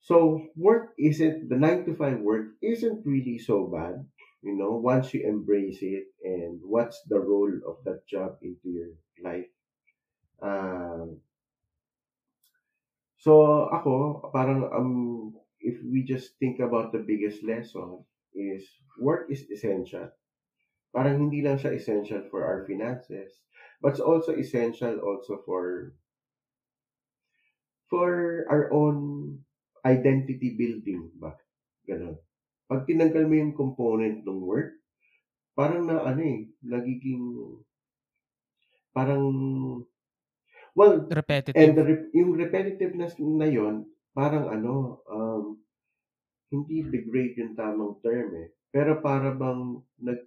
so 0.00 0.46
work 0.56 0.94
isn't 0.98 1.48
the 1.48 1.56
9 1.56 1.84
to 1.86 1.92
5 1.96 2.20
work 2.20 2.54
isn't 2.62 3.04
really 3.06 3.38
so 3.38 3.66
bad 3.66 4.06
you 4.44 4.54
know 4.56 4.76
once 4.76 5.14
you 5.14 5.24
embrace 5.26 5.80
it 5.82 6.06
and 6.22 6.60
what's 6.62 7.02
the 7.08 7.18
role 7.18 7.52
of 7.66 7.82
that 7.84 8.06
job 8.06 8.38
into 8.42 8.68
your 8.70 8.92
life. 9.24 9.48
Um 10.42 11.20
so 13.16 13.66
ako 13.72 14.28
parang 14.34 14.68
um 14.70 14.92
if 15.60 15.80
we 15.82 16.04
just 16.04 16.36
think 16.38 16.60
about 16.60 16.92
the 16.92 17.00
biggest 17.00 17.42
lesson 17.42 18.04
is 18.36 18.64
work 19.00 19.30
is 19.32 19.48
essential. 19.50 20.10
Parang 20.94 21.18
hindi 21.28 21.42
lang 21.42 21.58
siya 21.58 21.74
essential 21.74 22.22
for 22.30 22.44
our 22.46 22.66
finances 22.66 23.42
but 23.82 23.96
it's 23.96 24.04
also 24.04 24.32
essential 24.36 24.98
also 25.02 25.40
for 25.44 25.94
for 27.88 28.46
our 28.50 28.72
own 28.72 29.38
identity 29.84 30.56
building 30.56 31.10
ba? 31.20 31.36
Ganun 31.88 32.16
pag 32.70 32.86
tinanggal 32.88 33.24
mo 33.28 33.34
yung 33.40 33.54
component 33.62 34.16
ng 34.24 34.40
work 34.50 34.70
parang 35.58 35.84
na 35.88 36.02
ano 36.10 36.20
eh 36.22 36.40
nagiging 36.64 37.24
parang 38.94 39.84
well 40.74 40.94
and 41.54 41.70
Repetitive. 41.70 41.76
the 41.78 41.84
re- 41.84 42.10
yung 42.14 42.34
repetitiveness 42.34 43.14
na 43.20 43.46
yon 43.48 43.86
parang 44.14 44.46
ano 44.50 45.02
um 45.10 45.44
hindi 46.52 46.86
degrade 46.86 47.34
yung 47.40 47.54
tamang 47.58 47.98
term 48.04 48.30
eh. 48.38 48.48
Pero 48.72 49.02
para 49.02 49.34
bang 49.34 49.82
nag 50.02 50.20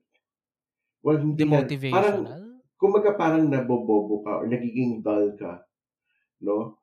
well 1.05 1.19
hindi 1.19 1.45
na, 1.49 1.59
parang 1.89 2.17
Demotivational. 2.17 2.61
kumbaga 2.77 3.17
parang 3.17 3.49
nabobobo 3.49 4.21
ka 4.25 4.31
or 4.41 4.45
nagiging 4.49 5.01
dull 5.01 5.33
ka 5.38 5.65
no? 6.41 6.77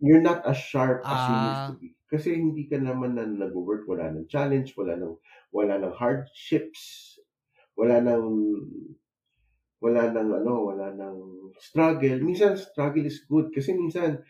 You're 0.00 0.22
not 0.24 0.46
as 0.48 0.58
sharp 0.58 1.08
as 1.12 1.28
you 1.28 1.36
used 1.36 1.64
Ah, 1.64 1.70
to 1.70 1.78
be 1.78 1.94
kasi 2.14 2.38
hindi 2.38 2.70
ka 2.70 2.78
naman 2.78 3.18
na 3.18 3.26
nag-work 3.26 3.90
wala 3.90 4.14
ng 4.14 4.30
challenge 4.30 4.70
wala 4.78 4.94
ng 4.94 5.14
wala 5.50 5.82
ng 5.82 5.94
hardships 5.98 7.18
wala 7.74 7.98
ng 7.98 8.24
wala 9.82 10.08
ng 10.14 10.28
ano 10.40 10.54
wala 10.72 10.96
ng 10.96 11.16
struggle. 11.60 12.16
Minsan 12.24 12.56
struggle 12.56 13.04
is 13.04 13.20
good. 13.28 13.52
Kasi 13.52 13.76
minsan 13.76 14.22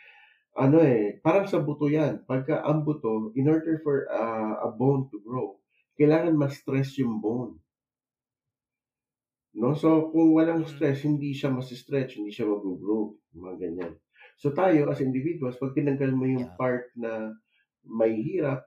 ano 0.59 0.83
eh 0.83 1.23
parang 1.23 1.47
sa 1.47 1.63
buto 1.63 1.87
yan. 1.87 2.27
Pagka 2.27 2.65
ang 2.67 2.83
buto 2.83 3.31
in 3.39 3.47
order 3.47 3.79
for 3.85 4.11
uh, 4.11 4.67
a 4.67 4.71
bone 4.75 5.07
to 5.13 5.23
grow 5.23 5.55
kailangan 5.95 6.35
ma-stress 6.35 6.99
yung 6.99 7.23
bone. 7.23 7.55
No? 9.55 9.79
So 9.79 10.11
kung 10.11 10.35
walang 10.35 10.67
mm, 10.67 10.71
stress 10.75 11.07
hindi 11.07 11.31
siya 11.31 11.55
mas-stretch 11.55 12.19
hindi 12.19 12.35
siya 12.35 12.51
mag-grow 12.51 13.15
mga 13.39 13.55
ganyan. 13.63 13.95
So 14.35 14.51
tayo 14.51 14.91
as 14.91 14.99
individuals 14.99 15.55
pag 15.63 15.79
tinanggal 15.79 16.11
mo 16.11 16.27
yung 16.27 16.51
yeah. 16.51 16.59
part 16.59 16.91
na 16.99 17.39
may 17.87 18.17
hirap 18.19 18.65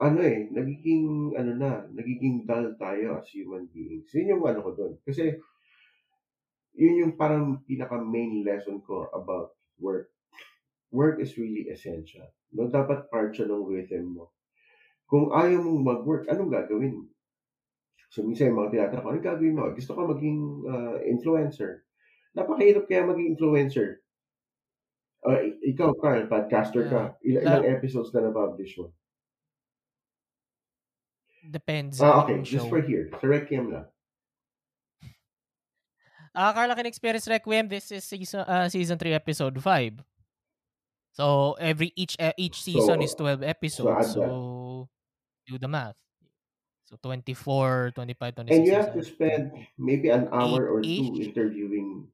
ano 0.00 0.24
eh, 0.24 0.48
nagiging, 0.48 1.36
ano 1.36 1.52
na, 1.60 1.84
nagiging 1.92 2.48
dull 2.48 2.72
tayo 2.80 3.20
as 3.20 3.28
human 3.36 3.68
beings. 3.68 4.08
Yun 4.16 4.32
yung 4.32 4.44
ano 4.48 4.64
ko 4.64 4.70
doon. 4.72 4.92
Kasi, 5.04 5.36
yun 6.72 7.04
yung 7.04 7.14
parang 7.20 7.60
pinaka 7.68 8.00
main 8.00 8.40
lesson 8.40 8.80
ko 8.80 9.12
about 9.12 9.52
work. 9.76 10.08
Work 10.88 11.20
is 11.20 11.36
really 11.36 11.68
essential. 11.68 12.24
No, 12.56 12.72
dapat 12.72 13.12
part 13.12 13.36
siya 13.36 13.52
ng 13.52 13.68
rhythm 13.68 14.16
mo. 14.16 14.32
Kung 15.04 15.36
ayaw 15.36 15.60
mong 15.60 15.84
mag-work, 15.84 16.24
anong 16.32 16.48
gagawin 16.48 16.96
mo? 16.96 17.04
So, 18.08 18.24
minsan 18.24 18.50
yung 18.50 18.58
mga 18.64 18.72
tinatanong 18.72 19.04
ko, 19.04 19.10
anong 19.12 19.28
gagawin 19.28 19.54
mo? 19.54 19.68
Gusto 19.76 19.92
ko 19.92 20.00
maging 20.16 20.40
uh, 20.64 20.98
influencer. 21.04 21.84
Napakahirap 22.32 22.88
kaya 22.88 23.04
maging 23.04 23.36
influencer. 23.36 23.99
Uh, 25.20 25.52
ikaw, 25.60 25.92
Carl, 26.00 26.24
podcaster 26.32 26.88
ka. 26.88 27.14
Il- 27.20 27.36
La- 27.36 27.60
ilang 27.60 27.68
episodes 27.68 28.08
na 28.16 28.24
na-publish 28.24 28.78
mo? 28.80 28.92
depends 31.40 31.96
Ah, 32.04 32.20
okay. 32.24 32.44
Just 32.44 32.68
for 32.68 32.84
here. 32.84 33.08
Sa 33.16 33.24
Requiem 33.24 33.72
lang. 33.72 33.86
Ah, 36.36 36.52
Carla 36.54 36.76
Kin 36.76 36.86
Experience 36.86 37.26
Requiem, 37.26 37.66
this 37.66 37.90
is 37.90 38.04
season 38.04 38.44
uh, 38.46 38.68
season 38.68 38.94
3 39.00 39.16
episode 39.16 39.56
5. 39.58 39.98
So 41.10 41.56
every 41.58 41.90
each 41.96 42.14
uh, 42.20 42.36
each 42.38 42.62
season 42.62 43.02
is 43.02 43.16
12 43.18 43.42
episodes. 43.42 43.88
add 44.06 44.14
So 44.14 44.22
that. 44.22 45.50
do 45.50 45.58
the 45.58 45.66
math. 45.66 45.96
So 46.86 46.98
24, 47.02 47.92
25, 47.94 48.34
And 48.50 48.66
you 48.66 48.74
have 48.74 48.94
to 48.94 49.02
spend 49.02 49.54
maybe 49.78 50.10
an 50.10 50.26
8 50.26 50.34
hour 50.34 50.70
or 50.70 50.82
two 50.82 51.18
ish. 51.18 51.30
interviewing 51.34 52.06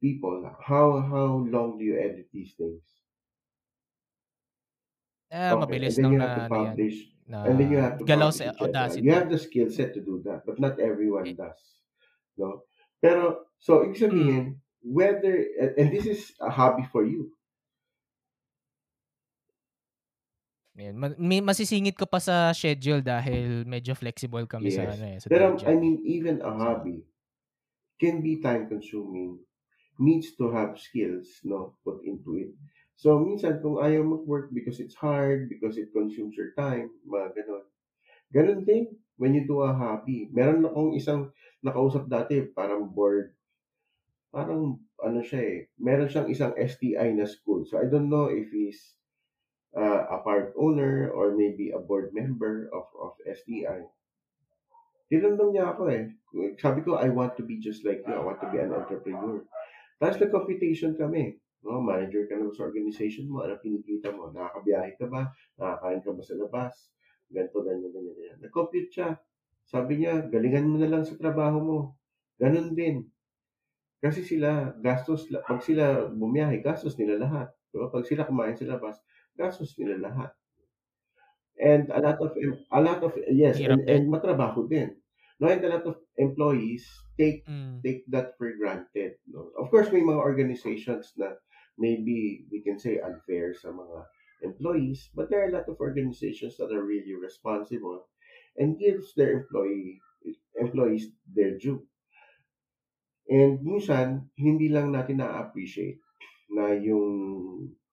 people. 0.00 0.44
How 0.62 1.00
how 1.00 1.26
long 1.54 1.78
do 1.78 1.84
you 1.84 1.98
edit 1.98 2.28
these 2.32 2.54
things? 2.54 2.82
Eh, 5.30 5.54
Okay, 5.56 5.62
mabilis 5.62 5.86
and 5.86 5.96
then 5.96 6.06
lang 6.06 6.14
you 6.14 6.18
na 6.18 6.26
have 6.26 6.34
to 6.34 6.42
ano 6.46 6.56
yan, 6.58 6.78
publish, 6.80 7.14
na 7.30 7.38
and 7.44 7.58
then 7.60 7.70
you 7.70 7.78
have 7.78 7.98
to 7.98 8.06
galaw 8.08 8.30
publish, 8.30 8.38
sa 8.38 8.50
etc. 8.50 8.64
Audacity. 8.64 9.02
You 9.02 9.12
have 9.12 9.30
the 9.30 9.38
skill 9.38 9.70
set 9.70 9.94
to 9.94 10.00
do 10.02 10.20
that, 10.24 10.44
but 10.44 10.58
not 10.58 10.80
everyone 10.80 11.28
Eh, 11.28 11.36
does. 11.36 11.78
No? 12.36 12.64
Pero, 13.02 13.46
so, 13.58 13.84
ibig 13.86 13.98
mm, 14.10 14.36
sabihin, 14.36 14.60
whether, 14.82 15.34
and 15.60 15.72
and 15.78 15.88
this 15.92 16.06
is 16.06 16.34
a 16.40 16.50
hobby 16.50 16.84
for 16.90 17.04
you. 17.06 17.36
Ma- 21.00 21.16
may 21.30 21.40
masisingit 21.48 21.96
ko 22.00 22.04
pa 22.12 22.20
sa 22.26 22.36
schedule 22.58 23.00
dahil 23.12 23.64
medyo 23.72 23.92
flexible 23.96 24.44
kami 24.44 24.68
sa 24.76 24.82
Yes. 24.84 24.94
ano 24.94 25.04
eh, 25.14 25.18
sa 25.24 25.30
Pero, 25.30 25.46
day 25.46 25.50
I 25.66 25.74
job. 25.74 25.76
mean, 25.76 26.02
even 26.04 26.40
a 26.42 26.52
So, 26.58 26.60
hobby 26.62 27.04
can 28.00 28.22
be 28.22 28.40
time 28.42 28.68
consuming, 28.68 29.44
needs 29.98 30.34
to 30.36 30.52
have 30.52 30.78
skills, 30.80 31.40
no, 31.44 31.74
put 31.84 32.04
into 32.04 32.36
it. 32.36 32.50
So, 32.96 33.20
minsan, 33.20 33.60
kung 33.60 33.76
ayaw 33.76 34.04
mag-work 34.04 34.48
because 34.56 34.80
it's 34.80 34.96
hard, 34.96 35.52
because 35.52 35.76
it 35.76 35.92
consumes 35.92 36.32
your 36.32 36.56
time, 36.56 36.88
mga 37.04 37.36
ganon. 37.36 37.64
Ganon 38.32 38.60
din, 38.64 38.88
when 39.20 39.36
you 39.36 39.44
do 39.44 39.60
a 39.60 39.72
hobby. 39.72 40.32
Meron 40.32 40.64
akong 40.64 40.96
isang 40.96 41.32
nakausap 41.60 42.08
dati, 42.08 42.40
parang 42.56 42.88
board, 42.88 43.36
parang, 44.32 44.80
ano 44.96 45.20
siya 45.20 45.40
eh, 45.44 45.58
meron 45.76 46.08
siyang 46.08 46.32
isang 46.32 46.56
STI 46.56 47.12
na 47.12 47.28
school. 47.28 47.68
So, 47.68 47.76
I 47.76 47.84
don't 47.84 48.08
know 48.08 48.32
if 48.32 48.48
he's 48.48 48.96
uh, 49.76 50.08
a 50.08 50.18
part 50.24 50.56
owner 50.56 51.12
or 51.12 51.36
maybe 51.36 51.76
a 51.76 51.78
board 51.78 52.16
member 52.16 52.72
of, 52.72 52.88
of 52.96 53.12
STI. 53.28 53.84
Tinanong 55.12 55.52
niya 55.54 55.76
ako 55.76 55.82
eh. 55.92 56.10
Sabi 56.58 56.82
ko, 56.82 56.98
I 56.98 57.12
want 57.12 57.36
to 57.38 57.44
be 57.46 57.60
just 57.62 57.86
like 57.86 58.02
you. 58.08 58.14
I 58.16 58.24
want 58.24 58.42
to 58.42 58.50
be 58.50 58.58
an 58.58 58.74
entrepreneur. 58.74 59.38
Tapos 59.96 60.20
nag-computation 60.20 60.92
kami. 60.96 61.40
No, 61.64 61.82
manager 61.82 62.28
ka 62.30 62.38
na 62.38 62.52
sa 62.54 62.68
organization 62.68 63.26
mo. 63.26 63.42
Ano 63.42 63.58
kinikita 63.58 64.12
mo? 64.14 64.30
Nakakabiyahe 64.30 64.94
ka 65.00 65.10
ba? 65.10 65.32
Nakakain 65.58 66.00
ka 66.04 66.10
ba 66.14 66.22
sa 66.22 66.34
labas? 66.38 66.74
Ganito, 67.26 67.58
ganyan, 67.64 67.90
ganyan, 67.90 68.14
ganyan. 68.14 68.38
Nag-compute 68.44 68.90
siya. 68.92 69.18
Sabi 69.66 69.98
niya, 69.98 70.30
galingan 70.30 70.70
mo 70.70 70.78
na 70.78 70.86
lang 70.86 71.02
sa 71.02 71.18
trabaho 71.18 71.58
mo. 71.58 71.78
Ganon 72.38 72.76
din. 72.76 73.02
Kasi 73.98 74.22
sila, 74.22 74.76
gastos, 74.78 75.26
pag 75.26 75.64
sila 75.64 76.06
bumiyahe, 76.12 76.62
gastos 76.62 76.94
nila 77.00 77.18
lahat. 77.18 77.48
Diba? 77.74 77.90
Pag 77.90 78.06
sila 78.06 78.28
kumain 78.28 78.54
sa 78.54 78.68
labas, 78.68 79.02
gastos 79.34 79.74
nila 79.80 79.98
lahat. 79.98 80.30
And 81.56 81.88
a 81.88 81.98
lot 81.98 82.20
of, 82.20 82.36
a 82.70 82.80
lot 82.84 83.00
of, 83.00 83.16
yes, 83.32 83.56
hirap 83.56 83.80
and, 83.80 83.88
and 83.88 84.04
matrabaho 84.12 84.68
din. 84.68 85.00
No, 85.36 85.48
and 85.52 85.60
a 85.64 85.68
lot 85.68 85.84
of 85.84 86.00
employees 86.16 86.88
take 87.20 87.44
Mm. 87.44 87.84
take 87.84 88.08
that 88.08 88.36
for 88.40 88.52
granted. 88.56 89.20
No? 89.28 89.52
Of 89.60 89.68
course, 89.68 89.92
may 89.92 90.00
mga 90.00 90.16
organizations 90.20 91.12
na 91.20 91.36
maybe 91.76 92.48
we 92.48 92.64
can 92.64 92.80
say 92.80 92.96
unfair 93.00 93.52
sa 93.52 93.68
mga 93.68 94.08
employees, 94.48 95.12
but 95.12 95.28
there 95.28 95.44
are 95.44 95.52
a 95.52 95.56
lot 95.56 95.68
of 95.68 95.76
organizations 95.80 96.56
that 96.56 96.72
are 96.72 96.84
really 96.84 97.12
responsible 97.16 98.08
and 98.56 98.80
gives 98.80 99.12
their 99.12 99.44
employee 99.44 100.00
employees 100.56 101.12
their 101.28 101.60
due. 101.60 101.84
And 103.28 103.60
minsan, 103.60 104.30
hindi 104.38 104.70
lang 104.72 104.94
natin 104.94 105.20
na-appreciate 105.20 106.00
na 106.48 106.72
yung 106.72 107.06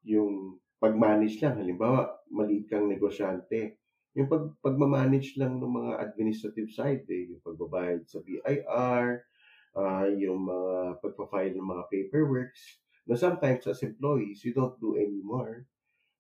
yung 0.05 0.59
pag-manage 0.79 1.41
lang. 1.41 1.57
Halimbawa, 1.59 2.11
maliit 2.31 2.69
kang 2.69 2.87
negosyante. 2.87 3.82
Yung 4.13 4.29
pag, 4.29 4.45
pagmamanage 4.61 5.37
lang 5.41 5.57
ng 5.57 5.73
mga 5.73 5.93
administrative 6.05 6.69
side, 6.69 7.03
eh, 7.09 7.33
yung 7.33 7.41
pagbabayad 7.41 8.05
sa 8.05 8.21
BIR, 8.21 9.25
ah, 9.73 10.05
yung 10.09 10.45
mga 10.45 11.01
pagpa-file 11.01 11.57
ng 11.57 11.65
mga 11.65 11.83
paperworks, 11.89 12.83
na 13.09 13.17
sometimes 13.17 13.67
as 13.67 13.83
employees, 13.83 14.45
you 14.45 14.53
don't 14.53 14.79
do 14.79 14.95
anymore. 14.95 15.67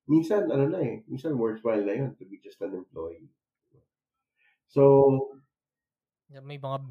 Minsan, 0.09 0.51
ano 0.51 0.67
na 0.67 0.83
eh, 0.83 1.05
minsan 1.07 1.39
worthwhile 1.39 1.85
na 1.85 1.95
yun 1.95 2.11
to 2.19 2.27
be 2.27 2.41
just 2.43 2.59
an 2.59 2.75
employee. 2.75 3.31
So, 4.67 4.81
May 6.33 6.57
mga 6.57 6.89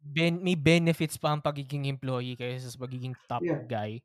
ben, 0.00 0.40
may 0.40 0.56
benefits 0.56 1.20
pa 1.20 1.36
ang 1.36 1.44
pagiging 1.44 1.84
employee 1.84 2.38
kaysa 2.40 2.72
sa 2.72 2.80
pagiging 2.80 3.12
top 3.28 3.44
yeah, 3.44 3.60
guy. 3.68 4.00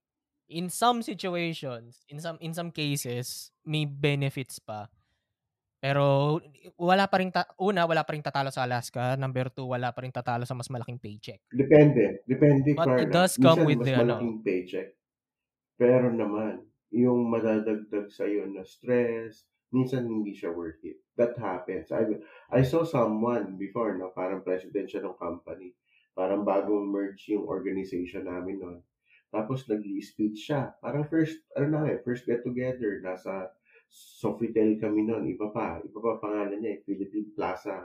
In 0.51 0.67
some 0.67 0.99
situations, 0.99 2.03
in 2.11 2.19
some 2.19 2.35
in 2.43 2.51
some 2.51 2.67
cases, 2.69 3.47
may 3.63 3.87
benefits 3.87 4.59
pa. 4.59 4.91
Pero 5.83 6.39
wala 6.79 7.05
pa 7.11 7.19
rin 7.19 7.27
ta- 7.35 7.51
una 7.59 7.83
wala 7.83 8.07
pa 8.07 8.15
rin 8.15 8.23
tatalo 8.23 8.47
sa 8.55 8.63
Alaska, 8.63 9.19
number 9.19 9.51
two 9.51 9.67
wala 9.67 9.91
pa 9.91 9.99
rin 10.07 10.15
tatalo 10.15 10.47
sa 10.47 10.55
mas 10.55 10.71
malaking 10.71 10.95
paycheck. 10.95 11.43
depende. 11.51 12.23
Depende, 12.23 12.71
But 12.71 12.87
it 13.03 13.11
Carla. 13.11 13.11
does 13.11 13.33
come 13.35 13.61
Minsan, 13.61 13.67
with 13.67 13.79
mas 13.83 13.87
the 13.91 13.93
ano, 13.99 14.15
malaking 14.15 14.35
paycheck. 14.47 14.89
Pero 15.75 16.07
naman, 16.13 16.63
yung 16.93 17.27
madadagdag 17.27 18.07
sa'yo 18.07 18.47
na 18.47 18.63
stress, 18.63 19.43
minsan 19.73 20.05
hindi 20.07 20.31
siya 20.31 20.53
worth 20.55 20.79
it. 20.85 21.01
That 21.19 21.35
happens. 21.37 21.91
I, 21.91 22.21
I 22.49 22.61
saw 22.63 22.85
someone 22.87 23.57
before, 23.59 23.97
no, 23.99 24.13
parang 24.15 24.45
president 24.45 24.87
siya 24.89 25.03
ng 25.03 25.17
company. 25.19 25.73
Parang 26.13 26.45
bagong 26.45 26.87
merge 26.93 27.33
yung 27.33 27.49
organization 27.49 28.29
namin 28.29 28.61
noon. 28.61 28.79
Tapos 29.33 29.65
nag-speech 29.65 30.37
siya. 30.37 30.77
Parang 30.77 31.09
first, 31.09 31.41
ano 31.57 31.73
namin, 31.73 32.05
first 32.05 32.29
get 32.29 32.45
together, 32.45 33.01
nasa 33.01 33.49
Sofitel 33.93 34.81
kami 34.81 35.05
noon. 35.05 35.29
Iba 35.29 35.53
pa, 35.53 35.77
iba 35.77 35.99
pa 36.01 36.17
pangalan 36.17 36.57
niya 36.57 36.71
eh, 36.75 36.79
Philippine 36.81 37.29
Plaza. 37.37 37.77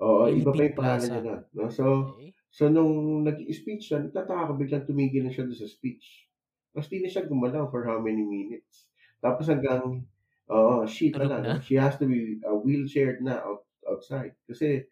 Oo, 0.00 0.28
iba 0.32 0.48
pa 0.52 0.56
Philippine 0.56 0.72
yung 0.72 0.78
pangalan 0.80 1.08
niya 1.12 1.20
Plaza. 1.20 1.28
noon. 1.28 1.42
No? 1.52 1.64
So, 1.68 1.84
Okay? 2.16 2.32
So, 2.56 2.72
nung 2.72 3.20
nag-speech 3.28 3.84
siya, 3.92 4.00
nagtataka 4.00 4.48
ko 4.48 4.52
biglang 4.56 4.88
tumigil 4.88 5.28
na 5.28 5.32
siya 5.34 5.44
doon 5.44 5.60
sa 5.60 5.68
speech. 5.68 6.24
Tapos 6.72 6.88
di 6.88 7.04
na 7.04 7.12
siya 7.12 7.28
gumalaw 7.28 7.68
for 7.68 7.84
how 7.84 8.00
many 8.00 8.24
minutes. 8.24 8.88
Tapos 9.20 9.44
hanggang, 9.52 10.08
oo, 10.48 10.76
na 10.80 10.88
Tulog 10.88 11.28
lang. 11.36 11.42
na. 11.44 11.54
She 11.60 11.76
has 11.76 12.00
to 12.00 12.08
be 12.08 12.40
uh, 12.40 12.56
wheelchaired 12.56 13.20
na 13.20 13.44
out, 13.44 13.68
outside. 13.84 14.32
Kasi, 14.48 14.88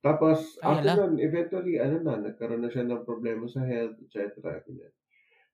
tapos, 0.00 0.56
Ay, 0.64 0.80
after 0.80 1.12
nun, 1.12 1.20
eventually, 1.20 1.76
ano 1.76 2.00
na, 2.00 2.24
nagkaroon 2.24 2.64
na 2.64 2.72
siya 2.72 2.88
ng 2.88 3.04
problema 3.04 3.44
sa 3.44 3.60
health, 3.60 4.00
etc. 4.00 4.40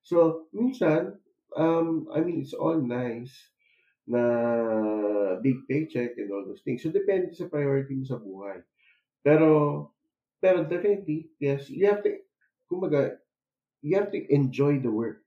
So, 0.07 0.47
minsan, 0.55 1.19
um, 1.57 2.07
I 2.13 2.21
mean, 2.21 2.41
it's 2.41 2.53
all 2.53 2.79
nice 2.81 3.33
na 4.07 5.39
big 5.41 5.67
paycheck 5.67 6.17
and 6.17 6.31
all 6.31 6.45
those 6.45 6.61
things. 6.63 6.83
So, 6.83 6.91
depende 6.91 7.35
sa 7.35 7.47
priority 7.51 7.95
mo 7.95 8.05
sa 8.05 8.19
buhay. 8.19 8.63
Pero, 9.23 9.91
pero 10.41 10.63
definitely, 10.67 11.31
yes, 11.39 11.69
you 11.69 11.87
have 11.87 12.03
to, 12.03 12.23
kumbaga, 12.71 13.19
you 13.81 13.95
have 13.97 14.11
to 14.11 14.21
enjoy 14.33 14.79
the 14.79 14.91
work. 14.91 15.25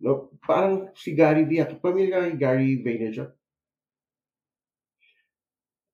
No? 0.00 0.32
Parang 0.44 0.92
si 0.96 1.14
Gary 1.16 1.44
Vee, 1.48 1.64
pamilya 1.80 2.10
ka 2.12 2.20
kay 2.28 2.36
Gary 2.36 2.70
Vaynerchuk? 2.84 3.32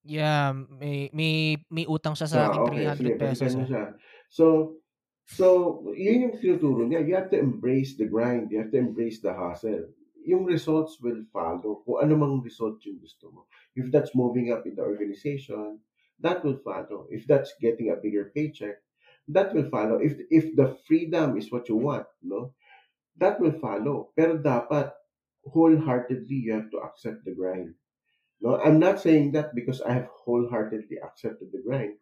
Yeah, 0.02 0.50
may 0.66 1.14
may 1.14 1.62
may 1.70 1.86
utang 1.86 2.18
siya 2.18 2.26
sa 2.26 2.40
Ah, 2.42 2.50
akin 2.50 2.66
okay, 2.66 2.90
sige, 2.96 3.14
300 3.14 3.38
pesos 3.38 3.54
eh. 3.54 3.70
siya. 3.70 3.94
So, 4.26 4.81
so, 5.26 5.80
yun 5.94 6.28
yung 6.28 6.36
tinuturo 6.38 6.84
niya. 6.84 7.06
You 7.06 7.14
have 7.16 7.30
to 7.30 7.38
embrace 7.38 7.96
the 7.96 8.06
grind. 8.06 8.50
You 8.50 8.58
have 8.64 8.72
to 8.72 8.80
embrace 8.80 9.20
the 9.20 9.32
hustle. 9.32 9.88
Yung 10.22 10.44
results 10.44 10.98
will 11.02 11.22
follow. 11.32 11.82
Kung 11.86 11.98
ano 12.02 12.14
mang 12.18 12.36
result 12.42 12.82
yung 12.86 12.98
gusto 13.02 13.30
mo. 13.30 13.46
If 13.74 13.90
that's 13.90 14.14
moving 14.14 14.52
up 14.52 14.66
in 14.66 14.76
the 14.78 14.84
organization, 14.84 15.82
that 16.20 16.44
will 16.44 16.58
follow. 16.62 17.10
If 17.10 17.26
that's 17.26 17.54
getting 17.58 17.90
a 17.90 17.98
bigger 17.98 18.30
paycheck, 18.34 18.78
that 19.28 19.54
will 19.54 19.68
follow. 19.70 19.98
If 19.98 20.18
if 20.30 20.54
the 20.54 20.78
freedom 20.86 21.38
is 21.38 21.50
what 21.50 21.68
you 21.68 21.76
want, 21.76 22.06
no, 22.22 22.54
that 23.18 23.40
will 23.40 23.54
follow. 23.58 24.14
Pero 24.14 24.38
dapat 24.38 24.94
wholeheartedly 25.46 26.46
you 26.46 26.52
have 26.54 26.70
to 26.70 26.78
accept 26.82 27.24
the 27.26 27.34
grind. 27.34 27.74
No, 28.42 28.58
I'm 28.58 28.78
not 28.78 28.98
saying 28.98 29.32
that 29.38 29.54
because 29.54 29.82
I 29.82 29.94
have 30.02 30.10
wholeheartedly 30.10 30.98
accepted 30.98 31.50
the 31.54 31.62
grind. 31.62 31.98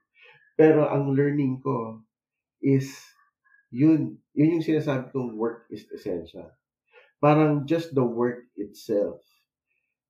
Pero 0.57 0.89
ang 0.89 1.13
learning 1.13 1.61
ko 1.61 2.01
is 2.61 2.93
yun, 3.71 4.19
yun 4.35 4.59
yung 4.59 4.67
sinasabi 4.67 5.11
kong 5.15 5.39
work 5.39 5.67
is 5.71 5.87
essential. 5.95 6.51
Parang 7.23 7.67
just 7.67 7.95
the 7.95 8.05
work 8.05 8.47
itself 8.57 9.23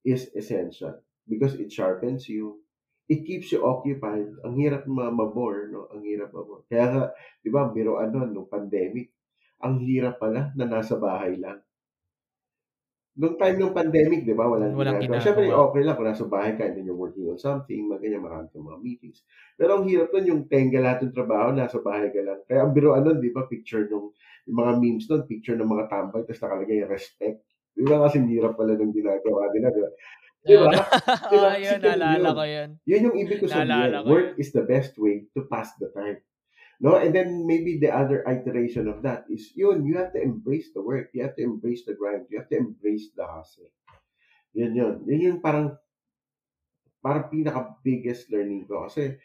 is 0.05 0.31
essential 0.37 1.01
because 1.29 1.55
it 1.55 1.73
sharpens 1.73 2.29
you. 2.29 2.61
It 3.11 3.27
keeps 3.27 3.51
you 3.51 3.67
occupied. 3.67 4.31
Ang 4.47 4.55
hirap 4.55 4.87
ma- 4.87 5.11
mabore, 5.11 5.67
no? 5.67 5.91
Ang 5.91 6.07
hirap 6.07 6.31
mabore. 6.31 6.63
Kaya 6.71 6.87
nga, 6.95 7.03
di 7.43 7.51
ba, 7.51 7.67
biroan 7.67 8.15
nun, 8.15 8.31
nung 8.31 8.47
pandemic, 8.47 9.11
ang 9.59 9.83
hirap 9.83 10.23
pala 10.23 10.55
na 10.55 10.65
nasa 10.65 10.95
bahay 10.95 11.35
lang. 11.35 11.59
Noong 13.21 13.37
time 13.37 13.57
ng 13.61 13.77
pandemic, 13.77 14.25
di 14.25 14.33
ba, 14.33 14.49
walang, 14.49 14.73
Walang 14.73 14.97
ginagawa. 14.97 15.21
ginagawa. 15.21 15.21
Siyempre, 15.21 15.45
okay 15.53 15.83
lang 15.85 15.95
kung 16.01 16.09
nasa 16.09 16.25
bahay 16.25 16.53
ka 16.57 16.63
and 16.65 16.75
then 16.81 16.89
you're 16.89 16.97
working 16.97 17.29
on 17.29 17.37
something, 17.37 17.85
mga 17.85 18.01
ganyan, 18.01 18.25
marami 18.25 18.49
kang 18.49 18.65
mga 18.65 18.81
meetings. 18.81 19.21
Pero 19.61 19.77
ang 19.77 19.85
hirap 19.85 20.09
nun, 20.09 20.25
yung 20.25 20.43
tenga 20.49 20.81
lahat 20.81 21.05
ng 21.05 21.13
trabaho, 21.13 21.53
nasa 21.53 21.85
bahay 21.85 22.09
ka 22.09 22.25
lang. 22.25 22.41
Kaya 22.49 22.65
ang 22.65 22.73
biroan 22.73 23.05
nun, 23.05 23.21
di 23.21 23.29
ba, 23.29 23.45
picture 23.45 23.85
nung, 23.93 24.09
yung 24.49 24.57
mga 24.57 24.73
memes 24.81 25.05
nun, 25.13 25.29
picture 25.29 25.61
ng 25.61 25.69
mga 25.69 25.85
tambay, 25.93 26.25
tapos 26.25 26.41
nakalagay 26.41 26.81
respect. 26.89 27.45
Di 27.77 27.85
ba 27.85 28.09
kasi 28.09 28.25
hirap 28.25 28.57
pala 28.57 28.73
ng 28.73 28.93
ginagawa 28.97 29.53
nila, 29.53 29.69
di 29.69 29.81
ba? 29.85 29.91
Di 30.41 30.57
ba? 30.57 30.73
Di 31.29 31.37
ba? 31.37 31.53
Oh, 31.53 31.61
yun, 31.61 31.79
naalala 31.85 32.29
ko 32.33 32.45
yun. 32.49 32.69
Yun 32.89 33.05
yung 33.13 33.17
ibig 33.21 33.45
ko 33.45 33.47
sabihin. 33.53 33.93
Work 34.09 34.41
is 34.41 34.57
the 34.57 34.65
best 34.65 34.97
way 34.97 35.29
to 35.37 35.45
pass 35.45 35.77
the 35.77 35.93
time. 35.93 36.17
No? 36.81 36.97
And 36.97 37.13
then 37.13 37.45
maybe 37.45 37.77
the 37.77 37.93
other 37.93 38.25
iteration 38.25 38.89
of 38.89 39.05
that 39.05 39.29
is 39.29 39.53
yun, 39.53 39.85
you 39.85 40.01
have 40.01 40.17
to 40.17 40.21
embrace 40.21 40.73
the 40.73 40.81
work. 40.81 41.13
You 41.13 41.29
have 41.29 41.37
to 41.37 41.45
embrace 41.45 41.85
the 41.85 41.93
grind. 41.95 42.27
You 42.33 42.41
have 42.41 42.49
to 42.49 42.57
embrace 42.57 43.13
the 43.13 43.29
hustle. 43.29 43.69
Yun 44.57 44.75
yun. 44.75 44.97
Yun 45.05 45.21
yung 45.21 45.41
parang 45.45 45.77
parang 47.05 47.29
pinaka-biggest 47.29 48.33
learning 48.33 48.65
ko. 48.65 48.89
Kasi 48.89 49.21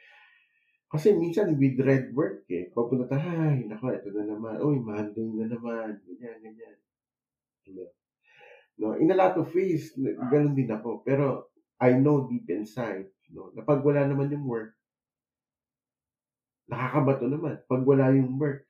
kasi 0.92 1.12
minsan 1.16 1.56
we 1.56 1.76
dread 1.76 2.12
work 2.16 2.48
eh. 2.52 2.72
Papunta 2.72 3.10
tayo, 3.10 3.28
ay, 3.28 3.68
nako, 3.68 3.92
ito 3.92 4.12
na 4.16 4.24
naman. 4.24 4.60
Uy, 4.64 4.80
Monday 4.80 5.28
na 5.28 5.48
naman. 5.50 6.00
Ganyan, 6.08 6.40
ganyan. 6.40 6.76
Diba? 7.66 7.88
No, 8.80 8.94
in 9.00 9.12
a 9.12 9.18
lot 9.18 9.36
of 9.40 9.48
ways, 9.56 9.96
ganun 10.32 10.56
din 10.56 10.72
ako. 10.72 11.04
Pero 11.04 11.52
I 11.80 11.96
know 11.96 12.28
deep 12.28 12.48
inside, 12.52 13.12
no, 13.32 13.52
na 13.56 13.64
pag 13.64 13.84
wala 13.84 14.08
naman 14.08 14.32
yung 14.32 14.48
work, 14.48 14.75
nakakabato 16.66 17.26
naman. 17.30 17.62
Pag 17.70 17.82
wala 17.86 18.10
yung 18.14 18.38
work, 18.42 18.66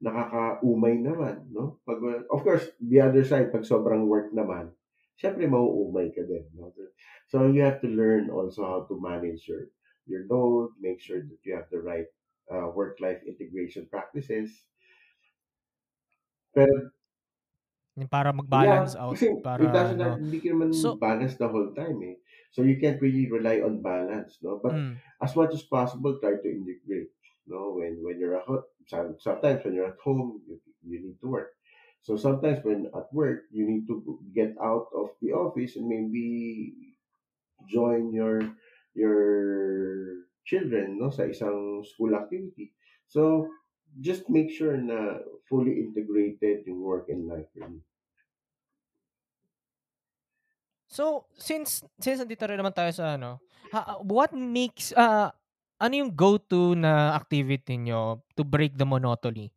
nakakaumay 0.00 0.96
naman, 0.96 1.50
no? 1.52 1.78
Pag, 1.84 2.00
of 2.30 2.40
course, 2.40 2.64
the 2.80 3.00
other 3.02 3.22
side, 3.22 3.52
pag 3.52 3.66
sobrang 3.66 4.08
work 4.08 4.32
naman, 4.32 4.72
syempre 5.20 5.44
mauumay 5.44 6.08
ka 6.14 6.24
din, 6.24 6.48
no? 6.56 6.72
So 7.28 7.46
you 7.46 7.60
have 7.62 7.84
to 7.84 7.90
learn 7.90 8.32
also 8.32 8.64
how 8.64 8.80
to 8.88 8.96
manage 8.96 9.44
your 9.46 9.68
your 10.08 10.26
load, 10.26 10.74
make 10.80 10.98
sure 10.98 11.20
that 11.22 11.40
you 11.46 11.54
have 11.54 11.70
the 11.70 11.78
right 11.78 12.08
uh, 12.50 12.66
work-life 12.72 13.22
integration 13.28 13.86
practices. 13.86 14.50
Pero 16.50 16.90
para 18.08 18.32
mag-balance 18.32 18.96
yeah, 18.96 19.02
out. 19.04 19.12
kasi 19.14 19.28
Para, 19.44 19.60
it 19.60 19.70
doesn't 19.70 20.00
have, 20.00 20.16
hindi 20.18 20.40
ka 20.40 20.48
naman 20.56 20.72
So- 20.72 20.96
balance 20.96 21.36
the 21.36 21.46
whole 21.46 21.70
time 21.76 22.00
eh. 22.06 22.16
So 22.50 22.66
you 22.66 22.80
can't 22.82 22.98
really 22.98 23.30
rely 23.30 23.62
on 23.62 23.78
balance, 23.84 24.40
no? 24.42 24.58
But 24.58 24.74
Mm. 24.74 24.94
as 25.22 25.32
much 25.36 25.52
as 25.54 25.62
possible, 25.62 26.18
try 26.18 26.34
to 26.40 26.48
integrate. 26.48 27.12
No, 27.50 27.74
when 27.74 27.98
when 28.02 28.22
you're 28.22 28.38
at 28.38 28.46
sometimes 29.18 29.64
when 29.64 29.74
you're 29.74 29.90
at 29.90 29.98
home, 29.98 30.40
you, 30.46 30.60
you 30.86 30.98
need 31.02 31.18
to 31.20 31.28
work. 31.28 31.58
So 32.02 32.16
sometimes 32.16 32.64
when 32.64 32.86
at 32.94 33.12
work, 33.12 33.50
you 33.50 33.66
need 33.66 33.86
to 33.88 34.22
get 34.32 34.54
out 34.62 34.88
of 34.94 35.10
the 35.20 35.32
office 35.34 35.76
and 35.76 35.88
maybe 35.90 36.96
join 37.68 38.12
your 38.14 38.40
your 38.94 39.18
children, 40.46 40.98
no, 40.98 41.10
sa 41.10 41.26
isang 41.28 41.84
school 41.86 42.14
activity. 42.14 42.72
So 43.06 43.50
just 44.00 44.30
make 44.30 44.50
sure 44.54 44.78
na 44.78 45.20
fully 45.50 45.82
integrated 45.82 46.66
yung 46.66 46.80
work 46.80 47.10
and 47.10 47.26
life 47.26 47.50
you. 47.54 47.82
So, 50.90 51.30
since 51.38 51.86
since 52.02 52.18
nandito 52.18 52.50
rin 52.50 52.58
naman 52.58 52.74
tayo 52.74 52.90
sa 52.90 53.14
ano, 53.14 53.38
ha- 53.70 54.02
what 54.02 54.34
makes 54.34 54.90
uh, 54.98 55.30
ano 55.80 55.94
yung 55.96 56.12
go-to 56.12 56.76
na 56.76 57.16
activity 57.16 57.80
nyo 57.80 58.20
to 58.36 58.44
break 58.44 58.76
the 58.76 58.84
monotony? 58.86 59.50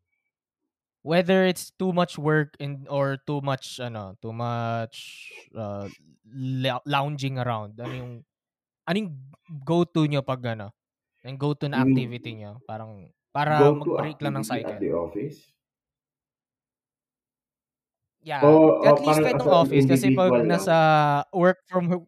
Whether 1.03 1.43
it's 1.43 1.67
too 1.75 1.91
much 1.91 2.15
work 2.15 2.55
and 2.63 2.87
or 2.87 3.19
too 3.27 3.43
much 3.43 3.75
ano, 3.83 4.15
too 4.23 4.31
much 4.31 5.27
uh, 5.51 5.91
lou- 6.31 6.85
lounging 6.87 7.35
around. 7.43 7.75
Ano 7.83 7.93
yung 7.93 8.13
ano 8.87 8.95
yung 8.97 9.11
go-to 9.63 10.07
nyo 10.07 10.23
pag 10.23 10.55
ano? 10.55 10.71
Yung 11.27 11.39
go-to 11.39 11.67
na 11.67 11.83
mean 11.83 12.07
activity 12.07 12.31
nyo? 12.39 12.63
Parang 12.63 13.11
para 13.35 13.73
mag-break 13.73 14.19
lang 14.23 14.39
ng 14.39 14.47
activity 14.47 14.63
at 14.63 14.79
cycle. 14.79 14.79
the 14.79 14.91
office? 14.95 15.51
Yeah. 18.23 18.39
O, 18.39 18.79
At 18.87 18.95
o 18.95 19.03
least 19.03 19.19
kahit 19.19 19.35
ng 19.35 19.51
office 19.51 19.83
kasi 19.83 20.15
pag 20.15 20.31
nasa 20.47 20.75
work 21.35 21.59
from 21.67 22.07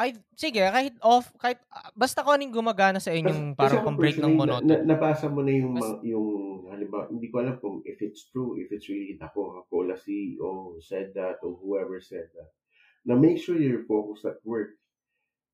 ay 0.00 0.16
sige 0.32 0.64
kahit 0.64 0.96
off 1.04 1.28
kahit 1.36 1.60
ah, 1.68 1.92
basta 1.92 2.24
kung 2.24 2.40
anong 2.40 2.56
gumagana 2.56 2.96
sa 2.96 3.12
inyong 3.12 3.52
parang 3.52 3.84
pang-break 3.84 4.16
ng 4.16 4.32
personally, 4.32 4.48
na, 4.48 4.56
na, 4.56 4.64
monotony. 4.64 4.88
nabasa 4.88 5.26
mo 5.28 5.40
na 5.44 5.52
yung, 5.52 5.72
Mas- 5.76 6.00
yung, 6.08 6.28
halimbawa, 6.72 7.12
hindi 7.12 7.28
ko 7.28 7.36
alam 7.44 7.56
kung 7.60 7.84
if 7.84 8.00
it's 8.00 8.32
true, 8.32 8.56
if 8.56 8.72
it's 8.72 8.88
really 8.88 9.20
ako, 9.20 9.68
Cola 9.68 10.00
CEO 10.00 10.80
said 10.80 11.12
that, 11.12 11.36
or 11.44 11.60
whoever 11.60 12.00
said 12.00 12.32
that. 12.32 12.50
Now, 13.04 13.20
make 13.20 13.36
sure 13.36 13.60
you're 13.60 13.84
focused 13.84 14.24
at 14.24 14.40
work, 14.44 14.80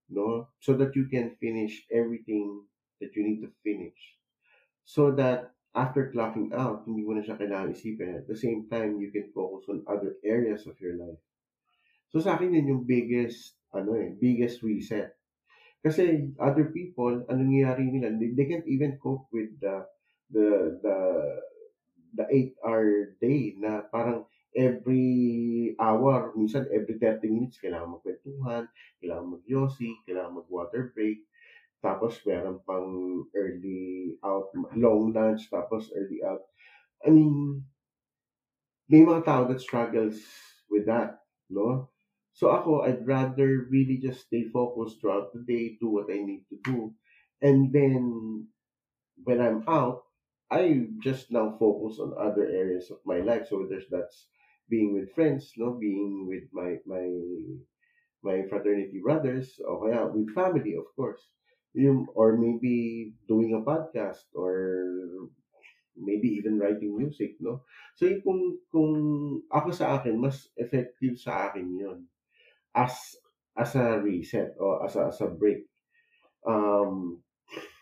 no? 0.06 0.52
So 0.62 0.78
that 0.78 0.94
you 0.94 1.10
can 1.10 1.34
finish 1.42 1.82
everything 1.90 2.62
that 3.02 3.16
you 3.18 3.26
need 3.26 3.42
to 3.42 3.50
finish. 3.66 3.98
So 4.86 5.10
that 5.18 5.56
after 5.74 6.14
clocking 6.14 6.54
out, 6.54 6.86
hindi 6.86 7.02
mo 7.02 7.18
na 7.18 7.26
siya 7.26 7.40
kailangan 7.40 7.74
isipin. 7.74 8.22
At 8.22 8.30
the 8.30 8.38
same 8.38 8.70
time, 8.70 9.02
you 9.02 9.10
can 9.10 9.28
focus 9.34 9.66
on 9.66 9.82
other 9.90 10.14
areas 10.22 10.68
of 10.70 10.78
your 10.78 10.94
life. 10.94 11.18
So 12.14 12.22
sa 12.22 12.38
akin 12.38 12.54
yun 12.54 12.70
yung 12.70 12.84
biggest, 12.86 13.55
ano 13.76 13.92
eh, 13.98 14.16
biggest 14.16 14.62
reset. 14.64 15.12
Kasi 15.84 16.32
other 16.42 16.72
people, 16.74 17.22
anong 17.30 17.52
nangyayari 17.52 17.86
nila, 17.92 18.10
they, 18.18 18.34
they 18.34 18.46
can't 18.50 18.66
even 18.66 18.98
cope 18.98 19.28
with 19.30 19.54
the, 19.62 19.86
the, 20.32 20.80
the, 20.82 20.96
the 22.16 22.26
8-hour 22.32 23.16
day 23.20 23.54
na 23.60 23.84
parang 23.92 24.24
every 24.56 25.76
hour, 25.78 26.32
minsan 26.34 26.66
every 26.72 26.96
30 26.98 27.28
minutes, 27.28 27.60
kailangan 27.60 28.00
magkwentuhan, 28.00 28.64
kailangan 28.98 29.26
mag-yossi, 29.38 29.92
kailangan 30.08 30.40
mag-water 30.42 30.90
break, 30.96 31.22
tapos 31.84 32.18
meron 32.26 32.58
pang 32.64 32.90
early 33.36 34.16
out, 34.24 34.50
long 34.76 35.12
lunch, 35.12 35.48
tapos 35.52 35.92
early 35.94 36.24
out. 36.24 36.42
I 37.04 37.10
mean, 37.12 37.64
may 38.88 39.02
mga 39.02 39.24
tao 39.24 39.42
that 39.46 39.60
struggles 39.60 40.18
with 40.70 40.86
that, 40.86 41.22
no? 41.50 41.90
So 42.36 42.52
ako, 42.52 42.84
I'd 42.84 43.08
rather 43.08 43.64
really 43.72 43.96
just 43.96 44.28
stay 44.28 44.44
focused 44.52 45.00
throughout 45.00 45.32
the 45.32 45.40
day, 45.40 45.80
do 45.80 45.88
what 45.88 46.12
I 46.12 46.20
need 46.20 46.44
to 46.52 46.60
do. 46.68 46.92
And 47.40 47.72
then, 47.72 48.44
when 49.24 49.40
I'm 49.40 49.64
out, 49.64 50.04
I 50.52 50.92
just 51.00 51.32
now 51.32 51.56
focus 51.56 51.96
on 51.96 52.12
other 52.12 52.44
areas 52.44 52.92
of 52.92 53.00
my 53.08 53.24
life. 53.24 53.48
So 53.48 53.64
there's 53.64 53.88
that's 53.88 54.28
being 54.68 54.92
with 54.92 55.16
friends, 55.16 55.56
no, 55.56 55.80
being 55.80 56.28
with 56.28 56.44
my 56.52 56.76
my 56.84 57.08
my 58.20 58.44
fraternity 58.52 59.00
brothers, 59.00 59.56
o 59.64 59.80
kaya 59.80 60.04
with 60.04 60.28
family, 60.36 60.76
of 60.76 60.92
course. 60.92 61.24
Yung, 61.72 62.04
or 62.12 62.36
maybe 62.36 63.16
doing 63.28 63.56
a 63.56 63.64
podcast 63.64 64.28
or 64.36 64.52
maybe 65.96 66.28
even 66.36 66.60
writing 66.60 66.92
music, 66.92 67.40
no? 67.40 67.64
So 67.96 68.04
yung 68.04 68.20
kung, 68.20 68.42
kung 68.68 68.92
ako 69.48 69.72
sa 69.72 69.96
akin, 69.96 70.20
mas 70.20 70.52
effective 70.60 71.16
sa 71.16 71.48
akin 71.48 71.64
yun 71.80 72.04
as 72.76 73.16
as 73.56 73.72
a 73.74 73.96
reset 74.04 74.52
or 74.60 74.84
as 74.84 75.00
a, 75.00 75.08
as 75.08 75.18
a 75.24 75.32
break. 75.32 75.64
Um, 76.44 77.24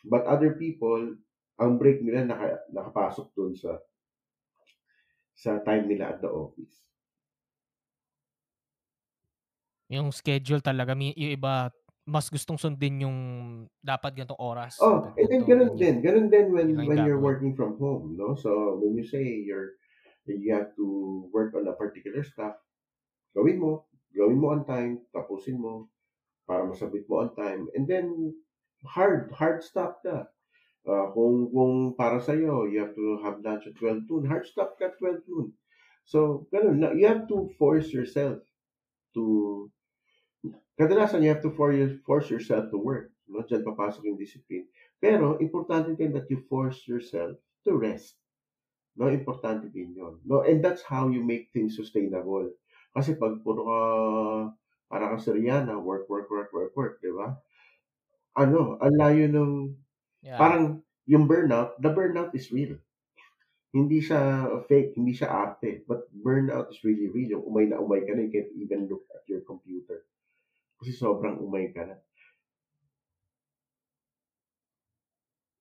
but 0.07 0.23
other 0.25 0.55
people, 0.55 1.19
ang 1.59 1.77
break 1.83 1.99
nila 1.99 2.31
naka, 2.31 2.63
nakapasok 2.71 3.27
dun 3.35 3.59
sa 3.59 3.83
sa 5.35 5.59
time 5.67 5.91
nila 5.91 6.15
at 6.15 6.23
the 6.23 6.31
office. 6.31 6.95
Yung 9.91 10.15
schedule 10.15 10.63
talaga 10.63 10.95
yung 10.95 11.19
iba 11.19 11.75
mas 12.05 12.29
gustong 12.29 12.61
sundin 12.61 13.01
yung 13.09 13.19
dapat 13.81 14.13
ganitong 14.13 14.37
oras. 14.37 14.77
Oh, 14.77 15.09
and 15.17 15.25
then 15.25 15.43
ganun 15.49 15.73
din. 15.73 16.05
Ganun 16.05 16.29
din 16.29 16.53
when, 16.53 16.77
when 16.77 17.01
you're 17.01 17.21
working 17.21 17.57
from 17.57 17.81
home, 17.81 18.13
no? 18.13 18.37
So, 18.37 18.77
when 18.77 18.93
you 18.93 19.09
say 19.09 19.25
you're, 19.25 19.81
you 20.29 20.53
have 20.53 20.77
to 20.77 20.85
work 21.33 21.57
on 21.57 21.65
a 21.65 21.73
particular 21.73 22.21
stuff, 22.21 22.61
gawin 23.33 23.57
mo, 23.57 23.89
gawin 24.15 24.41
mo 24.41 24.55
on 24.55 24.65
time, 24.65 25.03
tapusin 25.13 25.59
mo, 25.59 25.91
para 26.47 26.65
masabit 26.65 27.05
mo 27.11 27.27
on 27.27 27.35
time, 27.35 27.69
and 27.75 27.87
then, 27.87 28.33
hard, 28.87 29.31
hard 29.35 29.63
stop 29.63 30.01
ka. 30.03 30.27
Uh, 30.85 31.09
kung, 31.17 31.49
kung 31.49 31.97
para 31.97 32.21
sa'yo, 32.21 32.69
you 32.69 32.79
have 32.79 32.95
to 32.95 33.19
have 33.25 33.41
lunch 33.41 33.67
at 33.67 33.75
12 33.77 34.05
noon, 34.09 34.25
hard 34.29 34.45
stop 34.45 34.77
ka 34.79 34.93
at 34.93 34.99
12 35.01 35.25
noon. 35.29 35.49
So, 36.05 36.47
ganun, 36.53 36.85
you 37.01 37.09
have 37.09 37.25
to 37.33 37.49
force 37.57 37.89
yourself 37.89 38.45
to, 39.17 39.73
kadalasan 40.77 41.25
you 41.25 41.33
have 41.33 41.41
to 41.41 41.53
force, 41.57 41.97
force 42.05 42.29
yourself 42.29 42.69
to 42.71 42.79
work. 42.79 43.09
No? 43.25 43.41
Diyan 43.41 43.65
papasok 43.65 44.05
yung 44.05 44.21
discipline. 44.21 44.69
Pero, 45.01 45.41
importante 45.41 45.97
din 45.97 46.13
that 46.13 46.29
you 46.29 46.45
force 46.49 46.85
yourself 46.85 47.41
to 47.65 47.73
rest. 47.73 48.21
No, 48.95 49.09
importante 49.09 49.73
din 49.73 49.97
yun. 49.97 50.21
No, 50.23 50.45
and 50.45 50.63
that's 50.63 50.85
how 50.85 51.09
you 51.09 51.25
make 51.25 51.51
things 51.51 51.75
sustainable. 51.75 52.53
Kasi 52.95 53.19
pag 53.19 53.43
puro 53.43 53.63
ka, 53.67 53.81
para 54.87 55.19
si 55.19 55.31
Rihanna, 55.35 55.75
work, 55.83 56.07
work, 56.07 56.31
work, 56.31 56.51
work, 56.55 56.73
work, 56.79 56.95
di 57.03 57.11
ba? 57.11 57.35
Ano, 58.39 58.79
ang 58.83 58.95
layo 58.99 59.25
nung, 59.31 59.55
Yeah. 60.23 60.39
parang 60.39 60.83
yung 61.07 61.27
burnout, 61.31 61.79
the 61.83 61.91
burnout 61.93 62.33
is 62.35 62.51
real. 62.55 62.79
Hindi 63.75 64.01
siya 64.01 64.47
fake, 64.71 64.97
hindi 64.99 65.13
siya 65.15 65.29
arte. 65.31 65.83
But 65.87 66.09
burnout 66.15 66.73
is 66.73 66.81
really 66.87 67.11
real. 67.11 67.39
Yung 67.41 67.47
umay 67.51 67.67
na 67.69 67.83
umay 67.83 68.07
ka 68.07 68.15
na, 68.17 68.25
you 68.27 68.33
can't 68.33 68.53
even 68.57 68.87
look 68.89 69.05
at 69.13 69.27
your 69.29 69.43
computer. 69.45 70.07
Kasi 70.81 70.93
sobrang 70.97 71.39
umay 71.43 71.71
ka 71.75 71.85
na. 71.87 71.97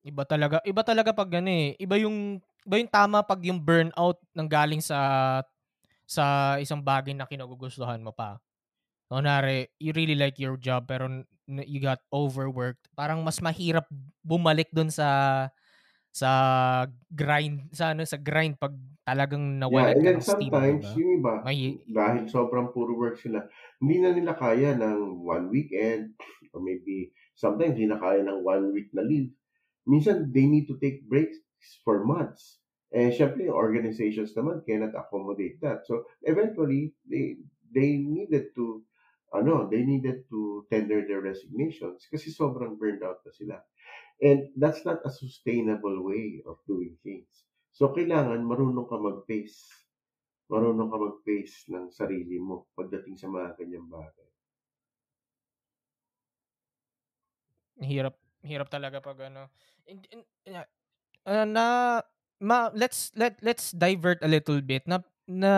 Iba 0.04 0.28
talaga, 0.28 0.60
iba 0.68 0.84
talaga 0.84 1.16
pag 1.16 1.32
ano 1.40 1.48
eh. 1.48 1.80
Iba 1.80 1.96
yung 1.96 2.44
iba 2.68 2.76
yung 2.76 2.92
tama 2.92 3.24
pag 3.24 3.40
yung 3.44 3.60
burnout 3.60 4.20
nang 4.36 4.52
galing 4.52 4.84
sa 4.84 5.00
sa 6.14 6.58
isang 6.62 6.86
bagay 6.86 7.18
na 7.18 7.26
kinagugustuhan 7.30 8.02
mo 8.06 8.14
pa. 8.14 8.38
Kunwari, 9.12 9.70
you 9.82 9.94
really 9.96 10.18
like 10.18 10.38
your 10.42 10.58
job 10.58 10.88
pero 10.90 11.08
you 11.48 11.80
got 11.84 12.02
overworked. 12.14 12.88
Parang 12.98 13.22
mas 13.26 13.40
mahirap 13.44 13.86
bumalik 14.26 14.70
dun 14.74 14.90
sa 14.94 15.50
sa 16.14 16.32
grind 17.14 17.70
sa 17.76 17.94
ano 17.96 18.06
sa 18.06 18.18
grind 18.22 18.58
pag 18.62 18.74
talagang 19.08 19.60
Yeah, 19.68 19.88
nawalan 19.88 19.96
and 19.96 20.04
then 20.06 20.20
steam, 20.22 20.60
sometimes, 20.60 20.68
'di 20.68 20.78
ba? 20.82 21.00
yung 21.00 21.24
iba, 21.24 21.48
May 21.48 21.80
dahil 21.88 22.28
sobrang 22.28 22.76
puro 22.76 23.00
work 23.00 23.16
sila, 23.16 23.48
hindi 23.80 24.04
na 24.04 24.12
nila 24.12 24.36
kaya 24.36 24.76
ng 24.76 25.24
one 25.24 25.48
weekend, 25.52 26.20
or 26.52 26.60
maybe 26.60 27.16
sometimes 27.36 27.80
hindi 27.80 27.88
na 27.88 28.00
kaya 28.00 28.24
ng 28.28 28.44
one 28.44 28.76
week 28.76 28.92
na 28.92 29.04
leave. 29.04 29.32
Minsan, 29.88 30.32
they 30.32 30.48
need 30.48 30.68
to 30.72 30.80
take 30.80 31.08
breaks 31.12 31.40
for 31.84 32.04
months. 32.08 32.63
Eh, 32.94 33.10
syempre, 33.12 33.50
organizations 33.50 34.32
naman 34.38 34.62
cannot 34.68 34.94
accommodate 34.94 35.58
that. 35.66 35.82
So, 35.90 36.06
eventually, 36.22 36.94
they 37.10 37.42
they 37.74 37.98
needed 37.98 38.54
to, 38.54 38.86
ano, 39.34 39.66
they 39.66 39.82
needed 39.82 40.30
to 40.30 40.40
tender 40.70 41.02
their 41.02 41.22
resignations 41.26 42.06
kasi 42.06 42.30
sobrang 42.30 42.78
burned 42.78 43.02
out 43.02 43.26
na 43.26 43.34
sila. 43.34 43.58
And 44.22 44.54
that's 44.62 44.86
not 44.86 45.02
a 45.06 45.12
sustainable 45.14 46.04
way 46.06 46.44
of 46.46 46.62
doing 46.70 46.98
things. 47.02 47.50
So, 47.74 47.92
kailangan 47.94 48.46
marunong 48.46 48.88
ka 48.90 48.98
mag-pace. 49.02 49.60
Marunong 50.54 50.90
ka 50.94 50.98
mag-pace 51.02 51.56
ng 51.74 51.90
sarili 51.92 52.38
mo 52.38 52.70
pagdating 52.78 53.18
sa 53.18 53.28
mga 53.30 53.58
ganyang 53.60 53.90
bagay. 53.90 54.30
hirap 57.82 58.16
hirap 58.44 58.68
talaga 58.70 59.00
pag 59.04 59.18
ano. 59.30 59.50
In, 59.88 60.04
in, 60.12 60.22
uh, 61.26 61.46
na 61.48 61.66
ma, 62.44 62.68
let's 62.76 63.10
let 63.16 63.40
let's 63.40 63.72
divert 63.72 64.20
a 64.20 64.28
little 64.28 64.60
bit 64.60 64.84
na 64.84 65.00
na 65.26 65.54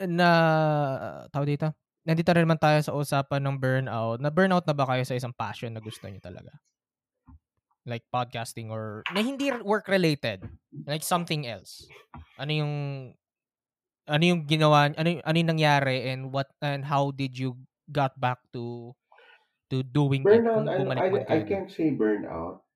na 0.00 0.28
tawag 1.28 1.52
dito. 1.52 1.68
Nandito 2.02 2.34
rin 2.34 2.42
naman 2.48 2.58
tayo 2.58 2.80
sa 2.82 2.96
usapan 2.96 3.44
ng 3.46 3.56
burnout. 3.60 4.18
Na 4.18 4.32
burnout 4.32 4.66
na 4.66 4.74
ba 4.74 4.88
kayo 4.88 5.04
sa 5.06 5.14
isang 5.14 5.36
passion 5.36 5.70
na 5.70 5.84
gusto 5.84 6.08
niyo 6.08 6.18
talaga? 6.18 6.50
Like 7.86 8.02
podcasting 8.10 8.72
or 8.72 9.06
na 9.12 9.22
hindi 9.22 9.52
work 9.62 9.86
related, 9.86 10.42
like 10.88 11.04
something 11.04 11.46
else. 11.46 11.86
Ano 12.40 12.50
yung 12.50 12.74
ano 14.10 14.22
yung 14.26 14.42
ginawa 14.50 14.90
ano 14.90 15.08
yung, 15.18 15.22
ano 15.22 15.36
yung 15.38 15.50
nangyari 15.54 16.10
and 16.10 16.34
what 16.34 16.50
and 16.58 16.82
how 16.82 17.14
did 17.14 17.38
you 17.38 17.54
got 17.86 18.18
back 18.18 18.42
to 18.50 18.90
to 19.70 19.86
doing 19.86 20.26
it 20.26 20.42
Burnout, 20.42 20.66
kung 20.66 20.90
I, 20.90 21.06
I, 21.06 21.38
I 21.38 21.40
can't 21.46 21.70
say 21.70 21.94
burnout. 21.94 22.66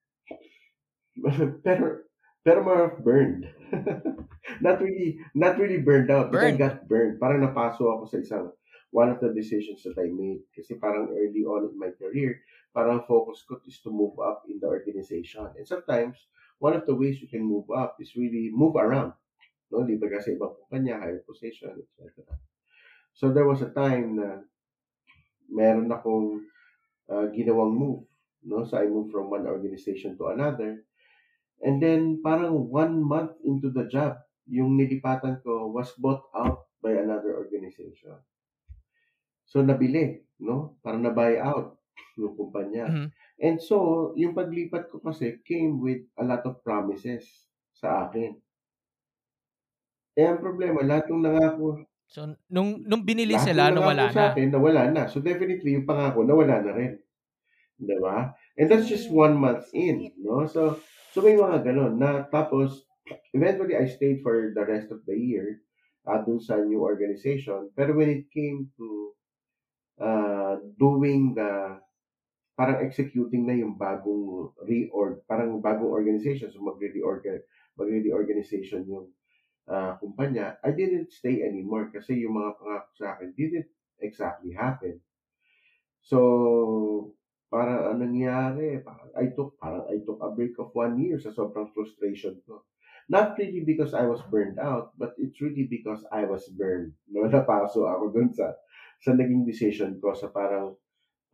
pero, 1.66 2.06
pero 2.47 2.63
more 2.63 2.87
of 2.87 3.03
burned. 3.03 3.51
not 4.63 4.79
really, 4.79 5.19
not 5.35 5.59
really 5.59 5.83
burned 5.83 6.15
out, 6.15 6.31
but 6.31 6.47
I 6.47 6.55
got 6.55 6.87
burned. 6.87 7.19
Parang 7.19 7.43
napaso 7.43 7.91
ako 7.91 8.07
sa 8.07 8.23
isang, 8.23 8.55
one 8.95 9.11
of 9.11 9.19
the 9.19 9.35
decisions 9.35 9.83
that 9.83 9.99
I 9.99 10.07
made. 10.15 10.47
Kasi 10.55 10.79
parang 10.79 11.11
early 11.11 11.43
on 11.43 11.67
in 11.67 11.75
my 11.75 11.91
career, 11.99 12.39
parang 12.71 13.03
focus 13.11 13.43
ko 13.43 13.59
is 13.67 13.83
to 13.83 13.91
move 13.91 14.15
up 14.23 14.47
in 14.47 14.63
the 14.63 14.71
organization. 14.71 15.51
And 15.59 15.67
sometimes, 15.67 16.23
one 16.63 16.79
of 16.79 16.87
the 16.87 16.95
ways 16.95 17.19
you 17.19 17.27
can 17.27 17.43
move 17.43 17.67
up 17.75 17.99
is 17.99 18.15
really 18.15 18.55
move 18.55 18.79
around. 18.79 19.19
No, 19.75 19.83
liba 19.83 20.07
ka 20.07 20.23
sa 20.23 20.31
ibang 20.31 20.55
kumpanya, 20.55 21.03
higher 21.03 21.27
position, 21.27 21.75
etc. 21.99 22.31
So 23.11 23.35
there 23.35 23.51
was 23.51 23.67
a 23.67 23.75
time 23.75 24.23
na 24.23 24.47
meron 25.51 25.91
akong 25.91 26.47
uh, 27.11 27.27
ginawang 27.35 27.75
move. 27.75 28.07
No? 28.47 28.63
So 28.63 28.79
I 28.79 28.87
moved 28.87 29.11
from 29.11 29.35
one 29.35 29.51
organization 29.51 30.15
to 30.23 30.31
another. 30.31 30.86
And 31.65 31.83
then 31.83 32.23
parang 32.23 32.69
one 32.71 33.03
month 33.03 33.37
into 33.45 33.71
the 33.71 33.85
job, 33.89 34.21
yung 34.47 34.77
nilipatan 34.79 35.43
ko 35.43 35.69
was 35.73 35.93
bought 35.99 36.29
out 36.37 36.69
by 36.81 36.93
another 36.97 37.37
organization. 37.37 38.17
So 39.51 39.63
nabili, 39.65 40.27
no? 40.39 40.77
Parang 40.85 41.03
na-buy 41.03 41.41
out 41.41 41.81
yung 42.21 42.37
kumpanya. 42.37 42.87
Mhm. 42.87 43.09
And 43.41 43.57
so, 43.61 43.77
yung 44.17 44.33
paglipat 44.37 44.89
ko 44.89 44.97
kasi 45.01 45.41
came 45.45 45.81
with 45.81 46.09
a 46.17 46.25
lot 46.25 46.43
of 46.49 46.65
promises 46.65 47.49
sa 47.77 48.09
akin. 48.09 48.41
Eh, 50.17 50.25
ang 50.25 50.41
problema, 50.41 50.81
lahat 50.81 51.13
ng 51.13 51.23
nangako, 51.25 51.85
So 52.07 52.23
nung 52.55 52.87
nung 52.87 53.03
binili 53.03 53.35
lahat 53.35 53.51
sila 53.51 53.67
nawala 53.75 54.07
nangako 54.07 54.15
sa 54.15 54.23
na. 54.23 54.31
akin, 54.31 54.49
nawala 54.55 54.83
na. 54.95 55.03
So 55.11 55.19
definitely, 55.19 55.75
yung 55.75 55.87
pangako, 55.91 56.23
nawala 56.23 56.63
na 56.63 56.73
rin. 56.79 56.93
Di 57.79 57.97
ba? 58.01 58.35
And 58.59 58.67
that's 58.71 58.89
just 58.89 59.11
one 59.13 59.37
month 59.39 59.69
in, 59.75 60.15
no? 60.21 60.47
So, 60.49 60.81
so 61.17 61.25
may 61.25 61.33
mga 61.33 61.64
ganun 61.64 61.97
na 61.97 62.29
tapos, 62.29 62.85
eventually, 63.33 63.73
I 63.73 63.89
stayed 63.89 64.21
for 64.21 64.53
the 64.53 64.61
rest 64.69 64.93
of 64.93 65.01
the 65.09 65.17
year 65.17 65.64
uh, 66.05 66.21
dun 66.21 66.37
sa 66.37 66.61
new 66.61 66.85
organization. 66.85 67.73
Pero 67.73 67.97
when 67.97 68.12
it 68.12 68.29
came 68.29 68.69
to 68.77 69.17
uh, 69.97 70.61
doing 70.77 71.33
the 71.33 71.81
parang 72.53 72.85
executing 72.85 73.49
na 73.49 73.57
yung 73.57 73.81
bagong 73.81 74.53
reorg, 74.69 75.25
parang 75.25 75.57
bagong 75.64 75.89
organization, 75.89 76.53
so 76.53 76.61
magre-reorg, 76.61 77.25
magre-reorganization 77.81 78.85
yung 78.85 79.09
uh, 79.73 79.97
kumpanya, 79.97 80.61
I 80.61 80.77
didn't 80.77 81.12
stay 81.17 81.45
anymore 81.45 81.93
kasi 81.93 82.25
yung 82.25 82.37
mga 82.37 82.61
pangako 82.61 82.91
sa 82.97 83.17
akin 83.17 83.33
didn't 83.37 83.73
exactly 84.05 84.53
happen. 84.53 85.01
So, 86.05 87.16
parang 87.53 87.95
anong 87.95 88.13
nangyari, 88.13 88.83
parang 88.83 89.11
I 89.15 89.27
took, 89.33 89.57
parang 89.61 89.87
I 89.89 90.03
took 90.03 90.19
a 90.23 90.31
break 90.35 90.59
of 90.59 90.75
one 90.75 90.99
year 90.99 91.19
sa 91.19 91.31
sobrang 91.31 91.71
frustration 91.73 92.39
ko. 92.47 92.67
Not 93.07 93.39
really 93.39 93.63
because 93.63 93.95
I 93.95 94.03
was 94.11 94.19
burned 94.27 94.59
out, 94.59 94.91
but 94.99 95.15
it's 95.17 95.39
really 95.39 95.71
because 95.71 96.03
I 96.11 96.27
was 96.27 96.47
burned. 96.51 96.95
No, 97.13 97.23
napaso 97.31 97.87
ako 97.87 98.11
dun 98.11 98.35
sa, 98.35 98.59
sa 98.99 99.15
naging 99.15 99.47
decision 99.47 100.03
ko 100.03 100.11
sa 100.13 100.29
parang 100.29 100.75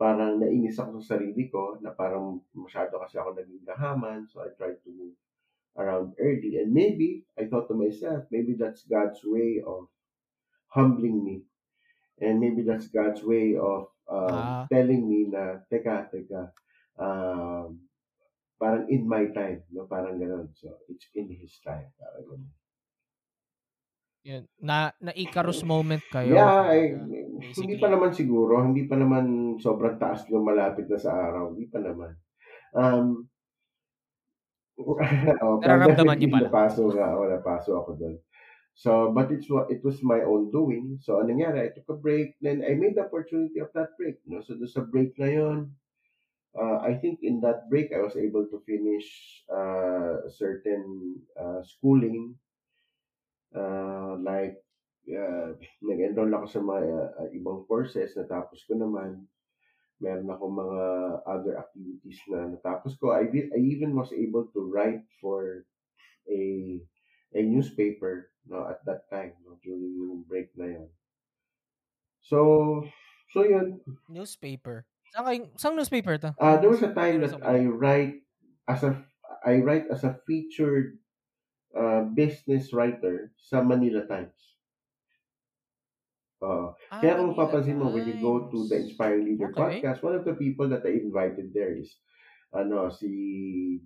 parang 0.02 0.42
nainis 0.42 0.82
ako 0.82 0.98
sa 0.98 1.14
sarili 1.14 1.46
ko 1.46 1.78
na 1.78 1.94
parang 1.94 2.42
masyado 2.58 2.98
kasi 2.98 3.22
ako 3.22 3.38
naging 3.38 3.62
gahaman 3.62 4.26
so 4.26 4.42
I 4.42 4.50
tried 4.50 4.82
to 4.82 4.90
move 4.90 5.14
around 5.78 6.18
early 6.18 6.58
and 6.58 6.74
maybe 6.74 7.22
I 7.38 7.46
thought 7.46 7.70
to 7.70 7.78
myself 7.78 8.26
maybe 8.34 8.58
that's 8.58 8.82
God's 8.90 9.22
way 9.22 9.62
of 9.62 9.86
humbling 10.74 11.22
me 11.22 11.46
and 12.18 12.42
maybe 12.42 12.66
that's 12.66 12.90
God's 12.90 13.22
way 13.22 13.54
of 13.54 13.91
Ah. 14.12 14.68
um, 14.68 14.68
telling 14.68 15.08
me 15.08 15.32
na 15.32 15.64
teka 15.72 16.12
teka 16.12 16.52
um, 17.00 17.80
parang 18.60 18.84
in 18.92 19.08
my 19.08 19.24
time 19.32 19.64
no 19.72 19.88
parang 19.88 20.20
ganun 20.20 20.52
so 20.52 20.68
it's 20.92 21.08
in 21.16 21.32
his 21.32 21.56
time 21.64 21.88
parang 21.96 22.24
ganun. 22.28 22.52
Yun, 24.22 24.46
na 24.62 24.94
na 25.02 25.10
Icarus 25.18 25.66
moment 25.66 25.98
kayo. 26.06 26.30
Yeah, 26.30 26.70
I, 26.70 26.94
kumbaga, 26.94 27.42
hindi 27.42 27.74
basically. 27.74 27.82
pa 27.82 27.88
naman 27.90 28.10
siguro, 28.14 28.62
hindi 28.62 28.86
pa 28.86 28.94
naman 28.94 29.58
sobrang 29.58 29.98
taas 29.98 30.22
yung 30.30 30.46
malapit 30.46 30.86
na 30.86 30.94
sa 30.94 31.10
araw, 31.10 31.50
hindi 31.50 31.66
pa 31.66 31.82
naman. 31.82 32.14
Um, 32.70 33.26
oh, 35.42 35.58
Nararamdaman 35.58 36.16
niyo 36.22 36.30
pala. 36.30 36.46
Napaso 36.46 36.86
nga, 36.94 37.18
oh, 37.18 37.26
napaso 37.26 37.70
ako 37.82 37.90
doon. 37.98 38.14
So, 38.74 39.12
but 39.12 39.30
it's 39.30 39.48
it 39.68 39.84
was 39.84 40.02
my 40.02 40.24
own 40.24 40.50
doing. 40.50 40.96
So, 41.04 41.20
anong 41.20 41.38
nangyari? 41.38 41.68
I 41.68 41.74
took 41.76 41.88
a 41.92 41.98
break, 41.98 42.40
then 42.40 42.64
I 42.64 42.72
made 42.72 42.96
the 42.96 43.04
opportunity 43.04 43.60
of 43.60 43.68
that 43.76 43.92
break. 44.00 44.16
No? 44.24 44.40
So, 44.40 44.56
doon 44.56 44.72
sa 44.72 44.88
break 44.88 45.12
na 45.20 45.28
yun, 45.28 45.76
uh, 46.56 46.80
I 46.80 46.96
think 46.96 47.20
in 47.20 47.44
that 47.44 47.68
break, 47.68 47.92
I 47.92 48.00
was 48.00 48.16
able 48.16 48.48
to 48.48 48.64
finish 48.64 49.06
uh, 49.52 50.24
certain 50.32 51.20
uh, 51.36 51.60
schooling 51.60 52.40
uh, 53.52 54.16
like 54.24 54.56
uh, 55.12 55.52
nag-enroll 55.88 56.32
ako 56.32 56.46
sa 56.48 56.60
mga 56.64 56.80
uh, 57.20 57.28
ibang 57.36 57.68
courses, 57.68 58.16
natapos 58.16 58.64
ko 58.64 58.80
naman. 58.80 59.28
Meron 60.02 60.32
ako 60.32 60.44
mga 60.50 60.80
other 61.28 61.54
activities 61.60 62.18
na 62.26 62.50
natapos 62.50 62.98
ko. 62.98 63.14
I, 63.14 63.30
I 63.30 63.60
even 63.60 63.94
was 63.94 64.10
able 64.10 64.50
to 64.50 64.66
write 64.66 65.06
for 65.22 65.62
a 66.26 66.42
a 67.32 67.40
newspaper 67.40 68.31
no 68.46 68.66
at 68.66 68.82
that 68.84 69.06
time 69.10 69.32
no 69.46 69.56
during 69.62 69.94
yung 69.94 70.24
break 70.26 70.50
na 70.58 70.66
yun. 70.80 70.88
So 72.22 72.82
so 73.30 73.42
yun. 73.42 73.80
Newspaper. 74.08 74.86
Saan 75.12 75.24
kayo, 75.28 75.40
saan 75.60 75.76
newspaper 75.76 76.16
to? 76.16 76.32
Uh, 76.40 76.56
there 76.56 76.72
was 76.72 76.80
a 76.80 76.94
time 76.96 77.20
that 77.20 77.36
I 77.44 77.68
write 77.68 78.24
as 78.64 78.80
a 78.82 78.96
I 79.44 79.60
write 79.60 79.90
as 79.92 80.04
a 80.08 80.16
featured 80.24 80.96
uh, 81.76 82.08
business 82.16 82.72
writer 82.72 83.34
sa 83.36 83.60
Manila 83.60 84.06
Times. 84.08 84.36
Uh, 86.42 86.74
Ah, 86.90 86.98
Kaya 86.98 87.16
kung 87.22 87.38
papansin 87.38 87.78
mo, 87.78 87.88
when 87.94 88.02
you 88.02 88.18
go 88.18 88.50
to 88.50 88.66
the. 88.66 88.82
Inspire 88.82 89.22
Leader 89.22 89.54
Okay. 89.54 89.78
podcast, 89.78 90.02
one 90.02 90.18
of 90.18 90.26
the 90.26 90.34
people 90.34 90.66
that 90.74 90.82
I 90.82 90.98
invited 90.98 91.54
there 91.54 91.70
is, 91.72 91.88
ano, 92.50 92.90
si 92.90 93.78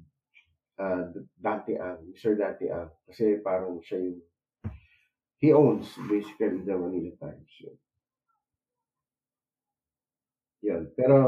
uh, 0.80 1.04
Dante 1.36 1.76
Ang, 1.76 2.10
Mr. 2.16 2.32
Dante 2.34 2.66
Ang. 2.72 2.88
Kasi 3.06 3.44
parang 3.44 3.76
siya 3.84 4.00
yung, 4.08 4.18
he 5.38 5.52
owns 5.52 5.88
basically 6.08 6.64
the 6.64 6.76
Manila 6.76 7.12
Times. 7.20 7.52
Yun. 7.60 7.76
Yun. 10.64 10.82
Pero, 10.96 11.18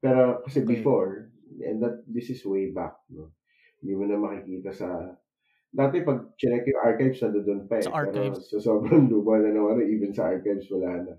pero 0.00 0.44
kasi 0.44 0.60
Okay. 0.62 0.76
before, 0.76 1.32
and 1.64 1.80
that, 1.80 2.04
this 2.04 2.28
is 2.28 2.44
way 2.44 2.70
back, 2.70 3.00
no? 3.08 3.32
Hindi 3.80 3.92
mo 3.96 4.04
na 4.04 4.20
makikita 4.20 4.70
sa, 4.76 4.88
dati 5.72 6.04
pag 6.04 6.36
check 6.36 6.68
yung 6.68 6.80
archives, 6.84 7.20
nandun 7.24 7.64
pa 7.64 7.80
eh. 7.80 7.84
Sa 7.88 7.96
archives. 7.96 8.44
Pero 8.48 8.52
sa 8.52 8.58
sobrang 8.60 9.08
luma 9.12 9.40
na 9.40 9.50
naman, 9.52 9.80
even 9.88 10.12
sa 10.12 10.32
archives, 10.32 10.68
wala 10.68 11.00
na. 11.00 11.14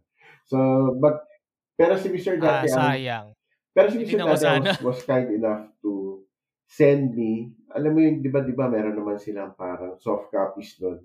So, 0.46 0.58
but, 1.02 1.26
pero 1.74 1.98
si 1.98 2.10
Mr. 2.14 2.38
Ah, 2.42 2.62
Dante 2.62 2.70
Ang, 2.70 2.78
sayang. 2.78 3.28
pero 3.74 3.88
si 3.90 3.98
Mr. 4.02 4.18
sana. 4.38 4.74
was, 4.74 4.82
was 4.82 5.00
kind 5.06 5.30
enough 5.34 5.70
to 5.82 6.22
send 6.70 7.14
me, 7.18 7.54
alam 7.74 7.94
mo 7.94 8.00
yun, 8.02 8.22
di 8.22 8.30
ba, 8.30 8.42
di 8.46 8.54
ba, 8.54 8.70
meron 8.70 8.98
naman 8.98 9.18
silang 9.18 9.54
parang 9.58 9.98
soft 9.98 10.30
copies 10.30 10.78
doon 10.78 11.02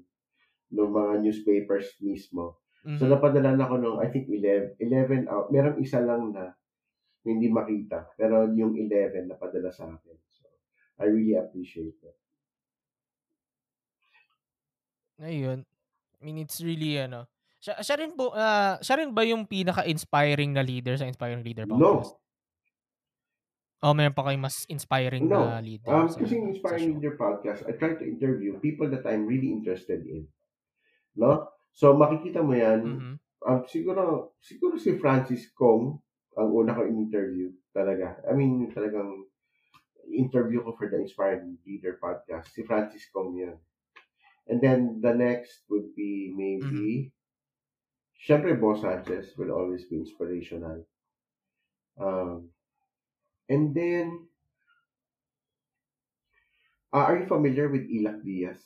ng 0.72 0.90
mga 0.90 1.12
newspapers 1.20 1.94
mismo. 2.00 2.58
So, 2.98 3.06
Mhm. 3.06 3.12
napadala 3.14 3.54
na 3.54 3.64
ako 3.64 3.74
nung, 3.78 3.98
I 4.02 4.10
think, 4.10 4.26
11, 4.26 4.74
11 4.80 5.30
out. 5.30 5.52
Meron 5.54 5.78
isa 5.78 6.02
lang 6.02 6.34
na 6.34 6.50
hindi 7.22 7.46
makita. 7.46 8.10
Pero 8.18 8.50
yung 8.50 8.74
11 8.74 9.30
napadala 9.30 9.70
sa 9.70 9.86
akin. 9.86 10.16
So, 10.26 10.50
I 10.98 11.06
really 11.06 11.38
appreciate 11.38 11.94
that. 12.02 12.18
Ayun. 15.22 15.62
I 15.62 16.20
mean, 16.20 16.42
it's 16.42 16.58
really, 16.58 16.98
ano, 16.98 17.30
siya, 17.62 17.78
siya 17.78 17.96
rin 18.02 18.10
po, 18.14 18.34
ah, 18.34 18.78
siya 18.82 18.98
rin 18.98 19.14
ba 19.14 19.22
yung 19.22 19.46
pinaka-inspiring 19.46 20.50
na 20.50 20.66
leader 20.66 20.98
sa 20.98 21.06
Inspiring 21.06 21.46
Leader 21.46 21.66
Podcast? 21.66 22.18
No. 22.18 22.20
O, 23.82 23.94
meron 23.94 24.14
pa 24.14 24.22
kayong 24.22 24.42
mas 24.42 24.62
inspiring 24.66 25.26
No. 25.26 25.42
na 25.42 25.58
leader 25.58 25.90
Um, 25.90 26.06
sa, 26.06 26.18
kasi 26.18 26.26
sa 26.26 26.34
yung 26.34 26.46
show? 26.46 26.54
Inspiring 26.54 26.90
Leader 26.98 27.14
Podcast, 27.14 27.66
I 27.66 27.74
try 27.74 27.94
to 27.94 28.06
interview 28.06 28.58
people 28.58 28.86
that 28.90 29.02
I'm 29.02 29.26
really 29.26 29.50
interested 29.50 30.02
in. 30.06 30.26
No? 31.16 31.48
So, 31.72 31.96
makikita 31.96 32.44
mo 32.44 32.52
yan. 32.52 32.80
Mhm. 32.84 33.14
Um, 33.42 33.60
siguro, 33.66 34.36
siguro 34.38 34.78
si 34.78 34.94
Francis 35.00 35.50
Kong 35.50 35.98
ang 36.38 36.48
una 36.54 36.72
ko 36.72 36.86
in-interview 36.86 37.50
talaga. 37.74 38.20
I 38.24 38.32
mean, 38.32 38.70
talagang 38.72 39.28
interview 40.12 40.62
ko 40.62 40.76
for 40.76 40.88
the 40.88 41.00
Inspiring 41.00 41.58
Leader 41.66 41.98
Podcast. 42.00 42.52
Si 42.52 42.62
Francis 42.64 43.08
Kong 43.12 43.36
yan. 43.36 43.56
And 44.48 44.58
then, 44.60 45.00
the 45.00 45.14
next 45.14 45.64
would 45.70 45.94
be 45.94 46.32
maybe, 46.34 47.12
syempre, 48.18 48.58
Boss 48.58 48.82
Sanchez 48.82 49.34
will 49.38 49.54
always 49.54 49.86
be 49.86 50.02
inspirational. 50.02 50.82
Um, 51.98 52.50
and 53.48 53.70
then, 53.74 54.28
uh, 56.92 57.06
are 57.06 57.18
you 57.22 57.26
familiar 57.26 57.68
with 57.68 57.86
Ilak 57.86 58.24
Diaz? 58.24 58.60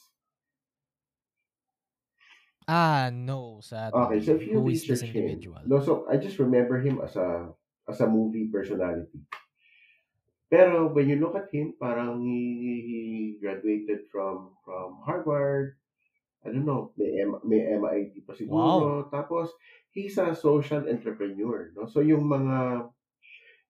Ah, 2.66 3.10
no, 3.14 3.62
sadly. 3.62 3.94
Okay, 4.02 4.20
so 4.20 4.34
if 4.34 4.42
you 4.46 4.58
Who 4.58 4.68
is 4.74 4.82
this 4.82 5.02
research 5.02 5.14
him, 5.14 5.22
individual? 5.22 5.62
no, 5.66 5.78
so 5.78 6.06
I 6.10 6.18
just 6.18 6.38
remember 6.42 6.82
him 6.82 6.98
as 6.98 7.14
a 7.14 7.54
as 7.86 8.02
a 8.02 8.10
movie 8.10 8.50
personality. 8.50 9.22
Pero 10.50 10.90
when 10.90 11.06
you 11.08 11.18
look 11.22 11.34
at 11.38 11.50
him, 11.54 11.74
parang 11.78 12.22
he, 12.22 12.38
he 12.82 13.00
graduated 13.38 14.10
from 14.10 14.54
from 14.66 14.98
Harvard. 15.06 15.78
I 16.46 16.54
don't 16.54 16.66
know, 16.66 16.94
may, 16.94 17.10
M, 17.22 17.34
may 17.42 17.58
MIT 17.74 18.22
pa 18.22 18.30
siguro. 18.34 19.10
Tapos, 19.10 19.50
he's 19.90 20.14
a 20.14 20.30
social 20.30 20.86
entrepreneur. 20.86 21.74
No? 21.74 21.90
So, 21.90 21.98
yung 22.06 22.22
mga, 22.30 22.86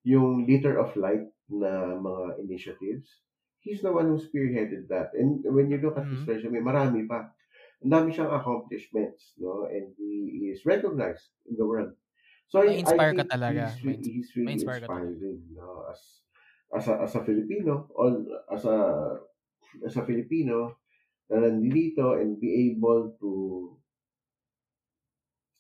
yung 0.04 0.44
Liter 0.44 0.76
of 0.76 0.92
Light 0.92 1.24
na 1.48 1.96
mga 1.96 2.36
initiatives, 2.36 3.08
he's 3.64 3.80
the 3.80 3.88
one 3.88 4.12
who 4.12 4.20
spearheaded 4.20 4.92
that. 4.92 5.16
And 5.16 5.40
when 5.48 5.72
you 5.72 5.80
look 5.80 5.96
at 5.96 6.04
his 6.04 6.20
Mhm. 6.20 6.28
resume, 6.28 6.60
marami 6.60 7.08
pa. 7.08 7.32
Ang 7.84 7.92
dami 7.92 8.08
siyang 8.14 8.32
accomplishments, 8.32 9.36
no? 9.36 9.68
And 9.68 9.92
he 10.00 10.48
is 10.52 10.64
recognized 10.64 11.28
in 11.44 11.56
the 11.60 11.66
world. 11.66 11.92
So 12.48 12.62
I, 12.62 12.80
I 12.86 12.96
Ma-inspire 12.96 13.12
ka 13.12 13.24
think 13.26 13.32
talaga. 13.36 13.64
he's, 13.68 13.84
re- 13.84 14.00
Ma-ins- 14.00 14.06
he's 14.06 14.30
really 14.36 14.56
talaga. 14.56 14.86
inspiring, 14.88 15.40
no? 15.52 15.68
As 15.90 16.00
as 16.74 16.84
a, 16.88 16.94
as 17.02 17.12
a 17.14 17.22
Filipino, 17.22 17.86
all, 17.94 18.16
as 18.50 18.64
a 18.64 18.78
as 19.86 19.94
a 19.96 20.02
Filipino 20.06 20.78
na 21.30 21.42
nandito 21.42 22.14
and 22.18 22.38
be 22.38 22.70
able 22.70 23.14
to 23.18 23.30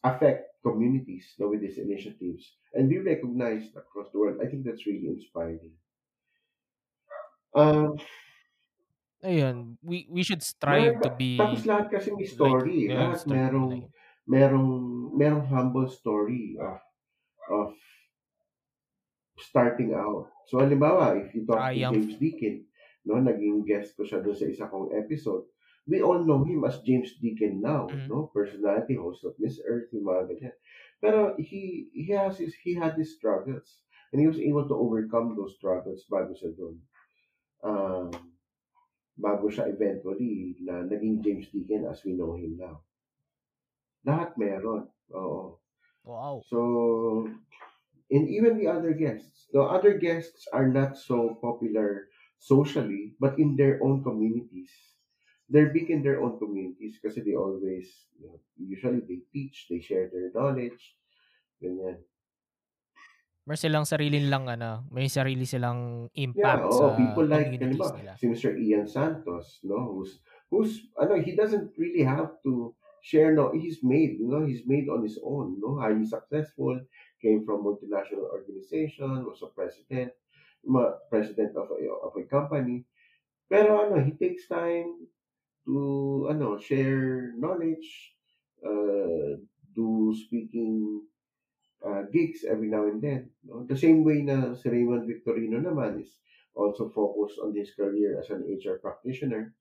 affect 0.06 0.54
communities 0.62 1.34
no, 1.38 1.50
with 1.50 1.60
these 1.60 1.78
initiatives 1.78 2.54
and 2.74 2.88
be 2.88 2.98
recognized 2.98 3.74
across 3.76 4.06
the 4.14 4.18
world. 4.18 4.38
I 4.42 4.46
think 4.46 4.62
that's 4.64 4.86
really 4.86 5.10
inspiring. 5.10 5.74
Um, 7.54 7.98
Ayun, 9.24 9.80
we 9.80 10.04
we 10.12 10.20
should 10.22 10.44
strive 10.44 11.00
to 11.00 11.08
Meron- 11.08 11.18
be 11.18 11.30
Tapos 11.40 11.64
lahat 11.64 11.86
kasi 11.88 12.12
may 12.12 12.28
story. 12.28 12.84
like, 12.86 12.92
lahat 12.92 13.00
yeah, 13.00 13.16
story 13.16 13.36
merong, 13.40 13.68
like- 13.72 13.90
merong, 14.28 14.70
merong 15.16 15.44
humble 15.48 15.88
story 15.88 16.58
of, 16.60 16.78
of 17.48 17.68
starting 19.40 19.94
out. 19.96 20.28
So, 20.48 20.58
halimbawa, 20.60 21.16
if 21.16 21.34
you 21.34 21.44
talk 21.46 21.58
Triumph. 21.58 21.94
to 21.96 22.00
James 22.00 22.14
Deakin, 22.20 22.56
no, 23.04 23.18
naging 23.18 23.64
guest 23.64 23.96
ko 23.96 24.04
siya 24.04 24.20
doon 24.22 24.36
sa 24.36 24.46
isa 24.46 24.66
kong 24.68 24.92
episode, 24.94 25.48
we 25.86 26.02
all 26.02 26.20
know 26.20 26.44
him 26.44 26.64
as 26.64 26.82
James 26.82 27.16
Deakin 27.16 27.60
now, 27.60 27.86
Mhm. 27.88 28.08
no? 28.08 28.28
Personality, 28.30 28.94
host 28.98 29.24
of 29.24 29.32
Miss 29.38 29.58
Earth, 29.62 29.90
yung 29.92 30.06
mga 30.06 30.22
ganyan. 30.30 30.56
Pero 30.98 31.34
he, 31.38 31.88
he 31.92 32.10
has 32.12 32.36
his, 32.36 32.52
he 32.62 32.74
had 32.74 32.94
his 32.96 33.16
struggles. 33.16 33.80
And 34.12 34.22
he 34.22 34.26
was 34.30 34.38
able 34.38 34.64
to 34.70 34.76
overcome 34.76 35.34
those 35.34 35.58
struggles 35.58 36.06
bago 36.06 36.30
siya 36.32 36.54
doon. 36.54 36.76
Um, 37.62 38.10
bago 39.16 39.48
siya 39.48 39.72
eventually 39.72 40.60
na 40.60 40.84
naging 40.84 41.24
James 41.24 41.48
Deakin 41.48 41.88
as 41.88 42.04
we 42.04 42.12
know 42.12 42.36
him 42.36 42.60
now. 42.60 42.84
Lahat 44.04 44.36
meron. 44.36 44.92
Oo. 45.10 45.58
Wow. 46.06 46.44
So, 46.46 46.58
and 48.12 48.24
even 48.30 48.60
the 48.60 48.70
other 48.70 48.94
guests. 48.94 49.50
The 49.50 49.64
other 49.64 49.98
guests 49.98 50.46
are 50.52 50.68
not 50.68 50.94
so 50.94 51.34
popular 51.42 52.12
socially, 52.38 53.16
but 53.18 53.40
in 53.40 53.56
their 53.56 53.82
own 53.82 54.04
communities. 54.04 54.70
They're 55.50 55.74
big 55.74 55.90
in 55.90 56.02
their 56.02 56.22
own 56.22 56.38
communities 56.38 56.98
kasi 57.02 57.22
they 57.22 57.34
always, 57.34 57.86
you 58.18 58.26
know, 58.26 58.38
usually 58.58 59.02
they 59.06 59.22
teach, 59.30 59.66
they 59.70 59.78
share 59.78 60.10
their 60.10 60.30
knowledge. 60.34 60.98
Ganyan. 61.62 62.02
Meron 63.46 63.62
silang 63.62 63.86
sarili 63.86 64.18
lang 64.26 64.50
ano, 64.50 64.82
may 64.90 65.06
sarili 65.06 65.46
silang 65.46 66.10
Yeah, 66.10 66.26
impact 66.26 66.66
oh, 66.66 66.82
sa 66.82 66.98
people 66.98 67.30
like, 67.30 67.46
communities 67.46 67.94
nila. 67.94 68.18
si 68.18 68.26
Mr. 68.26 68.58
Ian 68.58 68.90
Santos, 68.90 69.62
no, 69.62 69.86
who's, 69.86 70.18
who's, 70.50 70.90
ano, 70.98 71.14
he 71.22 71.38
doesn't 71.38 71.70
really 71.78 72.02
have 72.02 72.42
to 72.42 72.74
share, 73.06 73.30
no, 73.38 73.54
he's 73.54 73.86
made, 73.86 74.18
you 74.18 74.26
know, 74.26 74.42
he's 74.42 74.66
made 74.66 74.90
on 74.90 75.06
his 75.06 75.22
own, 75.22 75.62
no, 75.62 75.78
highly 75.78 76.02
successful, 76.02 76.74
came 77.22 77.46
from 77.46 77.62
multinational 77.62 78.26
organization, 78.34 79.22
was 79.22 79.38
a 79.46 79.50
president, 79.54 80.10
president 81.08 81.54
of 81.56 81.70
a, 81.70 81.78
of 82.02 82.12
a 82.18 82.24
company, 82.26 82.82
pero 83.48 83.86
ano, 83.86 84.02
he 84.02 84.10
takes 84.18 84.50
time 84.50 85.06
to, 85.64 86.26
ano, 86.30 86.58
share 86.58 87.30
knowledge, 87.38 88.18
uh, 88.66 89.38
do 89.74 90.10
speaking 90.18 91.06
uh, 91.84 92.02
gigs 92.12 92.44
every 92.44 92.68
now 92.68 92.84
and 92.86 93.02
then. 93.02 93.30
No? 93.44 93.64
The 93.66 93.76
same 93.76 94.04
way 94.04 94.22
na 94.22 94.54
si 94.54 94.68
Raymond 94.68 95.08
Victorino 95.08 95.60
naman 95.60 96.00
is 96.00 96.16
also 96.56 96.88
focused 96.88 97.38
on 97.42 97.52
his 97.52 97.72
career 97.74 98.18
as 98.20 98.30
an 98.30 98.46
HR 98.46 98.78
practitioner. 98.80 99.52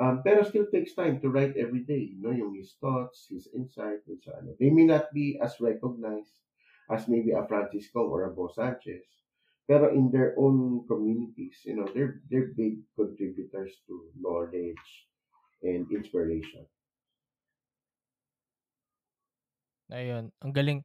Um, 0.00 0.24
pero 0.24 0.40
still 0.40 0.72
takes 0.72 0.96
time 0.96 1.20
to 1.20 1.28
write 1.28 1.52
every 1.60 1.84
day, 1.84 2.16
no? 2.16 2.32
yung 2.32 2.56
his 2.56 2.80
thoughts, 2.80 3.28
his 3.28 3.52
insight, 3.52 4.00
dun 4.08 4.16
sa 4.24 4.40
ano. 4.40 4.56
They 4.56 4.72
may 4.72 4.88
not 4.88 5.12
be 5.12 5.36
as 5.36 5.60
recognized 5.60 6.32
as 6.88 7.12
maybe 7.12 7.36
a 7.36 7.44
Francisco 7.44 8.08
or 8.08 8.24
a 8.24 8.32
Bo 8.32 8.48
Sanchez. 8.48 9.04
Pero 9.68 9.92
in 9.92 10.08
their 10.08 10.32
own 10.40 10.88
communities, 10.88 11.60
you 11.68 11.76
know, 11.76 11.86
they're, 11.92 12.24
they're 12.32 12.56
big 12.56 12.80
contributors 12.96 13.84
to 13.86 14.08
knowledge 14.16 14.80
and 15.62 15.86
inspiration. 15.92 16.64
Ayun, 19.92 20.32
ang 20.40 20.52
galing 20.56 20.80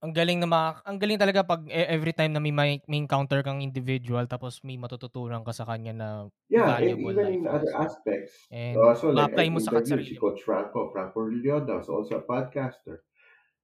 ang 0.00 0.12
galing 0.16 0.38
na 0.40 0.48
ma- 0.48 0.80
ang 0.88 0.96
galing 1.00 1.20
talaga 1.20 1.44
pag 1.44 1.62
e- 1.68 1.90
every 1.92 2.12
time 2.16 2.32
na 2.32 2.40
may, 2.40 2.52
may, 2.52 2.80
may 2.88 2.98
encounter 3.00 3.40
kang 3.44 3.60
individual 3.60 4.24
tapos 4.28 4.60
may 4.64 4.76
matututunan 4.80 5.44
ka 5.44 5.52
sa 5.52 5.68
kanya 5.68 5.92
na 5.92 6.08
Yeah, 6.48 6.78
and 6.82 6.98
valuable 6.98 7.12
even 7.12 7.28
life 7.28 7.30
in 7.30 7.46
other 7.46 7.70
aspects. 7.76 8.50
And 8.50 8.82
also, 8.82 9.12
like, 9.12 9.30
ma-apply 9.30 9.46
I 9.54 9.54
mo 9.54 9.60
sa 9.62 9.72
sarili 9.86 10.02
si. 10.02 10.18
Coach 10.18 10.42
Franco, 10.42 10.90
Franco 10.90 11.22
Lyoda, 11.30 11.78
is 11.80 11.88
also 11.88 12.18
a 12.18 12.22
podcaster. 12.26 13.06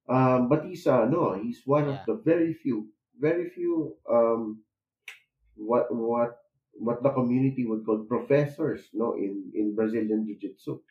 Um, 0.09 0.49
but 0.49 0.65
he's, 0.65 0.87
uh, 0.87 1.05
no, 1.05 1.33
he's 1.35 1.65
one 1.67 1.87
Yeah. 1.87 2.01
of 2.01 2.05
the 2.05 2.15
very 2.15 2.53
few, 2.53 2.93
very 3.19 3.49
few, 3.49 3.97
um, 4.09 4.63
what, 5.55 5.93
what, 5.93 6.39
what 6.73 7.03
the 7.03 7.11
community 7.11 7.65
would 7.65 7.85
call 7.85 8.05
professors, 8.05 8.89
no, 8.93 9.15
in, 9.15 9.51
in 9.55 9.75
Brazilian 9.75 10.25
Jiu-Jitsu, 10.27 10.81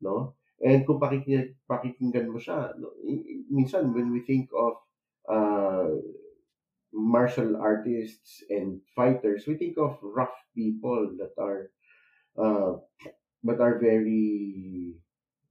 no? 0.00 0.36
And 0.62 0.86
kung 0.88 0.96
pakikinggan, 0.96 1.52
pakikinggan 1.68 2.32
mo 2.32 2.40
siya, 2.40 2.72
no, 2.80 2.96
minsan 3.52 3.92
when 3.92 4.08
we 4.08 4.24
think 4.24 4.48
of, 4.56 4.80
uh, 5.28 6.00
martial 6.96 7.60
artists 7.60 8.42
and 8.48 8.80
fighters, 8.96 9.44
we 9.46 9.54
think 9.54 9.76
of 9.76 9.98
rough 10.00 10.32
people 10.56 11.12
that 11.20 11.36
are, 11.36 11.68
uh, 12.40 12.80
but 13.44 13.60
are 13.60 13.78
very, 13.78 14.96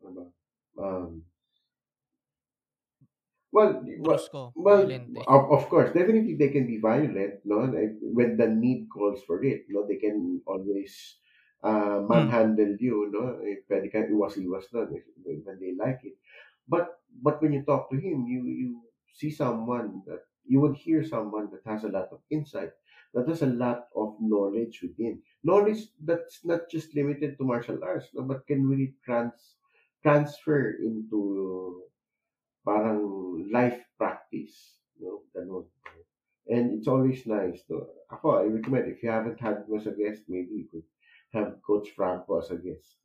ano 0.01 0.33
um, 0.77 1.21
well, 3.51 3.79
well, 3.79 4.17
Brusco, 4.17 4.51
well, 4.55 4.83
violente. 4.83 5.21
of, 5.27 5.51
of 5.51 5.69
course, 5.69 5.93
definitely 5.93 6.35
they 6.35 6.49
can 6.49 6.67
be 6.67 6.77
violent, 6.77 7.39
no? 7.45 7.63
Like, 7.63 7.95
when 8.01 8.35
the 8.35 8.47
need 8.47 8.87
calls 8.91 9.23
for 9.23 9.43
it, 9.43 9.63
no? 9.69 9.87
They 9.87 9.95
can 9.95 10.41
always 10.45 11.15
uh, 11.63 12.01
manhandle 12.07 12.75
you, 12.79 13.09
no? 13.11 13.39
Eh, 13.43 13.63
pwede 13.69 13.91
ka 13.91 14.03
iwas-iwas 14.07 14.67
doon 14.71 14.95
if, 14.95 15.05
when 15.23 15.57
they 15.59 15.73
like 15.75 16.01
it. 16.03 16.17
But 16.67 16.99
but 17.21 17.41
when 17.41 17.53
you 17.53 17.63
talk 17.63 17.89
to 17.91 17.97
him, 17.97 18.25
you 18.27 18.41
you 18.45 18.69
see 19.13 19.31
someone 19.31 20.01
that 20.07 20.25
you 20.45 20.59
would 20.61 20.75
hear 20.77 21.03
someone 21.03 21.49
that 21.51 21.63
has 21.65 21.83
a 21.83 21.89
lot 21.93 22.09
of 22.11 22.21
insight, 22.29 22.71
that 23.13 23.27
has 23.27 23.41
a 23.41 23.49
lot 23.49 23.87
of 23.95 24.17
knowledge 24.19 24.81
within. 24.81 25.21
Knowledge 25.43 25.89
that's 26.03 26.45
not 26.45 26.69
just 26.69 26.93
limited 26.95 27.37
to 27.37 27.43
martial 27.45 27.81
arts, 27.83 28.09
no, 28.13 28.23
but 28.23 28.45
can 28.47 28.67
really 28.67 28.95
trans 29.05 29.57
transfer 30.03 30.77
into 30.81 31.81
parang 32.65 33.49
life 33.51 33.81
practice, 33.97 34.79
no, 34.99 35.23
ganun. 35.35 35.65
And 36.47 36.77
it's 36.77 36.87
always 36.87 37.25
nice. 37.25 37.63
No? 37.69 37.87
Ako, 38.11 38.41
I 38.41 38.45
recommend, 38.45 38.87
if 38.91 39.03
you 39.03 39.09
haven't 39.09 39.39
had 39.39 39.67
me 39.69 39.77
as 39.77 39.87
a 39.87 39.91
guest, 39.93 40.23
maybe 40.27 40.53
you 40.53 40.67
could 40.71 40.83
have 41.35 41.59
Coach 41.61 41.91
Franco 41.91 42.39
as 42.39 42.49
a 42.49 42.57
guest. 42.57 42.97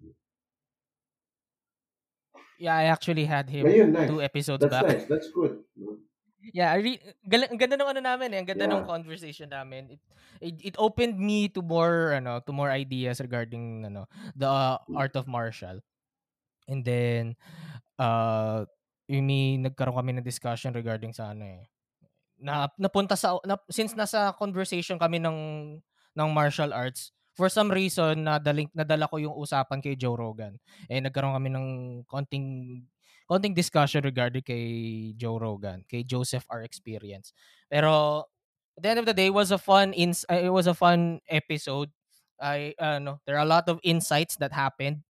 Yeah, 2.60 2.76
I 2.76 2.92
actually 2.92 3.24
had 3.24 3.48
him 3.48 3.64
Ayun, 3.66 3.90
nice. 3.96 4.08
two 4.08 4.20
episodes 4.20 4.60
That's 4.60 4.72
back. 4.72 4.84
nice. 4.86 5.04
That's 5.08 5.28
good. 5.32 5.64
no? 5.76 5.96
Yeah, 6.40 6.72
I 6.72 6.76
re- 6.80 7.02
gal- 7.28 7.48
ang 7.48 7.56
ganda 7.60 7.76
ng 7.76 7.90
ano 7.96 8.00
namin 8.00 8.32
eh, 8.32 8.38
ang 8.40 8.48
ganda 8.48 8.64
ng 8.68 8.84
Yeah. 8.84 8.88
conversation 8.88 9.48
namin. 9.52 9.96
It, 9.96 10.00
it 10.40 10.54
it 10.72 10.76
opened 10.80 11.16
me 11.20 11.48
to 11.52 11.60
more 11.60 12.16
ano, 12.16 12.40
to 12.44 12.52
more 12.52 12.72
ideas 12.72 13.20
regarding 13.20 13.84
ano, 13.88 14.08
the 14.36 14.48
uh, 14.48 14.80
art 14.96 15.16
of 15.16 15.28
martial. 15.28 15.80
And 16.68 16.84
then 16.84 17.36
uh 18.00 18.64
yung 19.10 19.26
may 19.28 19.58
nagkaroon 19.60 19.96
kami 19.96 20.12
ng 20.16 20.24
discussion 20.28 20.72
regarding 20.72 21.12
sa 21.12 21.32
ano 21.36 21.44
eh. 21.44 21.64
Na 22.40 22.68
napunta 22.80 23.16
sa 23.20 23.36
na, 23.44 23.60
since 23.68 23.92
nasa 23.92 24.32
conversation 24.36 24.96
kami 24.96 25.20
ng 25.20 25.38
ng 26.16 26.28
martial 26.32 26.72
arts, 26.72 27.12
for 27.40 27.48
some 27.48 27.72
reason 27.72 28.28
nadaling 28.28 28.68
nadala 28.76 29.08
ko 29.08 29.16
yung 29.16 29.32
usapan 29.32 29.80
kay 29.80 29.96
Joe 29.96 30.12
Rogan. 30.12 30.60
Eh 30.92 31.00
nagkaroon 31.00 31.32
kami 31.32 31.48
ng 31.48 31.66
konting 32.04 32.84
konting 33.24 33.56
discussion 33.56 34.04
regarding 34.04 34.44
kay 34.44 34.66
Joe 35.16 35.40
Rogan, 35.40 35.80
kay 35.88 36.04
Joseph 36.04 36.44
R 36.52 36.60
Experience. 36.60 37.32
Pero 37.72 38.26
at 38.76 38.82
the 38.84 38.88
end 38.92 39.00
of 39.00 39.08
the 39.08 39.16
day, 39.16 39.32
it 39.32 39.36
was 39.36 39.48
a 39.48 39.60
fun 39.60 39.96
ins 39.96 40.28
uh, 40.28 40.36
it 40.36 40.52
was 40.52 40.68
a 40.68 40.76
fun 40.76 41.24
episode. 41.32 41.88
I 42.36 42.76
ano, 42.76 43.24
there 43.24 43.40
are 43.40 43.46
a 43.46 43.48
lot 43.48 43.72
of 43.72 43.80
insights 43.80 44.36
that 44.44 44.52
happened. 44.52 45.06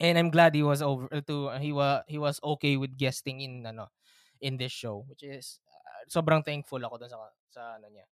And 0.00 0.18
I'm 0.18 0.30
glad 0.30 0.54
he 0.54 0.62
was 0.62 0.82
over 0.82 1.08
to 1.10 1.36
he 1.60 1.70
was 1.70 2.02
he 2.08 2.18
was 2.18 2.40
okay 2.42 2.80
with 2.80 2.96
guesting 2.96 3.44
in 3.44 3.66
ano 3.66 3.92
in 4.40 4.56
this 4.56 4.72
show, 4.72 5.04
which 5.08 5.22
is 5.26 5.58
uh, 5.68 6.02
sobrang 6.06 6.44
thankful 6.44 6.82
ako 6.82 7.02
dun 7.02 7.10
sa 7.10 7.18
sa 7.50 7.62
ano 7.76 7.90
niya. 7.90 8.06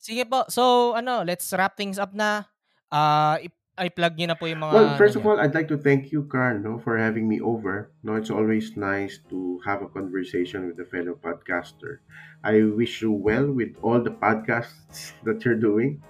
Sige 0.00 0.24
po. 0.28 0.44
So 0.48 0.92
ano, 0.96 1.24
let's 1.24 1.48
wrap 1.52 1.76
things 1.76 1.96
up 2.00 2.12
na. 2.16 2.53
Uh 2.94 3.42
i- 3.42 3.50
i-plug 3.90 4.14
niyo 4.14 4.30
na 4.30 4.38
po 4.38 4.46
yung 4.46 4.62
mga 4.62 4.70
Well, 4.70 4.90
first 4.94 5.18
of 5.18 5.26
all, 5.26 5.42
I'd 5.42 5.50
like 5.50 5.66
to 5.66 5.78
thank 5.78 6.14
you, 6.14 6.30
Carl, 6.30 6.62
no, 6.62 6.78
for 6.78 6.94
having 6.94 7.26
me 7.26 7.42
over. 7.42 7.90
No, 8.06 8.14
it's 8.14 8.30
always 8.30 8.78
nice 8.78 9.18
to 9.34 9.58
have 9.66 9.82
a 9.82 9.90
conversation 9.90 10.70
with 10.70 10.78
a 10.78 10.86
fellow 10.86 11.18
podcaster. 11.18 11.98
I 12.46 12.62
wish 12.62 13.02
you 13.02 13.10
well 13.10 13.50
with 13.50 13.74
all 13.82 13.98
the 13.98 14.14
podcasts 14.14 15.10
that 15.26 15.42
you're 15.42 15.58
doing. 15.58 16.06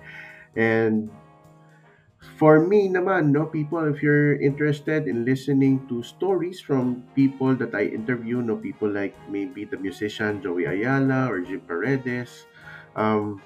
And 0.52 1.08
for 2.36 2.60
me 2.60 2.88
naman, 2.88 3.32
no, 3.32 3.46
people, 3.48 3.84
if 3.88 4.02
you're 4.02 4.36
interested 4.40 5.08
in 5.08 5.24
listening 5.24 5.88
to 5.88 6.02
stories 6.02 6.60
from 6.60 7.00
people 7.16 7.54
that 7.56 7.72
I 7.74 7.88
interview, 7.88 8.40
no, 8.44 8.56
people 8.60 8.92
like 8.92 9.16
maybe 9.32 9.64
the 9.64 9.76
musician 9.80 10.42
Joey 10.42 10.64
Ayala 10.68 11.32
or 11.32 11.40
Jim 11.40 11.60
Paredes, 11.64 12.44
um, 12.96 13.40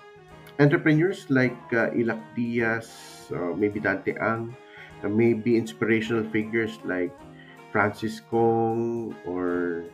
entrepreneurs 0.59 1.27
like 1.31 1.57
uh, 1.71 1.91
Ilak 1.95 2.19
Diaz, 2.35 2.87
uh, 3.33 3.55
maybe 3.57 3.81
Dante 3.81 4.15
Ang, 4.17 4.57
uh, 5.05 5.09
maybe 5.09 5.57
inspirational 5.57 6.25
figures 6.31 6.79
like 6.85 7.15
Francis 7.73 8.21
Kong 8.31 9.15
or 9.27 9.85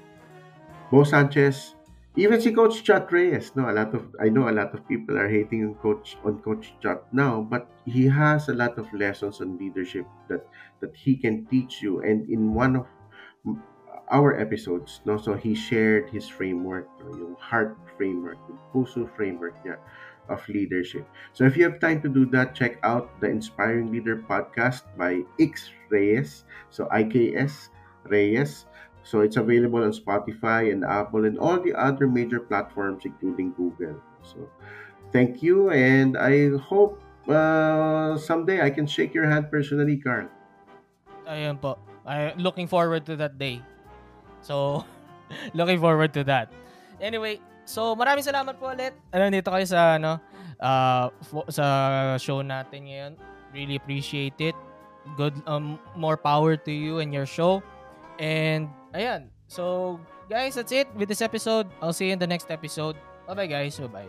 Bo 0.90 1.04
Sanchez, 1.04 1.74
even 2.16 2.40
si 2.40 2.52
Coach 2.52 2.84
Chat 2.84 3.10
Reyes. 3.10 3.52
No, 3.56 3.70
a 3.70 3.74
lot 3.74 3.94
of 3.94 4.06
I 4.20 4.28
know 4.28 4.48
a 4.48 4.54
lot 4.54 4.74
of 4.74 4.86
people 4.86 5.18
are 5.18 5.28
hating 5.28 5.64
on 5.66 5.74
Coach 5.82 6.16
on 6.24 6.38
Coach 6.42 6.74
Chat 6.78 7.02
now, 7.12 7.42
but 7.42 7.66
he 7.84 8.06
has 8.06 8.48
a 8.48 8.54
lot 8.54 8.78
of 8.78 8.86
lessons 8.94 9.40
on 9.40 9.58
leadership 9.58 10.06
that 10.28 10.46
that 10.80 10.94
he 10.94 11.16
can 11.16 11.46
teach 11.46 11.82
you. 11.82 12.00
And 12.02 12.28
in 12.30 12.54
one 12.54 12.76
of 12.76 12.86
our 14.10 14.38
episodes, 14.38 15.00
no, 15.04 15.16
so 15.16 15.34
he 15.34 15.54
shared 15.54 16.10
his 16.10 16.28
framework, 16.28 16.86
no, 17.00 17.16
yung 17.16 17.36
heart 17.40 17.76
framework, 17.96 18.36
yung 18.46 18.60
puso 18.70 19.08
framework 19.16 19.56
niya 19.64 19.80
of 20.28 20.40
leadership. 20.48 21.06
So 21.32 21.44
if 21.44 21.56
you 21.56 21.64
have 21.64 21.80
time 21.80 22.00
to 22.02 22.08
do 22.08 22.26
that, 22.32 22.54
check 22.54 22.78
out 22.82 23.20
the 23.20 23.28
Inspiring 23.28 23.92
Leader 23.92 24.24
podcast 24.28 24.82
by 24.96 25.22
X 25.40 25.70
Reyes. 25.90 26.44
So 26.70 26.86
IKS 26.92 27.68
Reyes. 28.04 28.66
So 29.04 29.20
it's 29.20 29.36
available 29.36 29.84
on 29.84 29.92
Spotify 29.92 30.72
and 30.72 30.84
Apple 30.84 31.28
and 31.28 31.38
all 31.38 31.60
the 31.60 31.74
other 31.76 32.08
major 32.08 32.40
platforms, 32.40 33.04
including 33.04 33.52
Google. 33.52 34.00
So 34.24 34.48
thank 35.12 35.44
you, 35.44 35.68
and 35.68 36.16
I 36.16 36.56
hope 36.56 37.04
uh, 37.28 38.16
someday 38.16 38.64
I 38.64 38.70
can 38.70 38.86
shake 38.88 39.12
your 39.12 39.28
hand 39.28 39.52
personally, 39.52 40.00
Carl. 40.00 40.32
Ayun 41.28 41.60
po. 41.60 41.76
I'm 42.04 42.36
looking 42.40 42.68
forward 42.68 43.04
to 43.06 43.16
that 43.16 43.38
day. 43.38 43.60
So, 44.40 44.84
looking 45.54 45.80
forward 45.80 46.12
to 46.14 46.24
that. 46.24 46.52
Anyway, 47.00 47.40
so 47.64 47.96
maraming 47.96 48.24
salamat 48.24 48.56
po 48.56 48.70
ulit. 48.70 48.92
Ano 49.12 49.28
dito 49.28 49.50
kayo 49.50 49.66
sa 49.66 49.96
ano 50.00 50.20
uh, 50.60 51.08
fo- 51.24 51.48
sa 51.48 51.64
show 52.20 52.40
natin 52.40 52.88
ngayon. 52.88 53.12
Really 53.52 53.76
appreciate 53.76 54.36
it. 54.40 54.56
Good 55.16 55.36
um 55.44 55.76
more 55.98 56.16
power 56.16 56.56
to 56.56 56.72
you 56.72 56.98
and 57.00 57.12
your 57.12 57.28
show. 57.28 57.60
And 58.16 58.70
ayan. 58.94 59.34
So, 59.46 60.00
guys, 60.26 60.56
that's 60.56 60.72
it 60.72 60.88
with 60.96 61.08
this 61.08 61.20
episode. 61.20 61.68
I'll 61.82 61.92
see 61.92 62.08
you 62.08 62.12
in 62.16 62.18
the 62.18 62.26
next 62.26 62.50
episode. 62.50 62.96
Bye-bye, 63.28 63.46
guys. 63.46 63.78
Bye-bye. 63.78 64.08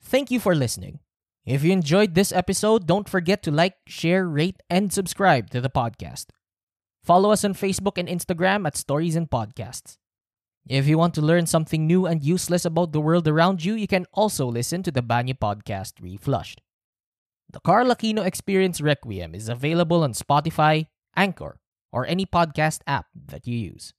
Thank 0.00 0.30
you 0.30 0.38
for 0.38 0.54
listening. 0.54 1.00
If 1.46 1.62
you 1.62 1.70
enjoyed 1.70 2.14
this 2.14 2.32
episode, 2.32 2.88
don't 2.88 3.08
forget 3.08 3.40
to 3.44 3.52
like, 3.52 3.76
share, 3.86 4.26
rate, 4.26 4.60
and 4.68 4.92
subscribe 4.92 5.48
to 5.50 5.60
the 5.60 5.70
podcast. 5.70 6.26
Follow 7.04 7.30
us 7.30 7.44
on 7.44 7.54
Facebook 7.54 7.98
and 7.98 8.08
Instagram 8.08 8.66
at 8.66 8.76
Stories 8.76 9.14
and 9.14 9.30
Podcasts. 9.30 9.96
If 10.68 10.88
you 10.88 10.98
want 10.98 11.14
to 11.14 11.22
learn 11.22 11.46
something 11.46 11.86
new 11.86 12.04
and 12.04 12.24
useless 12.24 12.64
about 12.64 12.90
the 12.90 13.00
world 13.00 13.28
around 13.28 13.64
you, 13.64 13.74
you 13.74 13.86
can 13.86 14.06
also 14.12 14.44
listen 14.44 14.82
to 14.82 14.90
the 14.90 15.02
Banyo 15.02 15.38
podcast 15.38 15.92
Reflushed. 16.02 16.62
The 17.52 17.60
Carl 17.60 17.94
Aquino 17.94 18.26
Experience 18.26 18.80
Requiem 18.80 19.32
is 19.32 19.48
available 19.48 20.02
on 20.02 20.14
Spotify, 20.14 20.88
Anchor, 21.14 21.60
or 21.92 22.04
any 22.06 22.26
podcast 22.26 22.80
app 22.88 23.06
that 23.14 23.46
you 23.46 23.56
use. 23.56 23.94